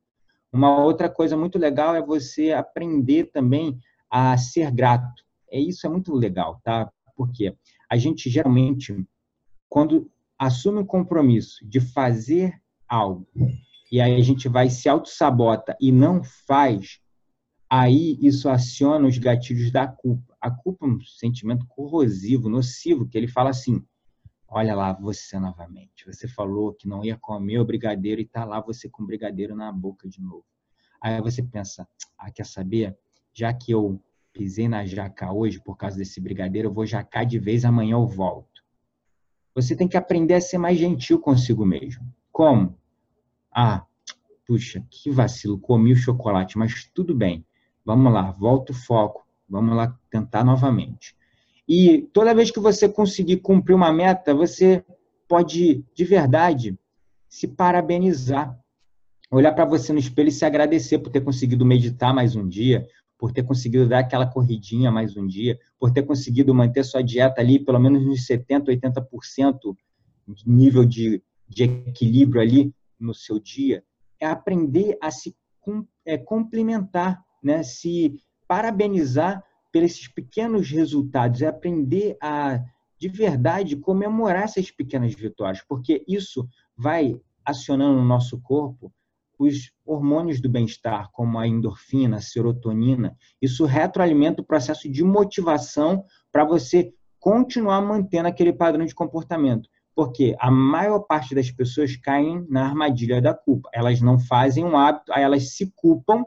Uma 0.51 0.83
outra 0.83 1.09
coisa 1.09 1.35
muito 1.35 1.57
legal 1.57 1.95
é 1.95 2.01
você 2.01 2.51
aprender 2.51 3.25
também 3.25 3.77
a 4.09 4.37
ser 4.37 4.71
grato. 4.71 5.23
É 5.51 5.59
isso 5.59 5.85
é 5.85 5.89
muito 5.89 6.13
legal, 6.13 6.61
tá? 6.63 6.89
Porque 7.15 7.55
a 7.89 7.97
gente 7.97 8.29
geralmente 8.29 9.05
quando 9.69 10.09
assume 10.39 10.79
um 10.79 10.85
compromisso 10.85 11.67
de 11.67 11.79
fazer 11.79 12.61
algo 12.87 13.27
e 13.91 14.01
aí 14.01 14.15
a 14.15 14.21
gente 14.21 14.49
vai 14.49 14.69
se 14.69 14.89
auto-sabota 14.89 15.75
e 15.79 15.91
não 15.91 16.21
faz, 16.23 16.99
aí 17.69 18.17
isso 18.21 18.49
aciona 18.49 19.07
os 19.07 19.17
gatilhos 19.17 19.71
da 19.71 19.87
culpa. 19.87 20.35
A 20.41 20.51
culpa 20.51 20.85
é 20.85 20.89
um 20.89 20.99
sentimento 21.01 21.65
corrosivo, 21.67 22.49
nocivo, 22.49 23.07
que 23.07 23.17
ele 23.17 23.29
fala 23.29 23.49
assim: 23.49 23.81
olha 24.47 24.75
lá 24.75 24.91
você 24.91 25.39
novamente. 25.39 26.05
Você 26.05 26.27
falou 26.27 26.73
que 26.73 26.87
não 26.87 27.03
ia 27.03 27.17
comer 27.17 27.59
o 27.59 27.65
brigadeiro 27.65 28.19
e 28.19 28.27
tá 28.27 28.43
lá 28.43 28.59
você 28.59 28.89
com 28.89 29.03
o 29.03 29.05
brigadeiro 29.05 29.55
na 29.55 29.71
boca 29.71 30.07
de 30.07 30.21
novo. 30.21 30.45
Aí 31.01 31.21
você 31.21 31.41
pensa: 31.41 31.87
ah, 32.17 32.29
quer 32.29 32.45
saber? 32.45 32.97
Já 33.33 33.53
que 33.53 33.71
eu 33.71 34.01
pisei 34.33 34.67
na 34.67 34.85
jaca 34.85 35.31
hoje 35.31 35.61
por 35.61 35.77
causa 35.77 35.97
desse 35.97 36.19
brigadeiro, 36.19 36.67
eu 36.67 36.73
vou 36.73 36.85
jacar 36.85 37.25
de 37.25 37.39
vez, 37.39 37.63
amanhã 37.63 37.93
eu 37.93 38.05
volto. 38.05 38.61
Você 39.55 39.75
tem 39.77 39.87
que 39.87 39.97
aprender 39.97 40.33
a 40.33 40.41
ser 40.41 40.57
mais 40.57 40.77
gentil 40.77 41.19
consigo 41.19 41.65
mesmo. 41.65 42.05
Como? 42.37 42.77
Ah, 43.51 43.83
puxa, 44.45 44.85
que 44.91 45.09
vacilo, 45.09 45.57
comi 45.57 45.93
o 45.93 45.95
chocolate, 45.95 46.55
mas 46.55 46.87
tudo 46.93 47.15
bem. 47.15 47.43
Vamos 47.83 48.13
lá, 48.13 48.29
volta 48.29 48.73
o 48.73 48.75
foco, 48.75 49.25
vamos 49.49 49.75
lá 49.75 49.97
tentar 50.11 50.43
novamente. 50.43 51.15
E 51.67 52.07
toda 52.13 52.35
vez 52.35 52.51
que 52.51 52.59
você 52.59 52.87
conseguir 52.87 53.37
cumprir 53.37 53.73
uma 53.73 53.91
meta, 53.91 54.35
você 54.35 54.85
pode, 55.27 55.83
de 55.95 56.05
verdade, 56.05 56.77
se 57.27 57.47
parabenizar. 57.47 58.55
Olhar 59.31 59.53
para 59.53 59.65
você 59.65 59.91
no 59.91 59.97
espelho 59.97 60.29
e 60.29 60.31
se 60.31 60.45
agradecer 60.45 60.99
por 60.99 61.09
ter 61.09 61.21
conseguido 61.21 61.65
meditar 61.65 62.13
mais 62.13 62.35
um 62.35 62.47
dia, 62.47 62.87
por 63.17 63.31
ter 63.31 63.41
conseguido 63.41 63.89
dar 63.89 64.01
aquela 64.01 64.27
corridinha 64.27 64.91
mais 64.91 65.17
um 65.17 65.25
dia, 65.25 65.57
por 65.79 65.89
ter 65.89 66.03
conseguido 66.03 66.53
manter 66.53 66.85
sua 66.85 67.01
dieta 67.01 67.41
ali 67.41 67.57
pelo 67.57 67.79
menos 67.79 68.05
nos 68.05 68.27
70%, 68.27 68.65
80% 68.67 69.75
de 70.27 70.47
nível 70.47 70.85
de, 70.85 71.23
de 71.47 71.63
equilíbrio 71.63 72.41
ali 72.41 72.73
no 72.99 73.13
seu 73.13 73.39
dia, 73.39 73.83
é 74.19 74.25
aprender 74.25 74.97
a 75.01 75.11
se 75.11 75.35
é, 76.05 76.17
complementar, 76.17 77.23
né? 77.43 77.61
se 77.63 78.19
parabenizar 78.47 79.43
pelos 79.71 80.07
pequenos 80.07 80.69
resultados, 80.71 81.41
é 81.41 81.47
aprender 81.47 82.17
a, 82.21 82.63
de 82.97 83.09
verdade, 83.09 83.75
comemorar 83.75 84.43
essas 84.43 84.71
pequenas 84.71 85.13
vitórias, 85.13 85.63
porque 85.67 86.03
isso 86.07 86.47
vai 86.75 87.19
acionando 87.45 87.97
no 87.97 88.05
nosso 88.05 88.39
corpo 88.41 88.91
os 89.37 89.71
hormônios 89.85 90.41
do 90.41 90.49
bem-estar, 90.49 91.11
como 91.11 91.37
a 91.37 91.47
endorfina, 91.47 92.17
a 92.17 92.21
serotonina. 92.21 93.15
Isso 93.41 93.65
retroalimenta 93.65 94.41
o 94.41 94.45
processo 94.45 94.89
de 94.89 95.03
motivação 95.03 96.03
para 96.31 96.43
você 96.43 96.91
continuar 97.19 97.81
mantendo 97.81 98.27
aquele 98.27 98.51
padrão 98.51 98.85
de 98.85 98.95
comportamento. 98.95 99.69
Porque 99.97 100.35
a 100.39 100.51
maior 100.51 100.99
parte 100.99 101.33
das 101.33 101.49
pessoas 101.49 101.95
caem 101.95 102.45
na 102.47 102.67
armadilha 102.67 103.19
da 103.19 103.33
culpa. 103.33 103.67
Elas 103.73 103.99
não 103.99 104.19
fazem 104.19 104.63
um 104.63 104.77
hábito, 104.77 105.11
aí 105.11 105.23
elas 105.23 105.55
se 105.55 105.73
culpam. 105.75 106.23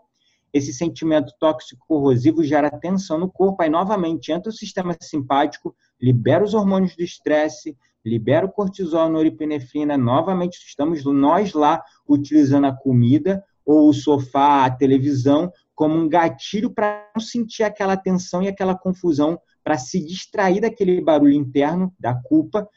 Esse 0.53 0.73
sentimento 0.73 1.33
tóxico 1.39 1.87
corrosivo 1.87 2.43
gera 2.43 2.69
tensão 2.69 3.17
no 3.17 3.31
corpo, 3.31 3.63
aí 3.63 3.71
novamente 3.71 4.33
entra 4.33 4.51
o 4.51 4.53
sistema 4.53 4.97
simpático, 5.01 5.73
libera 6.03 6.43
os 6.43 6.53
hormônios 6.53 6.97
do 6.97 7.05
estresse, 7.05 7.79
libera 8.05 8.45
o 8.45 8.51
cortisol, 8.51 9.03
a 9.03 9.09
noripinefrina, 9.09 9.97
novamente 9.97 10.59
estamos 10.67 11.05
nós 11.05 11.53
lá 11.53 11.81
utilizando 12.09 12.67
a 12.67 12.77
comida 12.77 13.45
ou 13.65 13.89
o 13.89 13.95
sofá, 13.95 14.65
a 14.65 14.71
televisão, 14.73 15.53
como 15.77 15.95
um 15.95 16.09
gatilho 16.09 16.71
para 16.71 17.09
não 17.15 17.23
sentir 17.23 17.63
aquela 17.63 17.97
tensão 17.97 18.43
e 18.43 18.49
aquela 18.49 18.77
confusão, 18.77 19.41
para 19.63 19.79
se 19.79 20.05
distrair 20.05 20.61
daquele 20.61 21.01
barulho 21.01 21.35
interno, 21.35 21.95
da 22.01 22.15
culpa, 22.15 22.69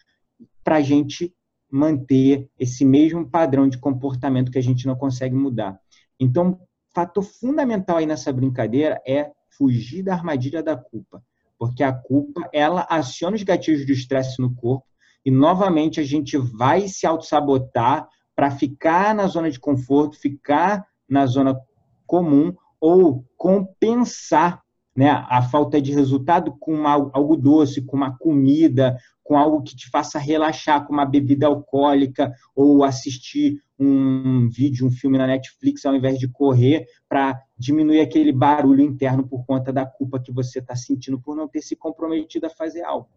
para 0.64 0.78
a 0.78 0.82
gente 0.82 1.34
manter 1.70 2.50
esse 2.60 2.86
mesmo 2.86 3.28
padrão 3.28 3.68
de 3.68 3.78
comportamento 3.78 4.52
que 4.52 4.60
a 4.60 4.64
gente 4.64 4.86
não 4.86 4.96
consegue 4.96 5.36
mudar. 5.36 5.80
Então, 6.20 6.60
fator 6.94 7.24
fundamental 7.24 7.98
aí 7.98 8.06
nessa 8.06 8.32
brincadeira 8.32 9.02
é 9.08 9.32
fugir 9.58 10.04
da 10.04 10.14
armadilha 10.14 10.62
da 10.62 10.78
culpa, 10.78 11.24
porque 11.58 11.84
a 11.84 11.92
culpa 11.92 12.48
ela 12.54 12.86
aciona 12.90 13.36
os 13.36 13.44
gatilhos 13.44 13.86
do 13.86 13.92
estresse 13.92 14.40
no 14.40 14.54
corpo 14.54 14.86
e 15.26 15.32
novamente 15.32 16.00
a 16.00 16.04
gente 16.04 16.38
vai 16.38 16.88
se 16.88 17.08
auto-sabotar 17.08 18.08
para 18.36 18.52
ficar 18.52 19.14
na 19.16 19.28
zona 19.28 19.50
de 19.50 19.60
conforto, 19.60 20.20
ficar 20.20 20.86
na 21.08 21.26
zona 21.26 21.60
comum 22.06 22.56
ou 22.80 23.26
compensar 23.38 24.63
né, 24.96 25.10
a 25.10 25.42
falta 25.42 25.82
de 25.82 25.92
resultado 25.92 26.56
com 26.60 26.88
algo 26.88 27.36
doce, 27.36 27.82
com 27.82 27.98
uma 27.98 28.16
comida, 28.18 28.98
com 29.24 29.38
algo 29.38 29.64
que 29.64 29.76
te 29.76 29.90
faça 29.90 30.20
relaxar, 30.20 30.86
com 30.86 30.94
uma 30.94 31.06
bebida 31.06 31.48
alcoólica, 31.48 32.32
ou 32.56 32.84
assistir 32.84 33.60
um 33.80 34.48
vídeo, 34.50 34.86
um 34.86 34.92
filme 34.92 35.18
na 35.18 35.26
Netflix, 35.26 35.86
ao 35.86 35.96
invés 35.96 36.20
de 36.20 36.28
correr, 36.28 36.86
para 37.10 37.42
diminuir 37.58 38.02
aquele 38.02 38.32
barulho 38.32 38.82
interno 38.82 39.28
por 39.28 39.46
conta 39.46 39.74
da 39.74 39.86
culpa 39.86 40.20
que 40.20 40.32
você 40.32 40.60
está 40.60 40.76
sentindo 40.76 41.20
por 41.20 41.36
não 41.36 41.48
ter 41.48 41.62
se 41.62 41.76
comprometido 41.76 42.46
a 42.46 42.50
fazer 42.50 42.84
algo. 42.84 43.10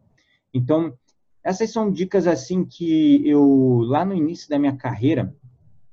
Então, 0.55 0.97
essas 1.45 1.71
são 1.71 1.91
dicas 1.91 2.27
assim 2.27 2.65
que 2.65 3.29
eu, 3.29 3.81
lá 3.85 4.05
no 4.05 4.15
início 4.15 4.49
da 4.49 4.59
minha 4.59 4.77
carreira, 4.77 5.35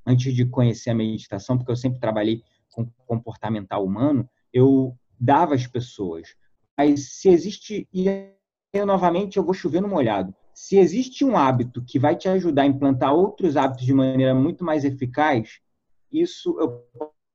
antes 0.06 0.34
de 0.34 0.46
conhecer 0.46 0.92
a 0.92 0.96
meditação, 0.96 1.58
porque 1.58 1.72
eu 1.72 1.76
sempre 1.76 2.00
trabalhei 2.00 2.42
com 2.72 2.88
comportamental 3.06 3.86
humano, 3.86 4.28
eu 4.52 4.96
dava 5.20 5.56
às 5.56 5.68
pessoas. 5.68 6.36
Mas 6.78 7.14
se 7.14 7.30
existe, 7.30 7.88
e 7.94 8.06
eu 8.74 8.86
novamente 8.86 9.38
eu 9.38 9.44
vou 9.44 9.54
chover 9.54 9.82
no 9.82 9.88
molhado, 9.88 10.34
se 10.54 10.78
existe 10.78 11.26
um 11.26 11.36
hábito 11.36 11.84
que 11.84 11.98
vai 11.98 12.16
te 12.16 12.28
ajudar 12.30 12.64
a 12.64 12.68
implantar 12.68 13.14
outros 13.14 13.58
hábitos 13.58 13.86
de 13.86 13.94
maneira 13.94 14.34
muito 14.36 14.64
mais 14.64 14.84
eficaz, 14.84 15.60
isso 16.12 16.58
eu 16.60 16.86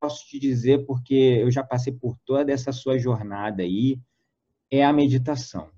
posso 0.01 0.26
te 0.26 0.39
dizer 0.39 0.87
porque 0.87 1.14
eu 1.14 1.51
já 1.51 1.64
passei 1.64 1.93
por 1.93 2.16
toda 2.24 2.53
essa 2.53 2.72
sua 2.72 2.99
jornada 2.99 3.62
aí, 3.62 4.01
é 4.70 4.85
a 4.85 4.93
meditação. 4.93 5.68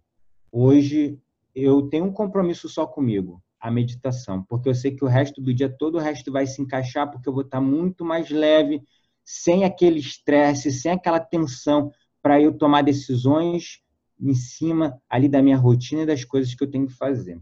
Hoje 0.52 1.18
eu 1.54 1.82
tenho 1.82 2.04
um 2.04 2.12
compromisso 2.12 2.68
só 2.68 2.86
comigo, 2.86 3.42
a 3.58 3.70
meditação, 3.70 4.42
porque 4.44 4.68
eu 4.68 4.74
sei 4.74 4.94
que 4.94 5.04
o 5.04 5.08
resto 5.08 5.40
do 5.40 5.52
dia 5.54 5.68
todo 5.68 5.96
o 5.96 6.00
resto 6.00 6.30
vai 6.30 6.46
se 6.46 6.60
encaixar 6.60 7.10
porque 7.10 7.28
eu 7.28 7.32
vou 7.32 7.42
estar 7.42 7.60
muito 7.60 8.04
mais 8.04 8.30
leve, 8.30 8.82
sem 9.24 9.64
aquele 9.64 10.00
estresse, 10.00 10.72
sem 10.72 10.92
aquela 10.92 11.20
tensão 11.20 11.92
para 12.22 12.40
eu 12.40 12.52
tomar 12.52 12.82
decisões 12.82 13.80
em 14.20 14.34
cima 14.34 15.00
ali 15.08 15.28
da 15.28 15.42
minha 15.42 15.56
rotina 15.56 16.02
e 16.02 16.06
das 16.06 16.24
coisas 16.24 16.54
que 16.54 16.62
eu 16.62 16.70
tenho 16.70 16.86
que 16.86 16.94
fazer. 16.94 17.40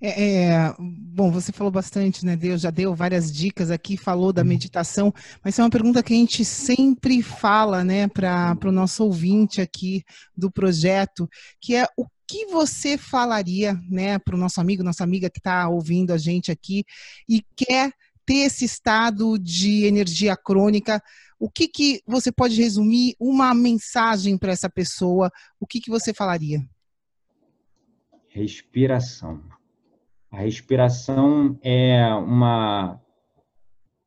É, 0.00 0.44
é, 0.44 0.74
bom, 0.78 1.30
você 1.30 1.52
falou 1.52 1.70
bastante, 1.70 2.24
né? 2.24 2.36
Deus 2.36 2.60
já 2.60 2.70
deu 2.70 2.94
várias 2.94 3.32
dicas 3.32 3.70
aqui, 3.70 3.96
falou 3.96 4.32
da 4.32 4.42
uhum. 4.42 4.48
meditação, 4.48 5.12
mas 5.42 5.58
é 5.58 5.62
uma 5.62 5.70
pergunta 5.70 6.02
que 6.02 6.12
a 6.12 6.16
gente 6.16 6.44
sempre 6.44 7.22
fala, 7.22 7.82
né, 7.82 8.06
para 8.08 8.56
o 8.64 8.72
nosso 8.72 9.04
ouvinte 9.04 9.60
aqui 9.60 10.04
do 10.36 10.50
projeto, 10.50 11.28
que 11.60 11.74
é 11.74 11.86
o 11.96 12.06
que 12.26 12.46
você 12.46 12.96
falaria, 12.96 13.78
né, 13.88 14.18
para 14.18 14.34
o 14.34 14.38
nosso 14.38 14.60
amigo, 14.60 14.82
nossa 14.82 15.04
amiga 15.04 15.30
que 15.30 15.38
está 15.38 15.68
ouvindo 15.68 16.12
a 16.12 16.18
gente 16.18 16.50
aqui 16.50 16.84
e 17.28 17.42
quer 17.56 17.92
ter 18.26 18.46
esse 18.46 18.64
estado 18.64 19.38
de 19.38 19.84
energia 19.84 20.36
crônica? 20.36 21.02
O 21.38 21.50
que, 21.50 21.68
que 21.68 22.02
você 22.06 22.32
pode 22.32 22.60
resumir 22.60 23.14
uma 23.18 23.54
mensagem 23.54 24.38
para 24.38 24.52
essa 24.52 24.68
pessoa? 24.68 25.30
O 25.60 25.66
que, 25.66 25.80
que 25.80 25.90
você 25.90 26.12
falaria? 26.14 26.60
Respiração. 28.28 29.42
A 30.30 30.38
respiração 30.38 31.58
é 31.62 32.12
uma 32.14 33.00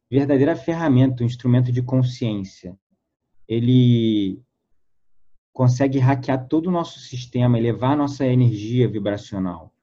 verdadeira 0.09 0.55
ferramenta, 0.55 1.24
um 1.24 1.26
instrumento 1.26 1.72
de 1.72 1.82
consciência. 1.82 2.78
Ele 3.47 4.41
consegue 5.53 5.99
hackear 5.99 6.47
todo 6.47 6.68
o 6.68 6.72
nosso 6.72 6.99
sistema, 6.99 7.57
elevar 7.57 7.93
a 7.93 7.95
nossa 7.95 8.26
energia 8.26 8.88
vibracional. 8.88 9.74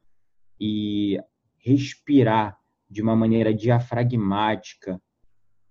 E 0.60 1.18
respirar 1.58 2.58
de 2.94 3.02
uma 3.02 3.16
maneira 3.16 3.52
diafragmática, 3.52 5.02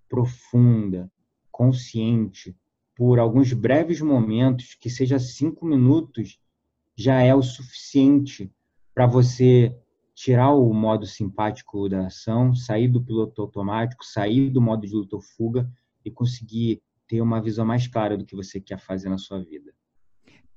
profunda, 0.10 1.10
consciente, 1.50 2.54
por 2.94 3.18
alguns 3.18 3.54
breves 3.54 4.02
momentos, 4.02 4.76
que 4.76 4.90
seja 4.90 5.18
cinco 5.18 5.66
minutos, 5.66 6.38
já 6.96 7.22
é 7.22 7.34
o 7.34 7.42
suficiente 7.42 8.52
para 8.94 9.08
você 9.08 9.74
tirar 10.14 10.52
o 10.52 10.74
modo 10.74 11.08
simpático 11.08 11.88
da 11.88 12.08
ação, 12.08 12.54
sair 12.54 12.90
do 12.90 13.02
piloto 13.02 13.42
automático, 13.42 14.04
sair 14.04 14.50
do 14.50 14.62
modo 14.62 14.86
de 14.86 14.94
luta 14.94 15.16
ou 15.16 15.22
fuga 15.22 15.72
e 16.04 16.12
conseguir 16.12 16.82
ter 17.08 17.22
uma 17.22 17.42
visão 17.42 17.66
mais 17.66 17.88
clara 17.88 18.18
do 18.18 18.26
que 18.26 18.36
você 18.36 18.60
quer 18.60 18.80
fazer 18.80 19.08
na 19.08 19.18
sua 19.18 19.42
vida. 19.42 19.74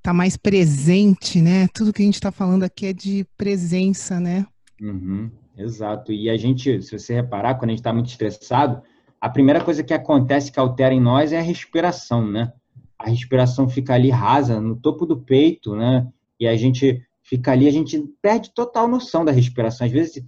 Tá 0.02 0.12
mais 0.12 0.36
presente, 0.36 1.40
né? 1.40 1.68
Tudo 1.68 1.92
que 1.92 2.02
a 2.02 2.04
gente 2.04 2.14
está 2.14 2.32
falando 2.32 2.64
aqui 2.64 2.86
é 2.86 2.92
de 2.92 3.24
presença, 3.36 4.18
né? 4.18 4.44
Uhum, 4.80 5.30
exato. 5.57 6.12
E 6.12 6.28
a 6.28 6.36
gente, 6.36 6.82
se 6.82 6.98
você 6.98 7.14
reparar, 7.14 7.54
quando 7.54 7.70
a 7.70 7.72
gente 7.72 7.80
está 7.80 7.92
muito 7.92 8.09
estressado, 8.09 8.82
a 9.20 9.28
primeira 9.28 9.62
coisa 9.62 9.82
que 9.82 9.94
acontece 9.94 10.52
que 10.52 10.61
altera 10.61 10.94
em 10.94 11.00
nós 11.00 11.32
é 11.32 11.38
a 11.38 11.42
respiração, 11.42 12.26
né? 12.26 12.52
A 12.98 13.09
respiração 13.09 13.68
fica 13.68 13.94
ali 13.94 14.11
rasa, 14.11 14.61
no 14.61 14.76
topo 14.76 15.07
do 15.07 15.20
peito, 15.20 15.74
né? 15.74 16.07
E 16.38 16.46
a 16.46 16.57
gente 16.57 17.02
fica 17.22 17.52
ali, 17.52 17.66
a 17.66 17.72
gente 17.72 18.00
perde 18.22 18.54
total 18.54 18.86
noção 18.86 19.24
da 19.24 19.32
respiração. 19.32 19.86
Às 19.86 19.92
vezes, 19.92 20.24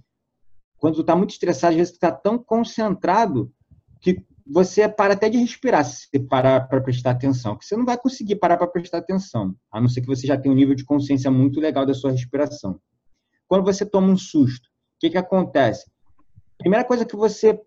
quando 0.77 0.95
tu 0.95 1.01
está 1.01 1.15
muito 1.15 1.31
estressado, 1.31 1.71
às 1.71 1.77
vezes 1.77 1.93
tu 1.93 1.95
está 1.95 2.11
tão 2.11 2.37
concentrado 2.37 3.51
que 4.01 4.23
você 4.51 4.89
para 4.89 5.13
até 5.13 5.29
de 5.29 5.37
respirar 5.37 5.85
se 5.85 6.19
parar 6.27 6.67
para 6.67 6.81
prestar 6.81 7.11
atenção, 7.11 7.55
que 7.55 7.65
você 7.65 7.77
não 7.77 7.85
vai 7.85 7.97
conseguir 7.97 8.37
parar 8.37 8.57
para 8.57 8.67
prestar 8.67 8.97
atenção, 8.97 9.55
a 9.71 9.79
não 9.79 9.87
ser 9.87 10.01
que 10.01 10.07
você 10.07 10.25
já 10.25 10.37
tenha 10.37 10.51
um 10.51 10.57
nível 10.57 10.73
de 10.73 10.83
consciência 10.83 11.29
muito 11.29 11.59
legal 11.59 11.85
da 11.85 11.93
sua 11.93 12.11
respiração. 12.11 12.79
Quando 13.47 13.63
você 13.63 13.85
toma 13.85 14.07
um 14.07 14.17
susto, 14.17 14.67
que, 14.99 15.09
que 15.09 15.17
acontece? 15.17 15.89
Primeira 16.57 16.83
coisa 16.83 17.05
que 17.05 17.15
você 17.15 17.59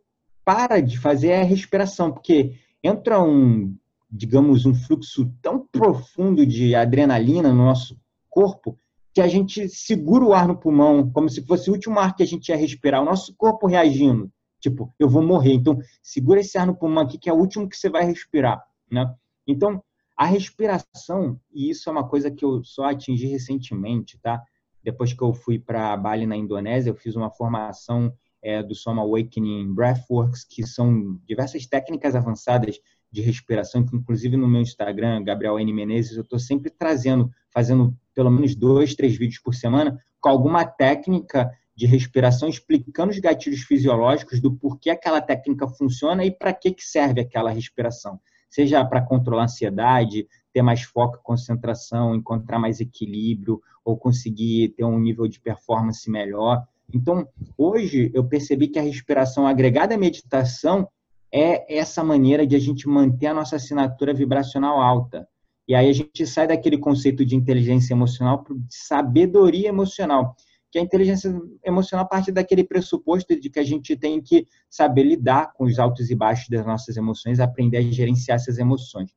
para 0.45 0.81
de 0.81 0.99
fazer 0.99 1.29
é 1.29 1.41
a 1.41 1.45
respiração, 1.45 2.13
porque 2.13 2.59
entra 2.83 3.23
um, 3.23 3.75
digamos, 4.11 4.67
um 4.67 4.75
fluxo 4.75 5.33
tão 5.41 5.67
profundo 5.67 6.45
de 6.45 6.75
adrenalina 6.75 7.49
no 7.53 7.65
nosso 7.65 7.99
corpo 8.29 8.79
que 9.15 9.21
a 9.21 9.29
gente 9.29 9.69
segura 9.69 10.25
o 10.25 10.33
ar 10.33 10.49
no 10.49 10.57
pulmão, 10.57 11.11
como 11.11 11.29
se 11.29 11.45
fosse 11.47 11.71
o 11.71 11.73
último 11.73 11.99
ar 11.99 12.15
que 12.15 12.23
a 12.23 12.27
gente 12.27 12.49
ia 12.49 12.57
respirar, 12.57 13.03
o 13.03 13.05
nosso 13.05 13.35
corpo 13.37 13.67
reagindo, 13.67 14.31
tipo, 14.59 14.93
eu 14.99 15.09
vou 15.09 15.23
morrer. 15.23 15.53
Então, 15.53 15.79
segura 16.03 16.41
esse 16.41 16.57
ar 16.57 16.67
no 16.67 16.75
pulmão 16.75 17.05
aqui, 17.05 17.19
que 17.19 17.29
é 17.29 17.33
o 17.33 17.37
último 17.37 17.69
que 17.69 17.77
você 17.77 17.91
vai 17.91 18.05
respirar, 18.05 18.63
né? 18.91 19.15
Então, 19.47 19.83
a 20.17 20.25
respiração, 20.25 21.39
e 21.53 21.71
isso 21.71 21.89
é 21.89 21.93
uma 21.93 22.09
coisa 22.09 22.31
que 22.31 22.45
eu 22.45 22.65
só 22.65 22.85
atingi 22.85 23.27
recentemente, 23.27 24.19
tá? 24.23 24.43
Depois 24.83 25.13
que 25.13 25.23
eu 25.23 25.33
fui 25.33 25.59
para 25.59 25.97
Bali, 25.97 26.27
na 26.27 26.37
Indonésia, 26.37 26.91
eu 26.91 26.95
fiz 26.95 27.15
uma 27.17 27.31
formação 27.31 28.13
é, 28.43 28.63
do 28.63 28.75
Soma 28.75 29.03
Awakening 29.03 29.73
Breathworks, 29.73 30.45
que 30.45 30.67
são 30.67 31.19
diversas 31.25 31.67
técnicas 31.67 32.17
avançadas 32.17 32.81
de 33.11 33.21
respiração, 33.21 33.85
que 33.85 33.95
inclusive 33.95 34.37
no 34.37 34.49
meu 34.49 34.63
Instagram, 34.63 35.23
Gabriel 35.23 35.61
N. 35.61 35.73
Menezes, 35.73 36.17
eu 36.17 36.23
estou 36.23 36.39
sempre 36.39 36.71
trazendo, 36.71 37.31
fazendo 37.51 37.95
pelo 38.15 38.31
menos 38.31 38.55
dois, 38.55 38.95
três 38.95 39.17
vídeos 39.17 39.41
por 39.41 39.55
semana, 39.55 40.03
com 40.21 40.29
alguma 40.29 40.65
técnica 40.65 41.51
de 41.75 41.87
respiração, 41.87 42.49
explicando 42.49 43.11
os 43.11 43.19
gatilhos 43.19 43.63
fisiológicos 43.63 44.41
do 44.41 44.55
porquê 44.55 44.91
aquela 44.91 45.21
técnica 45.21 45.69
funciona 45.69 46.25
e 46.25 46.31
para 46.31 46.53
que, 46.53 46.73
que 46.73 46.83
serve 46.83 47.21
aquela 47.21 47.51
respiração. 47.51 48.19
Seja 48.49 48.85
para 48.85 49.01
controlar 49.01 49.43
a 49.43 49.45
ansiedade, 49.45 50.27
ter 50.53 50.63
mais 50.63 50.83
foco, 50.83 51.21
concentração, 51.23 52.15
encontrar 52.15 52.59
mais 52.59 52.81
equilíbrio 52.81 53.61
ou 53.85 53.97
conseguir 53.97 54.71
ter 54.71 54.85
um 54.85 54.99
nível 54.99 55.27
de 55.27 55.41
performance 55.41 56.11
melhor. 56.11 56.63
Então, 56.93 57.27
hoje 57.57 58.11
eu 58.15 58.25
percebi 58.25 58.69
que 58.69 58.79
a 58.79 58.83
respiração 58.83 59.47
agregada 59.47 59.95
à 59.95 59.99
meditação 59.99 60.89
é 61.33 61.79
essa 61.79 62.05
maneira 62.05 62.47
de 62.47 62.55
a 62.55 62.59
gente 62.59 62.87
manter 62.87 63.27
a 63.27 63.35
nossa 63.35 63.57
assinatura 63.57 64.13
vibracional 64.13 64.81
alta. 64.81 65.27
E 65.67 65.75
aí 65.75 65.89
a 65.89 65.93
gente 65.93 66.27
sai 66.27 66.47
daquele 66.47 66.77
conceito 66.77 67.25
de 67.25 67.35
inteligência 67.35 67.95
emocional 67.95 68.43
para 68.43 68.55
sabedoria 68.69 69.69
emocional, 69.69 70.37
que 70.71 70.79
a 70.79 70.83
inteligência 70.83 71.35
emocional 71.65 72.07
parte 72.07 72.31
daquele 72.31 72.65
pressuposto 72.65 73.39
de 73.39 73.49
que 73.49 73.59
a 73.59 73.65
gente 73.65 73.97
tem 73.97 74.21
que 74.21 74.47
saber 74.69 75.05
lidar 75.05 75.53
com 75.55 75.65
os 75.65 75.79
altos 75.79 76.11
e 76.11 76.15
baixos 76.15 76.49
das 76.49 76.67
nossas 76.67 76.97
emoções, 76.97 77.41
aprender 77.41 77.79
a 77.79 77.83
gerenciar 77.83 78.37
essas 78.37 78.59
emoções. 78.59 79.11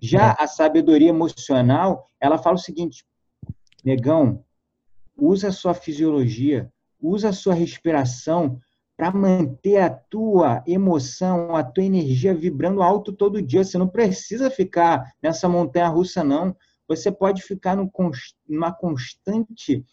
Já 0.00 0.30
é. 0.30 0.42
a 0.42 0.46
sabedoria 0.46 1.10
emocional, 1.10 2.06
ela 2.18 2.38
fala 2.38 2.56
o 2.56 2.58
seguinte: 2.58 3.04
negão, 3.84 4.44
usa 5.16 5.48
a 5.48 5.52
sua 5.52 5.74
fisiologia, 5.74 6.72
usa 7.00 7.30
a 7.30 7.32
sua 7.32 7.54
respiração 7.54 8.60
para 8.96 9.10
manter 9.12 9.78
a 9.78 9.88
tua 9.88 10.62
emoção, 10.66 11.56
a 11.56 11.64
tua 11.64 11.84
energia 11.84 12.34
vibrando 12.34 12.82
alto 12.82 13.12
todo 13.12 13.40
dia. 13.40 13.64
Você 13.64 13.78
não 13.78 13.88
precisa 13.88 14.50
ficar 14.50 15.14
nessa 15.22 15.48
montanha 15.48 15.88
russa, 15.88 16.22
não. 16.22 16.54
Você 16.86 17.10
pode 17.10 17.40
ficar 17.40 17.76
num, 17.76 17.90
numa 18.46 18.70
constante, 18.72 19.84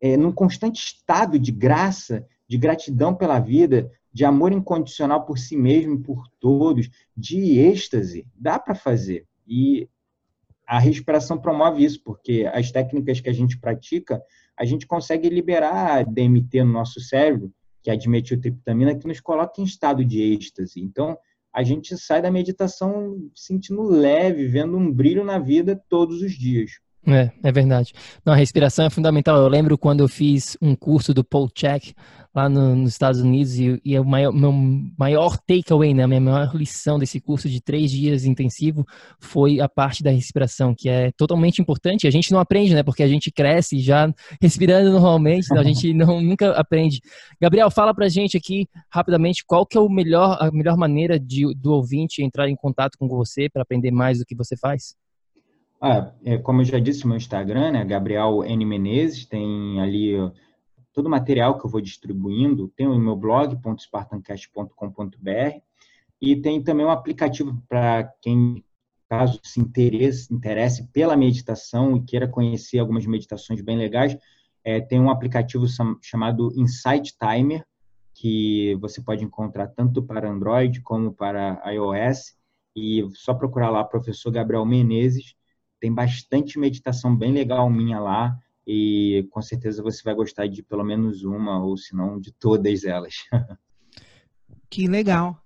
é, 0.00 0.18
num 0.18 0.32
constante 0.32 0.84
estado 0.84 1.38
de 1.38 1.50
graça, 1.50 2.26
de 2.46 2.58
gratidão 2.58 3.14
pela 3.14 3.38
vida, 3.38 3.90
de 4.12 4.24
amor 4.24 4.52
incondicional 4.52 5.24
por 5.24 5.38
si 5.38 5.56
mesmo 5.56 5.94
e 5.94 6.02
por 6.02 6.28
todos, 6.38 6.90
de 7.16 7.58
êxtase. 7.58 8.26
Dá 8.34 8.58
para 8.58 8.74
fazer. 8.74 9.26
E 9.46 9.88
a 10.66 10.78
respiração 10.78 11.38
promove 11.38 11.84
isso, 11.84 12.02
porque 12.02 12.48
as 12.52 12.70
técnicas 12.70 13.20
que 13.20 13.28
a 13.28 13.32
gente 13.32 13.58
pratica, 13.58 14.20
a 14.58 14.64
gente 14.64 14.86
consegue 14.86 15.28
liberar 15.28 16.04
DMT 16.04 16.64
no 16.64 16.72
nosso 16.72 17.00
cérebro 17.00 17.52
que 17.86 17.90
é 17.90 17.92
a 17.92 17.96
dimetiltriptamina, 17.96 18.98
que 18.98 19.06
nos 19.06 19.20
coloca 19.20 19.60
em 19.60 19.64
estado 19.64 20.04
de 20.04 20.20
êxtase. 20.20 20.80
Então, 20.80 21.16
a 21.54 21.62
gente 21.62 21.96
sai 21.96 22.20
da 22.20 22.32
meditação 22.32 23.16
sentindo 23.32 23.84
leve, 23.84 24.48
vendo 24.48 24.76
um 24.76 24.92
brilho 24.92 25.24
na 25.24 25.38
vida 25.38 25.80
todos 25.88 26.20
os 26.20 26.32
dias. 26.32 26.80
É, 27.06 27.30
é 27.42 27.52
verdade. 27.52 27.92
Não, 28.24 28.32
a 28.32 28.36
respiração 28.36 28.86
é 28.86 28.90
fundamental. 28.90 29.36
Eu 29.36 29.48
lembro 29.48 29.78
quando 29.78 30.00
eu 30.00 30.08
fiz 30.08 30.56
um 30.60 30.74
curso 30.74 31.14
do 31.14 31.22
Paul 31.22 31.48
Check 31.48 31.94
lá 32.34 32.50
no, 32.50 32.74
nos 32.74 32.90
Estados 32.90 33.20
Unidos 33.20 33.58
e, 33.58 33.80
e 33.82 33.98
o 33.98 34.04
maior, 34.04 34.30
meu 34.30 34.52
maior 34.52 35.38
takeaway, 35.38 35.94
né, 35.94 36.02
a 36.02 36.08
minha 36.08 36.20
maior 36.20 36.54
lição 36.54 36.98
desse 36.98 37.18
curso 37.18 37.48
de 37.48 37.62
três 37.62 37.90
dias 37.90 38.26
intensivo 38.26 38.84
foi 39.18 39.58
a 39.58 39.68
parte 39.68 40.02
da 40.02 40.10
respiração, 40.10 40.74
que 40.74 40.88
é 40.88 41.10
totalmente 41.12 41.62
importante. 41.62 42.06
A 42.06 42.10
gente 42.10 42.32
não 42.32 42.40
aprende, 42.40 42.74
né, 42.74 42.82
porque 42.82 43.02
a 43.02 43.08
gente 43.08 43.30
cresce 43.30 43.80
já 43.80 44.12
respirando 44.42 44.90
normalmente, 44.90 45.46
então 45.46 45.60
a 45.60 45.64
gente 45.64 45.94
não, 45.94 46.20
nunca 46.20 46.50
aprende. 46.50 47.00
Gabriel, 47.40 47.70
fala 47.70 47.94
pra 47.94 48.08
gente 48.08 48.36
aqui 48.36 48.68
rapidamente 48.90 49.44
qual 49.46 49.64
que 49.64 49.78
é 49.78 49.80
o 49.80 49.88
melhor, 49.88 50.36
a 50.40 50.50
melhor 50.50 50.76
maneira 50.76 51.18
de, 51.18 51.54
do 51.54 51.72
ouvinte 51.72 52.22
entrar 52.22 52.50
em 52.50 52.56
contato 52.56 52.98
com 52.98 53.08
você 53.08 53.48
para 53.48 53.62
aprender 53.62 53.92
mais 53.92 54.18
do 54.18 54.26
que 54.26 54.34
você 54.34 54.56
faz. 54.56 54.94
Ah, 55.80 56.12
é, 56.24 56.38
como 56.38 56.62
eu 56.62 56.64
já 56.64 56.78
disse, 56.78 57.06
meu 57.06 57.16
Instagram, 57.16 57.72
né, 57.72 57.84
Gabriel 57.84 58.42
N. 58.44 58.64
Menezes, 58.64 59.26
tem 59.26 59.80
ali 59.80 60.14
todo 60.92 61.06
o 61.06 61.10
material 61.10 61.58
que 61.58 61.66
eu 61.66 61.70
vou 61.70 61.82
distribuindo, 61.82 62.68
tem 62.68 62.86
o 62.86 62.98
meu 62.98 63.14
blog, 63.14 63.58
.spartancast.com.br, 63.78 65.60
e 66.18 66.36
tem 66.36 66.62
também 66.62 66.86
um 66.86 66.90
aplicativo 66.90 67.62
para 67.68 68.04
quem, 68.22 68.64
caso 69.06 69.38
se 69.42 69.60
interesse, 69.60 70.32
interesse 70.32 70.88
pela 70.88 71.14
meditação 71.14 71.94
e 71.96 72.02
queira 72.02 72.26
conhecer 72.26 72.78
algumas 72.78 73.04
meditações 73.04 73.60
bem 73.60 73.76
legais, 73.76 74.16
é, 74.64 74.80
tem 74.80 74.98
um 74.98 75.10
aplicativo 75.10 75.66
chamado 76.00 76.50
Insight 76.56 77.14
Timer, 77.18 77.62
que 78.14 78.74
você 78.76 79.02
pode 79.02 79.22
encontrar 79.22 79.66
tanto 79.68 80.02
para 80.02 80.28
Android 80.28 80.80
como 80.80 81.12
para 81.12 81.62
iOS, 81.70 82.34
e 82.74 83.06
só 83.12 83.34
procurar 83.34 83.68
lá 83.68 83.84
professor 83.84 84.30
Gabriel 84.30 84.64
Menezes, 84.64 85.36
tem 85.86 85.94
bastante 85.94 86.58
meditação 86.58 87.16
bem 87.16 87.32
legal 87.32 87.70
minha 87.70 88.00
lá, 88.00 88.36
e 88.66 89.24
com 89.30 89.40
certeza 89.40 89.84
você 89.84 90.02
vai 90.02 90.16
gostar 90.16 90.48
de 90.48 90.60
pelo 90.60 90.82
menos 90.82 91.22
uma, 91.22 91.64
ou 91.64 91.76
se 91.76 91.94
não, 91.94 92.18
de 92.18 92.32
todas 92.32 92.84
elas. 92.84 93.14
Que 94.68 94.88
legal. 94.88 95.40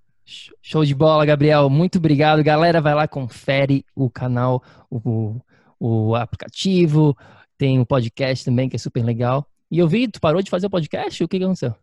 Show 0.63 0.83
de 0.83 0.95
bola, 0.95 1.27
Gabriel. 1.27 1.69
Muito 1.69 1.99
obrigado. 1.99 2.43
Galera, 2.43 2.81
vai 2.81 2.95
lá, 2.95 3.07
confere 3.07 3.85
o 3.95 4.09
canal, 4.09 4.63
o, 4.91 5.39
o 5.79 6.15
aplicativo, 6.15 7.15
tem 7.59 7.79
o 7.79 7.83
um 7.83 7.85
podcast 7.85 8.43
também, 8.43 8.67
que 8.67 8.77
é 8.77 8.79
super 8.79 9.05
legal. 9.05 9.47
E 9.71 9.79
eu 9.79 9.87
vi, 9.87 10.09
tu 10.09 10.19
parou 10.19 10.41
de 10.41 10.49
fazer 10.49 10.69
o 10.69 10.71
podcast? 10.71 11.23
O 11.23 11.29
que, 11.29 11.37
que 11.37 11.45
aconteceu? 11.45 11.75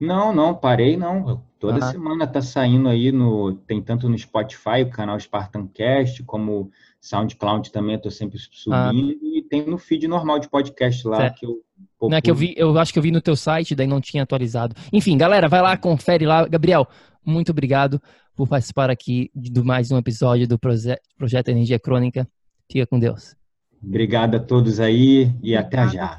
Não, 0.00 0.32
não, 0.32 0.54
parei 0.54 0.96
não. 0.96 1.44
Toda 1.58 1.84
ah. 1.84 1.90
semana 1.90 2.28
tá 2.28 2.40
saindo 2.40 2.88
aí 2.88 3.10
no. 3.10 3.54
Tem 3.54 3.82
tanto 3.82 4.08
no 4.08 4.16
Spotify, 4.16 4.82
o 4.82 4.90
canal 4.90 5.18
Spartancast, 5.18 6.22
como 6.22 6.70
SoundCloud 7.04 7.70
também, 7.70 7.96
eu 7.96 8.00
tô 8.00 8.10
sempre 8.10 8.38
subindo, 8.38 8.72
ah. 8.72 8.92
e 9.22 9.42
tem 9.42 9.66
no 9.66 9.76
feed 9.76 10.08
normal 10.08 10.38
de 10.38 10.48
podcast 10.48 11.06
lá 11.06 11.18
certo. 11.18 11.38
que 11.38 11.46
eu. 11.46 11.62
Não 12.00 12.16
é 12.16 12.20
que 12.20 12.30
eu 12.30 12.34
vi, 12.34 12.54
eu 12.56 12.76
acho 12.78 12.92
que 12.92 12.98
eu 12.98 13.02
vi 13.02 13.10
no 13.10 13.20
teu 13.20 13.36
site, 13.36 13.74
daí 13.74 13.86
não 13.86 14.00
tinha 14.00 14.22
atualizado. 14.22 14.74
Enfim, 14.90 15.16
galera, 15.16 15.46
vai 15.46 15.60
lá, 15.60 15.76
confere 15.76 16.24
lá. 16.24 16.46
Gabriel, 16.46 16.88
muito 17.24 17.50
obrigado 17.50 18.00
por 18.34 18.48
participar 18.48 18.90
aqui 18.90 19.30
de 19.34 19.62
mais 19.62 19.90
um 19.90 19.98
episódio 19.98 20.48
do 20.48 20.58
Proje 20.58 20.96
Projeto 21.16 21.48
Energia 21.48 21.78
Crônica. 21.78 22.26
Fica 22.70 22.86
com 22.86 22.98
Deus. 22.98 23.36
Obrigado 23.82 24.36
a 24.36 24.40
todos 24.40 24.80
aí 24.80 25.30
e 25.42 25.56
obrigada 25.56 25.60
até 25.60 25.88
já. 25.88 26.18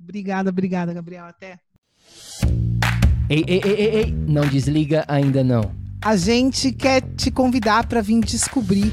Obrigada, 0.00 0.50
obrigada, 0.50 0.94
Gabriel. 0.94 1.26
Até. 1.26 1.58
Ei, 3.28 3.44
ei, 3.46 3.60
ei, 3.62 3.72
ei, 3.72 3.96
ei, 3.96 4.10
não 4.10 4.46
desliga 4.46 5.04
ainda 5.06 5.44
não. 5.44 5.70
A 6.02 6.16
gente 6.16 6.72
quer 6.72 7.02
te 7.14 7.30
convidar 7.30 7.86
para 7.86 8.00
vir 8.00 8.20
descobrir 8.20 8.92